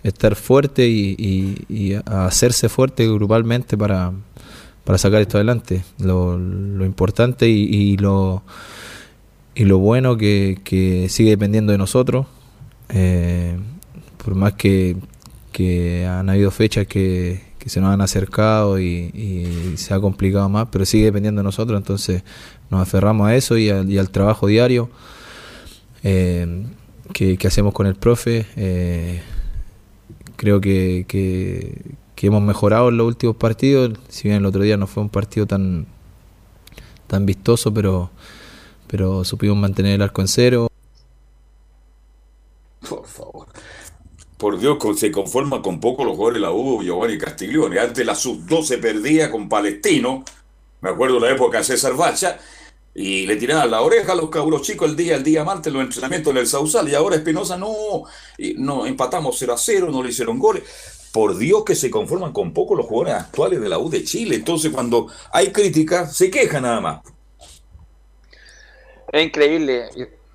[0.03, 4.13] estar fuerte y, hacerse fuerte grupalmente para,
[4.85, 5.85] para sacar esto adelante.
[5.99, 6.37] Lo,
[6.85, 8.43] importante y, lo
[9.55, 12.27] y lo bueno que, que sigue dependiendo de nosotros.
[12.91, 13.57] Eh,
[14.23, 14.97] por más que,
[15.53, 20.85] que han habido fechas que, se nos han acercado y, se ha complicado más, pero
[20.85, 22.23] sigue dependiendo de nosotros, entonces
[22.71, 24.91] nos aferramos a eso y, al trabajo diario
[26.03, 26.67] eh,
[27.13, 28.47] que, hacemos con el profe.
[28.57, 29.23] Eh,
[30.37, 35.03] creo que, hemos mejorado en los últimos partidos, si bien el otro día no fue
[35.03, 35.87] un partido tan,
[37.07, 38.11] tan vistoso, pero,
[38.87, 40.69] pero supimos mantener el arco en cero.
[42.89, 43.47] Por favor.
[44.37, 47.79] Por Dios, se conforman con poco los jugadores la U, Giovanni Castiglione.
[47.79, 50.25] Antes la sub-12 perdía con Palestino.
[50.83, 52.39] Me acuerdo la época de César Bacha.
[52.99, 55.85] Y le tiraban la oreja a los cabros chicos el día, el diamante en los
[55.85, 56.89] entrenamientos en el Sausal.
[56.89, 58.05] Y ahora Espinosa no,
[58.57, 60.63] no empatamos 0 a 0, no le hicieron goles.
[61.13, 64.37] Por Dios que se conforman con poco los jugadores actuales de la U de Chile.
[64.37, 67.01] Entonces, cuando hay crítica, se quejan nada más.
[69.13, 69.91] Es increíble,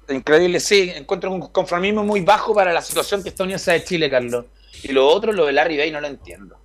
[0.10, 0.92] increíble, sí.
[0.96, 4.46] Encuentro un conformismo muy bajo para la situación que está de Chile, Carlos.
[4.84, 6.58] Y lo otro, lo de Larry Bay, no lo entiendo.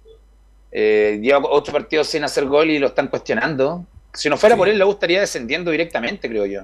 [0.71, 3.87] Eh, lleva ocho partidos sin hacer gol y lo están cuestionando.
[4.17, 6.63] Si no fuera por él, le gustaría descendiendo directamente, creo yo.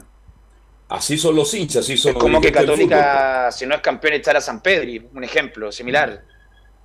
[0.89, 4.37] Así son los hinchas, así son Es como que Católica, si no es campeón, echar
[4.37, 6.23] a San Pedri, un ejemplo similar.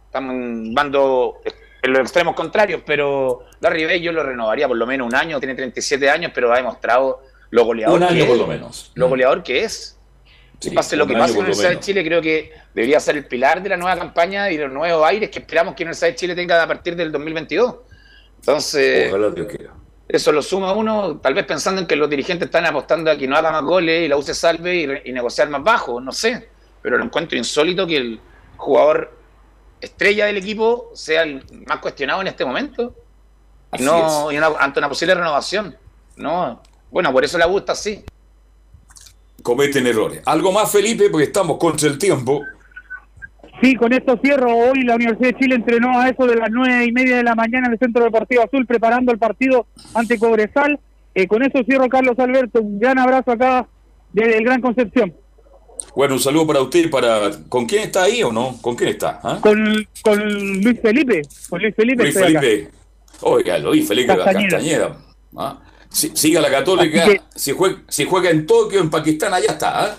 [0.06, 0.34] Estamos
[0.73, 1.41] bando
[1.81, 5.39] en los extremos contrarios, pero Larry Bay yo lo renovaría por lo menos un año,
[5.39, 8.30] tiene 37 años, pero ha demostrado lo goleador Un que año es.
[8.30, 8.91] por lo menos.
[8.95, 9.98] Lo goleador que es.
[10.60, 11.80] Sí, Y pase lo que pase la lo Universidad de.
[11.80, 15.30] Chile, creo que debería ser el pilar de la nueva campaña y los nuevos aires
[15.30, 17.76] que esperamos que la Universidad de Chile tenga a partir del 2022.
[18.39, 19.73] Entonces, Ojalá Dios quiera.
[20.08, 23.28] Eso lo suma uno, tal vez pensando en que los dirigentes están apostando a que
[23.28, 26.00] no haga más goles y la U se salve y, re- y negociar más bajo,
[26.00, 26.50] no sé.
[26.82, 28.22] Pero lo encuentro insólito que el
[28.56, 29.14] jugador
[29.82, 32.96] estrella del equipo sea el más cuestionado en este momento.
[33.78, 35.76] Y no, y una- ante una posible renovación.
[36.16, 38.04] No, bueno, por eso la U está así.
[39.44, 40.22] Cometen errores.
[40.26, 42.44] Algo más, Felipe, porque estamos contra el tiempo.
[43.62, 44.56] Sí, con esto cierro.
[44.56, 47.36] Hoy la Universidad de Chile entrenó a eso de las nueve y media de la
[47.36, 50.80] mañana en el Centro Deportivo Azul preparando el partido ante Cobresal.
[51.16, 52.62] Eh, con eso cierro, Carlos Alberto.
[52.62, 53.68] Un gran abrazo acá
[54.14, 55.14] del Gran Concepción.
[55.96, 57.32] Bueno, un saludo para usted y para...
[57.50, 58.58] ¿Con quién está ahí o no?
[58.62, 59.20] ¿Con quién está?
[59.24, 59.40] ah?
[59.42, 60.20] Con, con
[60.62, 61.22] Luis Felipe.
[61.50, 62.04] Con Luis Felipe.
[62.04, 62.16] Luis.
[62.16, 62.70] Felipe.
[63.22, 64.50] Oiga, Luis Felipe Castañeda.
[64.50, 64.98] Castañeda.
[65.36, 65.60] Ah,
[65.90, 67.06] si- siga la Católica.
[67.06, 69.86] Que- Si, juega, si juega en Tokio, en Pakistán, allá está.
[69.86, 69.96] ¿ah?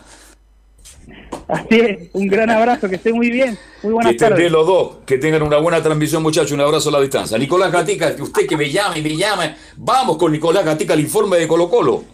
[1.49, 2.11] Así es.
[2.13, 2.89] Un gran abrazo.
[2.89, 3.59] Que esté muy bien.
[3.83, 4.39] Muy Que buenas estén tardes.
[4.39, 4.97] bien los dos.
[5.07, 6.53] Que tengan una buena transmisión, muchachos.
[6.53, 7.39] Un abrazo a la distancia.
[7.39, 9.55] Nicolás Gatica, que usted que me llama y me llama.
[9.77, 12.05] Vamos con Nicolás Gatica, el informe de Colo Colo.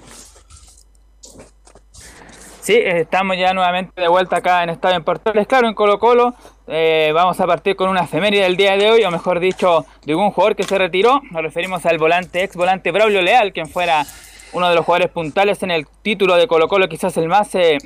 [2.60, 5.46] Sí, estamos ya nuevamente de vuelta acá en Estadio en Portales.
[5.46, 6.34] Claro, en Colo Colo
[6.66, 10.14] eh, vamos a partir con una efeméride del día de hoy, o mejor dicho, de
[10.14, 11.20] un jugador que se retiró.
[11.30, 14.06] Nos referimos al volante, ex volante Braulio Leal, quien fuera
[14.54, 17.76] uno de los jugadores puntales en el título de Colo Colo, quizás el más eh,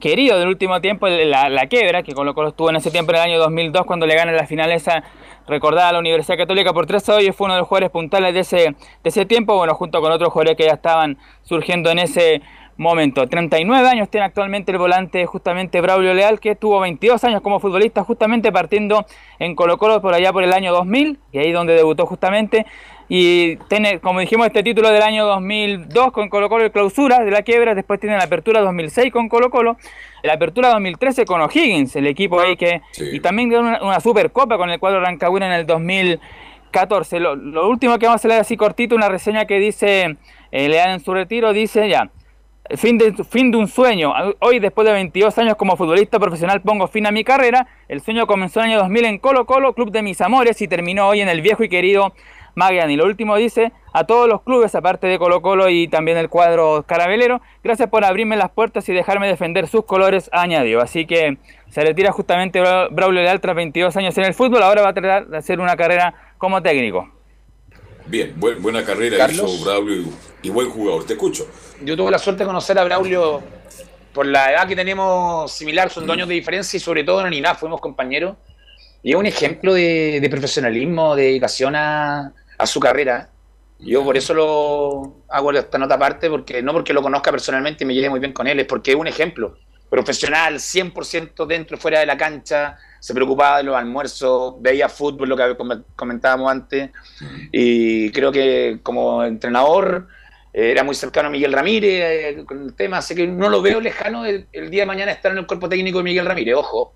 [0.00, 3.18] querido del último tiempo, la, la quiebra, que Colo Colo estuvo en ese tiempo en
[3.18, 5.04] el año 2002 cuando le gana la final esa
[5.46, 7.90] recordada a la Universidad Católica por 3 a 2 y fue uno de los jugadores
[7.90, 11.90] puntales de ese, de ese tiempo, bueno, junto con otros jugadores que ya estaban surgiendo
[11.90, 12.42] en ese
[12.76, 13.26] momento.
[13.28, 18.02] 39 años tiene actualmente el volante justamente Braulio Leal, que tuvo 22 años como futbolista,
[18.02, 19.04] justamente partiendo
[19.38, 22.66] en Colo Colo por allá por el año 2000, y ahí donde debutó justamente.
[23.12, 27.32] Y tiene, como dijimos, este título del año 2002 con Colo Colo y clausura de
[27.32, 29.76] la quiebra, después tiene la apertura 2006 con Colo Colo,
[30.22, 32.82] la apertura 2013 con O'Higgins, el equipo ahí que...
[33.12, 37.18] Y también una, una supercopa con el cuadro Rancagüina en el 2014.
[37.18, 40.16] Lo, lo último que vamos a leer así cortito, una reseña que dice,
[40.52, 42.12] eh, Leal en su retiro, dice ya...
[42.76, 44.12] Fin de, fin de un sueño.
[44.38, 47.66] Hoy, después de 22 años como futbolista profesional, pongo fin a mi carrera.
[47.88, 50.68] El sueño comenzó en el año 2000 en Colo Colo, club de mis amores, y
[50.68, 52.14] terminó hoy en el viejo y querido
[52.60, 52.94] Magallanes.
[52.94, 56.28] Y lo último dice a todos los clubes, aparte de Colo Colo y también el
[56.28, 60.80] cuadro carabelero, gracias por abrirme las puertas y dejarme defender sus colores, añadió.
[60.80, 61.38] Así que
[61.70, 64.62] se retira justamente Bra- Braulio Leal tras 22 años en el fútbol.
[64.62, 67.08] Ahora va a tratar de hacer una carrera como técnico.
[68.06, 69.54] Bien, buen- buena carrera Carlos.
[69.54, 70.12] hizo Braulio y,
[70.42, 71.06] y buen jugador.
[71.06, 71.46] Te escucho.
[71.82, 73.40] Yo tuve la suerte de conocer a Braulio
[74.12, 77.28] por la edad que tenemos similar, son dos años de diferencia y sobre todo en
[77.28, 78.36] el INAF fuimos compañeros.
[79.02, 83.30] Y es un ejemplo de, de profesionalismo, de dedicación a, a su carrera.
[83.78, 87.86] Yo por eso lo hago esta nota aparte, porque no porque lo conozca personalmente y
[87.86, 89.56] me lleve muy bien con él, es porque es un ejemplo
[89.88, 95.28] profesional, 100% dentro y fuera de la cancha, se preocupaba de los almuerzos, veía fútbol,
[95.30, 96.90] lo que com- comentábamos antes,
[97.50, 100.06] y creo que como entrenador
[100.52, 103.62] eh, era muy cercano a Miguel Ramírez eh, con el tema, así que no lo
[103.62, 106.54] veo lejano el, el día de mañana estar en el cuerpo técnico de Miguel Ramírez,
[106.54, 106.94] ojo.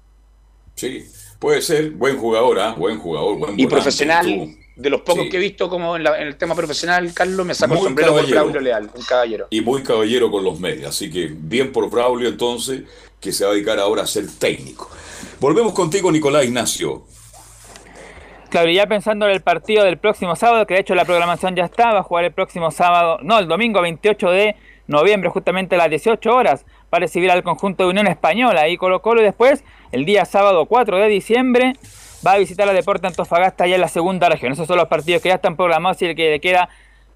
[0.76, 1.04] Sí,
[1.38, 1.90] puede ser.
[1.92, 2.74] Buen jugador, ¿ah?
[2.76, 3.68] Buen jugador, buen Y volante.
[3.68, 4.54] profesional, Tú.
[4.76, 5.30] De los pocos Sí.
[5.30, 8.10] que he visto como en, la- en el tema profesional, Carlos, me sacó el sombrero
[8.12, 8.40] por caballero.
[8.42, 9.46] Braulio Leal, un caballero.
[9.50, 10.88] Y muy caballero con los medios.
[10.88, 12.82] Así que bien por Braulio entonces,
[13.20, 14.90] que se va a dedicar ahora a ser técnico.
[15.40, 17.04] Volvemos contigo, Nicolás Ignacio.
[18.50, 21.56] Claro, y ya pensando en el partido del próximo sábado, que de hecho la programación
[21.56, 24.56] ya está, va a jugar el próximo sábado, no, el domingo 28 de
[24.86, 29.02] noviembre, justamente a las 18 horas, para recibir al conjunto de Unión Española y Colo
[29.02, 31.72] Colo, y después, el día sábado 4 de diciembre,
[32.24, 34.52] va a visitar a Deporte Antofagasta ya en la segunda región.
[34.52, 36.68] Esos son los partidos que ya están programados y el que le queda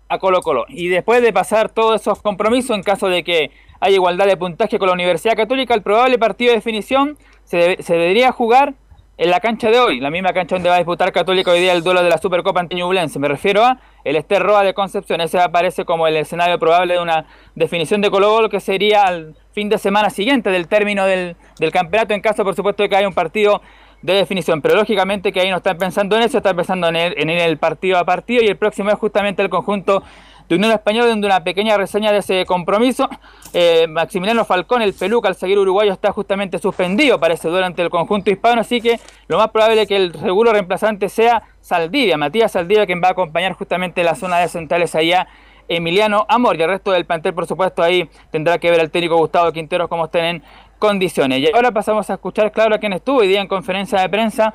[0.08, 0.64] a Colo Colo.
[0.68, 4.78] Y después de pasar todos esos compromisos, en caso de que hay igualdad de puntaje
[4.78, 8.74] con la Universidad Católica, el probable partido de definición se, se debería jugar
[9.18, 11.72] en la cancha de hoy, la misma cancha donde va a disputar Católica hoy día
[11.72, 13.18] el duelo de la Supercopa ante Ñublense.
[13.18, 15.20] Me refiero a el Ester Roa de Concepción.
[15.20, 17.26] Ese aparece como el escenario probable de una
[17.56, 21.72] definición de Colo Colo que sería al fin de semana siguiente del término del, del
[21.72, 23.60] campeonato, en caso, por supuesto, de que haya un partido
[24.02, 24.62] de definición.
[24.62, 27.98] Pero lógicamente que ahí no están pensando en eso, están pensando en el, el partido
[27.98, 30.02] a partido y el próximo es justamente el conjunto
[30.48, 33.08] de Unión Española, donde una pequeña reseña de ese compromiso.
[33.52, 37.90] Eh, Maximiliano Falcón, el peluca, al seguir uruguayo, está justamente suspendido para ese durante el
[37.90, 42.52] conjunto hispano, así que lo más probable es que el seguro reemplazante sea Saldivia, Matías
[42.52, 45.28] Saldivia, quien va a acompañar justamente la zona de centrales allá.
[45.70, 49.18] Emiliano Amor y el resto del plantel, por supuesto, ahí tendrá que ver al técnico
[49.18, 50.42] Gustavo Quinteros cómo estén en
[50.78, 51.40] condiciones.
[51.40, 54.54] Y ahora pasamos a escuchar, claro, a quien estuvo hoy día en conferencia de prensa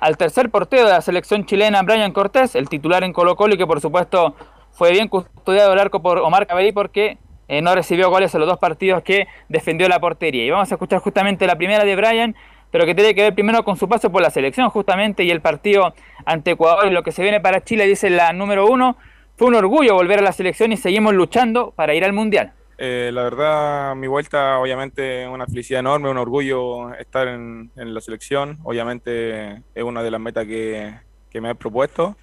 [0.00, 3.58] al tercer portero de la selección chilena, Brian Cortés, el titular en Colo Colo y
[3.58, 4.34] que por supuesto
[4.72, 7.18] fue bien custodiado el arco por Omar Cabelli porque
[7.48, 10.44] eh, no recibió goles en los dos partidos que defendió la portería.
[10.44, 12.36] Y vamos a escuchar justamente la primera de Brian,
[12.70, 15.40] pero que tiene que ver primero con su paso por la selección justamente y el
[15.40, 15.94] partido
[16.24, 18.96] ante Ecuador y lo que se viene para Chile, dice la número uno.
[19.36, 22.52] Fue un orgullo volver a la selección y seguimos luchando para ir al Mundial.
[22.78, 28.00] Eh, la verdad, mi vuelta, obviamente, una felicidad enorme, un orgullo estar en, en la
[28.00, 28.58] selección.
[28.64, 30.94] Obviamente, es una de las metas que,
[31.30, 32.16] que me he propuesto.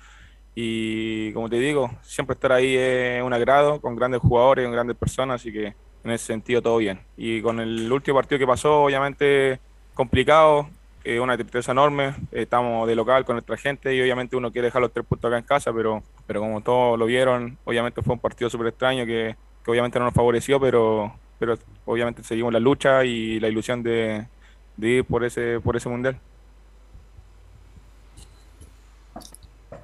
[0.56, 4.98] Y como te digo, siempre estar ahí es un agrado, con grandes jugadores, con grandes
[4.98, 5.74] personas, así que
[6.04, 7.02] en ese sentido todo bien.
[7.18, 9.60] Y con el último partido que pasó, obviamente
[9.96, 10.70] complicado,
[11.04, 14.82] eh, una tristeza enorme, estamos de local con nuestra gente y obviamente uno quiere dejar
[14.82, 18.20] los tres puntos acá en casa, pero, pero como todos lo vieron, obviamente fue un
[18.20, 23.04] partido súper extraño que, que, obviamente no nos favoreció, pero, pero obviamente seguimos la lucha
[23.06, 24.26] y la ilusión de,
[24.78, 26.18] de ir por ese, por ese mundial.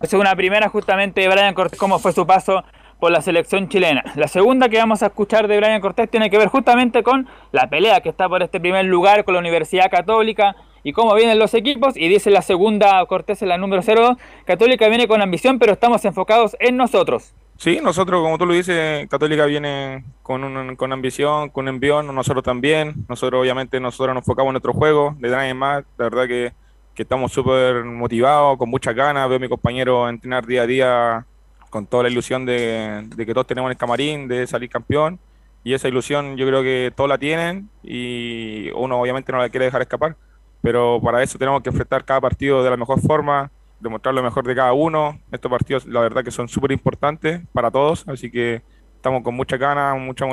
[0.02, 2.64] Esa es una primera justamente de Brian Cortés, cómo fue su paso
[3.00, 4.04] por la selección chilena.
[4.16, 7.70] La segunda que vamos a escuchar de Brian Cortés tiene que ver justamente con la
[7.70, 11.54] pelea que está por este primer lugar con la Universidad Católica y cómo vienen los
[11.54, 11.98] equipos.
[11.98, 16.04] Y dice la segunda Cortés en la número 02, Católica viene con ambición, pero estamos
[16.06, 17.34] enfocados en nosotros.
[17.60, 22.16] Sí, nosotros, como tú lo dices, Católica viene con, un, con ambición, con un envión,
[22.16, 23.06] nosotros también.
[23.08, 25.84] Nosotros, obviamente, nosotros nos enfocamos en nuestro juego, de nadie más.
[25.98, 26.54] La verdad que
[27.00, 29.30] que estamos súper motivados, con muchas ganas.
[29.30, 31.26] Veo a mi compañero entrenar día a día
[31.70, 35.18] con toda la ilusión de, de, que todos tenemos el camarín, de salir campeón.
[35.64, 39.68] Y esa ilusión yo creo que todos la tienen y uno obviamente no la quiere
[39.68, 40.18] dejar escapar.
[40.62, 43.50] Pero para eso tenemos que enfrentar cada partido de la mejor forma,
[43.80, 45.20] demostrar lo mejor de cada uno.
[45.32, 48.62] Estos partidos la verdad que son súper importantes para todos, así que
[48.96, 50.26] estamos con mucha ganas, mucha,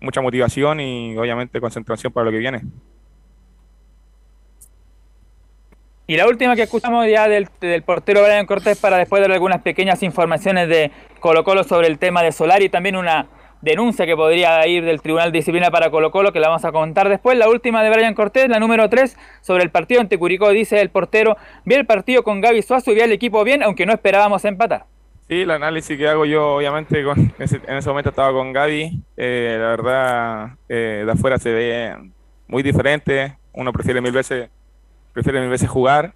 [0.00, 2.62] mucha motivación y obviamente concentración para lo que viene.
[6.06, 9.60] Y la última que escuchamos ya del, del, portero Brian Cortés para después dar algunas
[9.60, 13.26] pequeñas informaciones de Colo Colo sobre el tema de Solari y también una
[13.62, 16.72] denuncia que podría ir del Tribunal de Disciplina para Colo Colo que la vamos a
[16.72, 17.36] contar después.
[17.36, 20.90] La última de Brian Cortés, la número 3, sobre el partido ante Curicó, dice el
[20.90, 24.44] portero, vi el partido con Gaby Suazo y vi al equipo bien, aunque no esperábamos
[24.44, 24.86] empatar.
[25.28, 27.00] Sí, el análisis que hago yo, obviamente,
[27.38, 31.96] en ese momento estaba con Gaby, eh, la verdad, eh, de afuera se ve
[32.46, 34.48] muy diferente, uno prefiere mil veces
[35.12, 36.14] prefiere mil veces jugar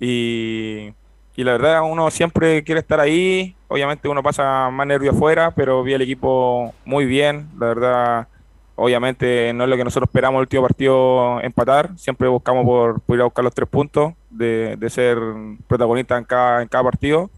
[0.00, 0.92] y,
[1.38, 5.82] y, la verdad uno siempre quiere estar ahí, obviamente uno pasa más nervio afuera, pero
[5.82, 8.28] vi el equipo muy bien, la verdad
[8.74, 13.20] obviamente no es lo que nosotros esperamos el último partido empatar, siempre buscamos por, ir
[13.20, 15.18] a buscar los tres puntos, de, ser
[15.66, 17.30] protagonista en cada, en cada partido,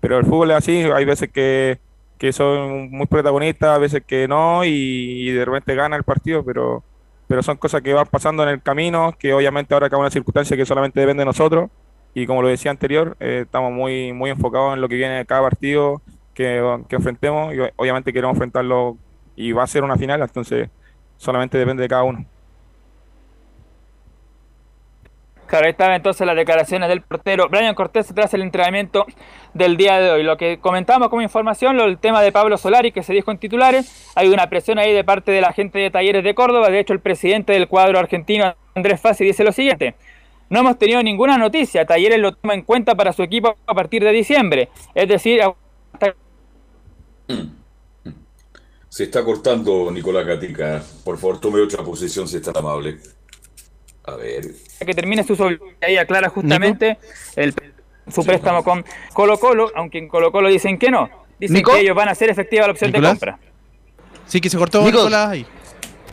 [0.00, 1.78] pero el fútbol es así, hay veces que,
[2.18, 6.84] que son muy protagonistas, a veces que no, y, de repente gana el partido, pero
[7.26, 10.56] pero son cosas que van pasando en el camino, que obviamente ahora cada una circunstancia
[10.56, 11.70] que solamente depende de nosotros.
[12.14, 15.26] Y como lo decía anterior, eh, estamos muy, muy enfocados en lo que viene de
[15.26, 16.02] cada partido
[16.34, 18.96] que, que enfrentemos y obviamente queremos enfrentarlo
[19.36, 20.68] y va a ser una final, entonces
[21.16, 22.26] solamente depende de cada uno.
[25.50, 29.04] Claro, ahí estaban entonces las declaraciones del portero Brian Cortés tras el entrenamiento
[29.52, 30.22] del día de hoy.
[30.22, 33.38] Lo que comentábamos como información, lo, el tema de Pablo Solari que se dijo en
[33.38, 36.78] titulares, hay una presión ahí de parte de la gente de Talleres de Córdoba, de
[36.78, 39.96] hecho el presidente del cuadro argentino, Andrés Fassi, dice lo siguiente,
[40.50, 44.04] no hemos tenido ninguna noticia, Talleres lo toma en cuenta para su equipo a partir
[44.04, 45.40] de diciembre, es decir...
[45.92, 46.14] Hasta...
[48.88, 52.98] Se está cortando Nicolás Gatica, por favor tome otra posición si está amable.
[54.04, 54.50] A ver.
[54.84, 56.98] Que termine su ahí aclara justamente
[57.36, 57.54] el,
[58.08, 61.08] su préstamo con Colo Colo, aunque en Colo Colo dicen que no.
[61.38, 61.72] Dicen ¿Nico?
[61.72, 63.20] que ellos van a hacer efectiva la opción ¿Nicolás?
[63.20, 63.38] de compra.
[64.26, 64.98] Sí, que se cortó Nico.
[64.98, 65.46] Nicolás ahí.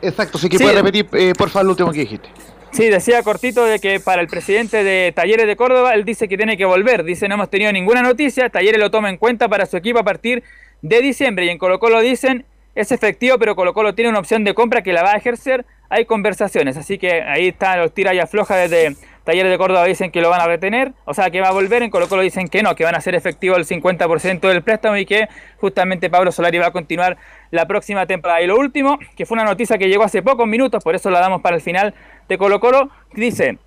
[0.02, 0.64] Exacto, sí que sí.
[0.64, 2.30] puede repetir, eh, por favor, lo último que dijiste.
[2.72, 6.38] Sí, decía cortito de que para el presidente de Talleres de Córdoba, él dice que
[6.38, 7.04] tiene que volver.
[7.04, 10.04] Dice, no hemos tenido ninguna noticia, Talleres lo toma en cuenta para su equipo a
[10.04, 10.44] partir
[10.82, 11.46] de diciembre.
[11.46, 12.46] Y en Colo Colo dicen,
[12.76, 15.66] es efectivo, pero Colo Colo tiene una opción de compra que la va a ejercer.
[15.90, 18.96] Hay conversaciones, así que ahí están los tira y afloja desde
[19.28, 21.84] Talleres de Córdoba dicen que lo van a retener, o sea que va a volver,
[21.84, 24.96] en Colo Colo dicen que no, que van a hacer efectivo el 50% del préstamo
[24.96, 25.28] y que
[25.58, 27.18] justamente Pablo Solari va a continuar
[27.52, 28.42] la próxima temporada.
[28.42, 31.20] Y lo último, que fue una noticia que llegó hace pocos minutos, por eso la
[31.20, 31.94] damos para el final
[32.30, 33.58] de Colo Colo, dice,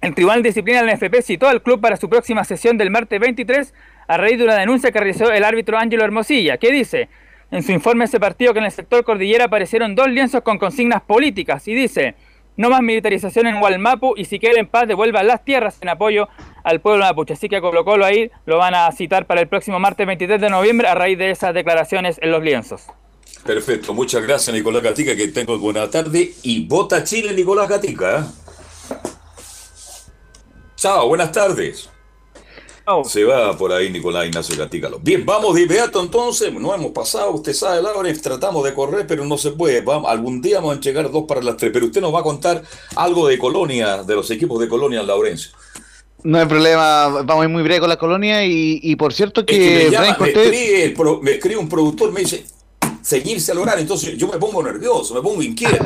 [0.00, 3.20] el Tribunal de Disciplina del NFP citó al club para su próxima sesión del martes
[3.20, 3.72] 23
[4.08, 7.08] a raíz de una denuncia que realizó el árbitro Ángelo Hermosilla, que dice,
[7.52, 11.02] en su informe ese partido que en el sector cordillera aparecieron dos lienzos con consignas
[11.02, 12.16] políticas y dice,
[12.56, 16.28] no más militarización en Gualmapu y si quieren paz devuelvan las tierras en apoyo
[16.62, 17.34] al pueblo mapuche.
[17.34, 20.40] Así que a Colo Colo ahí lo van a citar para el próximo martes 23
[20.40, 22.86] de noviembre a raíz de esas declaraciones en los lienzos.
[23.44, 28.20] Perfecto, muchas gracias Nicolás Gatica, que tengo buena tarde y vota Chile Nicolás Gatica.
[28.20, 28.22] ¿eh?
[30.76, 31.93] Chao, buenas tardes.
[33.04, 34.98] Se va por ahí Nicolás Ignacio Gatícalo.
[34.98, 36.52] Bien, vamos de inmediato entonces.
[36.52, 39.80] No hemos pasado, usted sabe, Laura, tratamos de correr, pero no se puede.
[39.80, 41.72] Vamos, algún día vamos a llegar dos para las tres.
[41.72, 42.62] Pero usted nos va a contar
[42.96, 45.52] algo de Colonia, de los equipos de Colonia en Laurencio.
[46.24, 49.44] No hay problema, vamos a ir muy breve con la colonia y, y por cierto
[49.44, 52.46] que, es que me, llama, me, escribe el pro, me, escribe un productor, me dice,
[53.04, 53.82] seguirse al horario.
[53.82, 55.84] Entonces yo me pongo nervioso, me pongo inquieto.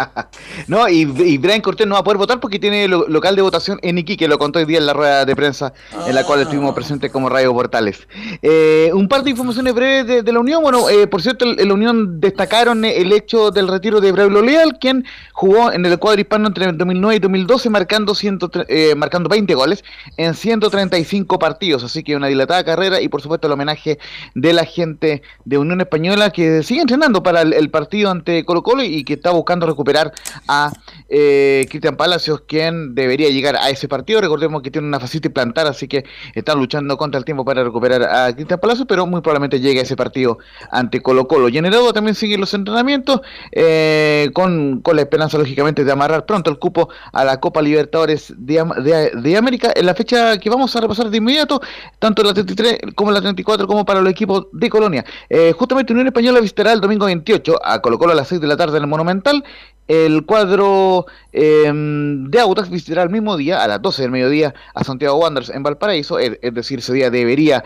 [0.68, 3.42] no, y, y, Brian Cortés no va a poder votar porque tiene lo, local de
[3.42, 6.04] votación en Iquique, lo contó hoy día en la rueda de prensa ah.
[6.06, 8.06] en la cual estuvimos presentes como Radio Portales.
[8.42, 10.62] Eh, un par de informaciones breves de, de la Unión.
[10.62, 14.78] Bueno, eh, por cierto, en la Unión destacaron el hecho del retiro de Braulio Leal,
[14.78, 19.54] quien jugó en el cuadro hispano entre 2009 y 2012, marcando, ciento, eh, marcando 20
[19.54, 19.82] goles
[20.18, 21.84] en 135 partidos.
[21.84, 23.98] Así que una dilatada carrera y por supuesto el homenaje
[24.34, 28.82] de la gente de Unión Española que sigue entrenando para el, partido ante Colo Colo
[28.82, 30.12] y que está buscando recuperar
[30.48, 30.72] a
[31.08, 34.20] eh, Cristian Palacios, quien debería llegar a ese partido.
[34.20, 36.04] Recordemos que tiene una faceta plantar, así que
[36.34, 39.82] están luchando contra el tiempo para recuperar a Cristian Palacios, pero muy probablemente llegue a
[39.82, 40.38] ese partido
[40.70, 41.48] ante Colo Colo.
[41.48, 43.20] Y en el también siguen los entrenamientos
[43.52, 48.32] eh, con, con la esperanza, lógicamente, de amarrar pronto el cupo a la Copa Libertadores
[48.36, 51.60] de, de, de América en la fecha que vamos a repasar de inmediato,
[51.98, 55.04] tanto en la 33 como en la 34, como para los equipos de Colonia.
[55.28, 58.56] Eh, justamente Unión Española visitará el domingo 28 a Colo a las 6 de la
[58.56, 59.44] tarde en el Monumental.
[59.90, 64.84] El cuadro eh, de Audax visitará el mismo día, a las 12 del mediodía, a
[64.84, 66.20] Santiago Wanderers en Valparaíso.
[66.20, 67.64] Es, decir, ese día debería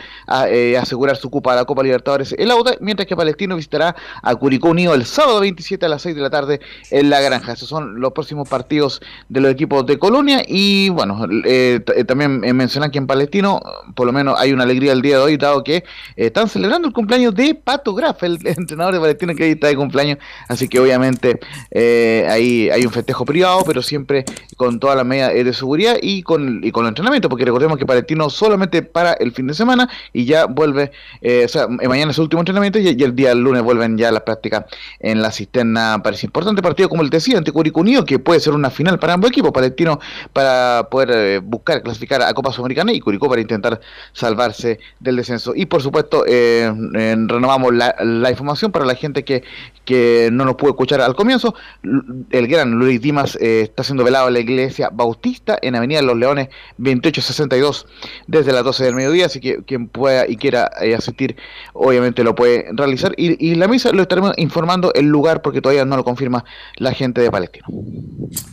[0.48, 4.34] eh, asegurar su cupa a la Copa Libertadores el Audax, mientras que Palestino visitará a
[4.36, 6.60] Curicó Unido el sábado 27 a las 6 de la tarde
[6.90, 7.52] en La Granja.
[7.52, 10.42] Esos son los próximos partidos de los equipos de Colonia.
[10.46, 13.60] Y bueno, eh, también mencionar que en Palestino,
[13.94, 15.84] por lo menos hay una alegría el día de hoy, dado que
[16.16, 19.76] están celebrando el cumpleaños de Pato Graf, el, entrenador de Palestino que ahí está de
[19.76, 20.16] cumpleaños.
[20.48, 21.38] Así que obviamente
[22.28, 24.24] ahí hay un festejo privado, pero siempre
[24.56, 27.86] con todas las medidas de seguridad y con, y con el entrenamiento, porque recordemos que
[27.86, 30.92] Palestino solamente para el fin de semana y ya vuelve,
[31.22, 34.22] eh, o sea, mañana es el último entrenamiento y, el día lunes vuelven ya las
[34.22, 34.64] prácticas
[35.00, 36.00] en la cisterna.
[36.02, 39.14] Parece importante partido, como el decía, ante Curicó Unido, que puede ser una final para
[39.14, 40.00] ambos equipos, Palestino
[40.32, 43.80] para poder eh, buscar clasificar a Copa Sudamericana y Curicó para intentar
[44.12, 45.52] salvarse del descenso.
[45.54, 51.00] Y por supuesto, eh, renovamos la, información para la gente que no nos pudo escuchar
[51.00, 51.54] al comienzo.
[52.31, 56.16] El gran Luis Dimas eh, está siendo velado en la iglesia bautista en Avenida Los
[56.16, 56.48] Leones
[56.78, 57.86] 2862
[58.26, 61.36] desde las 12 del mediodía, así que quien pueda y quiera eh, asistir
[61.72, 65.85] obviamente lo puede realizar y, y, la misa lo estaremos informando el lugar porque todavía
[65.85, 66.44] no lo confirma
[66.76, 67.66] la gente de Palestino.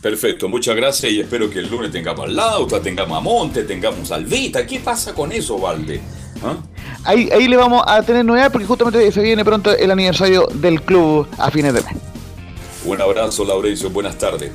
[0.00, 4.10] Perfecto, muchas gracias y espero que el lunes tengamos al Lauta, tengamos a Monte, tengamos
[4.12, 4.66] a Alvita.
[4.66, 6.00] ¿Qué pasa con eso, Valde?
[6.44, 6.56] ¿Ah?
[7.04, 10.82] Ahí, ahí le vamos a tener novedad porque justamente se viene pronto el aniversario del
[10.82, 12.11] club a fines de mes.
[12.84, 13.90] Un abrazo, Laurencio.
[13.90, 14.50] Buenas tardes.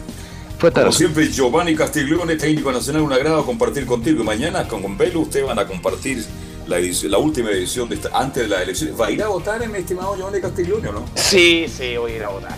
[0.58, 0.88] Fue tarde.
[0.88, 4.22] Como siempre, Giovanni Castiglione, técnico nacional, un agrado compartir contigo.
[4.22, 6.26] Y mañana con, Belu ustedes van a compartir
[6.68, 9.00] la, edición, la última edición de esta, antes de las elecciones.
[9.00, 11.06] ¿Va a ir a votar, mi estimado Giovanni Castiglione o no?
[11.16, 12.56] Sí, sí, voy a ir a votar.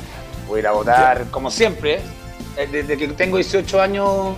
[0.48, 1.32] Voy a ir a votar, ¿Ya?
[1.32, 2.00] como siempre.
[2.58, 4.36] Eh, desde que tengo 18 años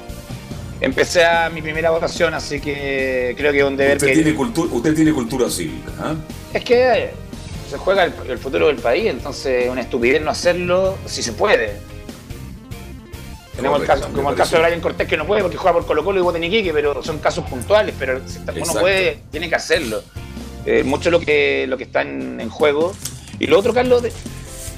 [0.81, 4.13] empecé a mi primera votación, así que creo que es un deber usted que...
[4.15, 6.57] Tiene cultura, usted tiene cultura cívica, ¿eh?
[6.57, 7.13] Es que
[7.71, 11.77] se juega el, el, futuro del país, entonces una estupidez no hacerlo si se puede.
[13.55, 15.85] Tenemos el caso, como el caso de Brian Cortés que no puede porque juega por
[15.85, 19.47] Colo Colo y vota en Iquique, pero son casos puntuales, pero si uno puede, tiene
[19.47, 20.03] que hacerlo.
[20.65, 22.93] Eh, mucho lo que, lo que está en, en juego.
[23.39, 24.11] Y lo otro, Carlos, de,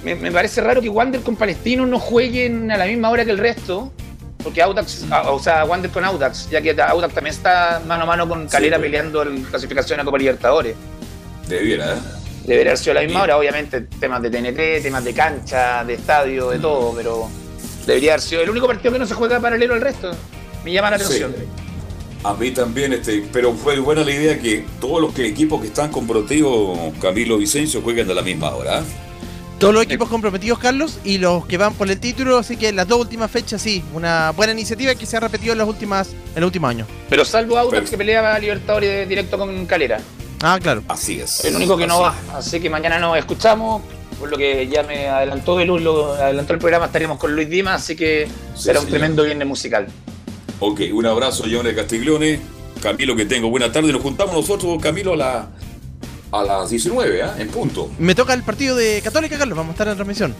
[0.03, 3.31] me, me, parece raro que Wander con Palestino no jueguen a la misma hora que
[3.31, 3.91] el resto.
[4.43, 8.29] Porque Audax, o sea, Wander con Audax, ya que Audax también está mano a mano
[8.29, 10.75] con Calera sí, peleando la clasificación a Copa Libertadores.
[11.47, 12.22] Debiera, ¿eh?
[12.45, 15.93] Debería haber sido a la misma hora, obviamente, temas de TNT, temas de cancha, de
[15.93, 17.29] estadio, de todo, pero
[17.85, 20.11] debería haber sido el único partido que no se juega paralelo al resto.
[20.65, 21.33] Me llama la atención.
[21.37, 21.63] Sí.
[22.23, 25.67] A mí también, este, pero fue buena la idea que todos los que, equipos que
[25.67, 28.79] están con Protivo, Camilo Vicencio, jueguen a la misma hora.
[28.79, 28.83] ¿eh?
[29.59, 32.87] Todos los equipos comprometidos, Carlos, y los que van por el título, así que las
[32.87, 36.41] dos últimas fechas sí, una buena iniciativa que se ha repetido en los últimas, en
[36.41, 36.87] los últimos años.
[37.09, 39.99] Pero salvo Audax que peleaba Libertadores directo con Calera.
[40.45, 40.83] Ah, claro.
[40.89, 41.45] Así es.
[41.45, 42.13] El único que no va.
[42.33, 43.81] Así que mañana nos escuchamos.
[44.19, 47.81] Por lo que ya me adelantó Belus, lo adelantó el programa, estaremos con Luis Dimas,
[47.81, 48.99] así que será un señor.
[48.99, 49.87] tremendo viernes musical.
[50.59, 52.39] Ok, un abrazo, Johnny Castiglione.
[52.81, 53.91] Camilo, que tengo buena tarde.
[53.91, 55.47] Nos juntamos nosotros, Camilo, a, la,
[56.31, 57.35] a las 19, ¿ah?
[57.39, 57.89] En punto.
[57.97, 60.35] Me toca el partido de Católica, Carlos, vamos a estar en transmisión.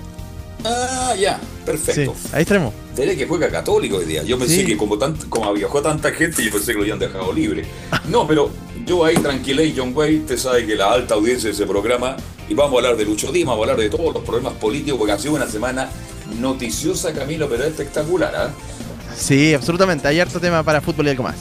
[0.65, 2.13] Ah, ya, perfecto.
[2.21, 2.73] Sí, ahí estaremos.
[2.95, 4.23] Veré que juega católico hoy día.
[4.23, 4.65] Yo pensé Sí.
[4.65, 7.65] que como, tant, como viajó tanta gente, yo pensé que lo habían dejado libre.
[8.07, 8.49] No, pero
[8.85, 12.15] yo ahí tranquilé, John Way, usted sabe que la alta audiencia de ese programa,
[12.47, 14.97] y vamos a hablar de Lucho Dima, vamos a hablar de todos los problemas políticos,
[14.99, 15.89] porque ha sido una semana
[16.39, 18.49] noticiosa, Camilo, pero espectacular, ¿ah?
[19.17, 20.07] Sí, absolutamente.
[20.07, 21.35] Hay harto tema para fútbol y algo más.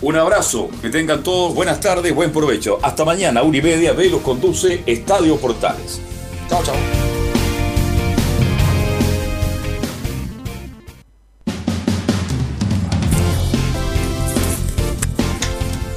[0.00, 2.78] Un abrazo, que tengan todos buenas tardes, buen provecho.
[2.82, 6.00] Hasta mañana, una y media, Velos conduce Estadio Portales.
[6.48, 7.11] Chao, chao.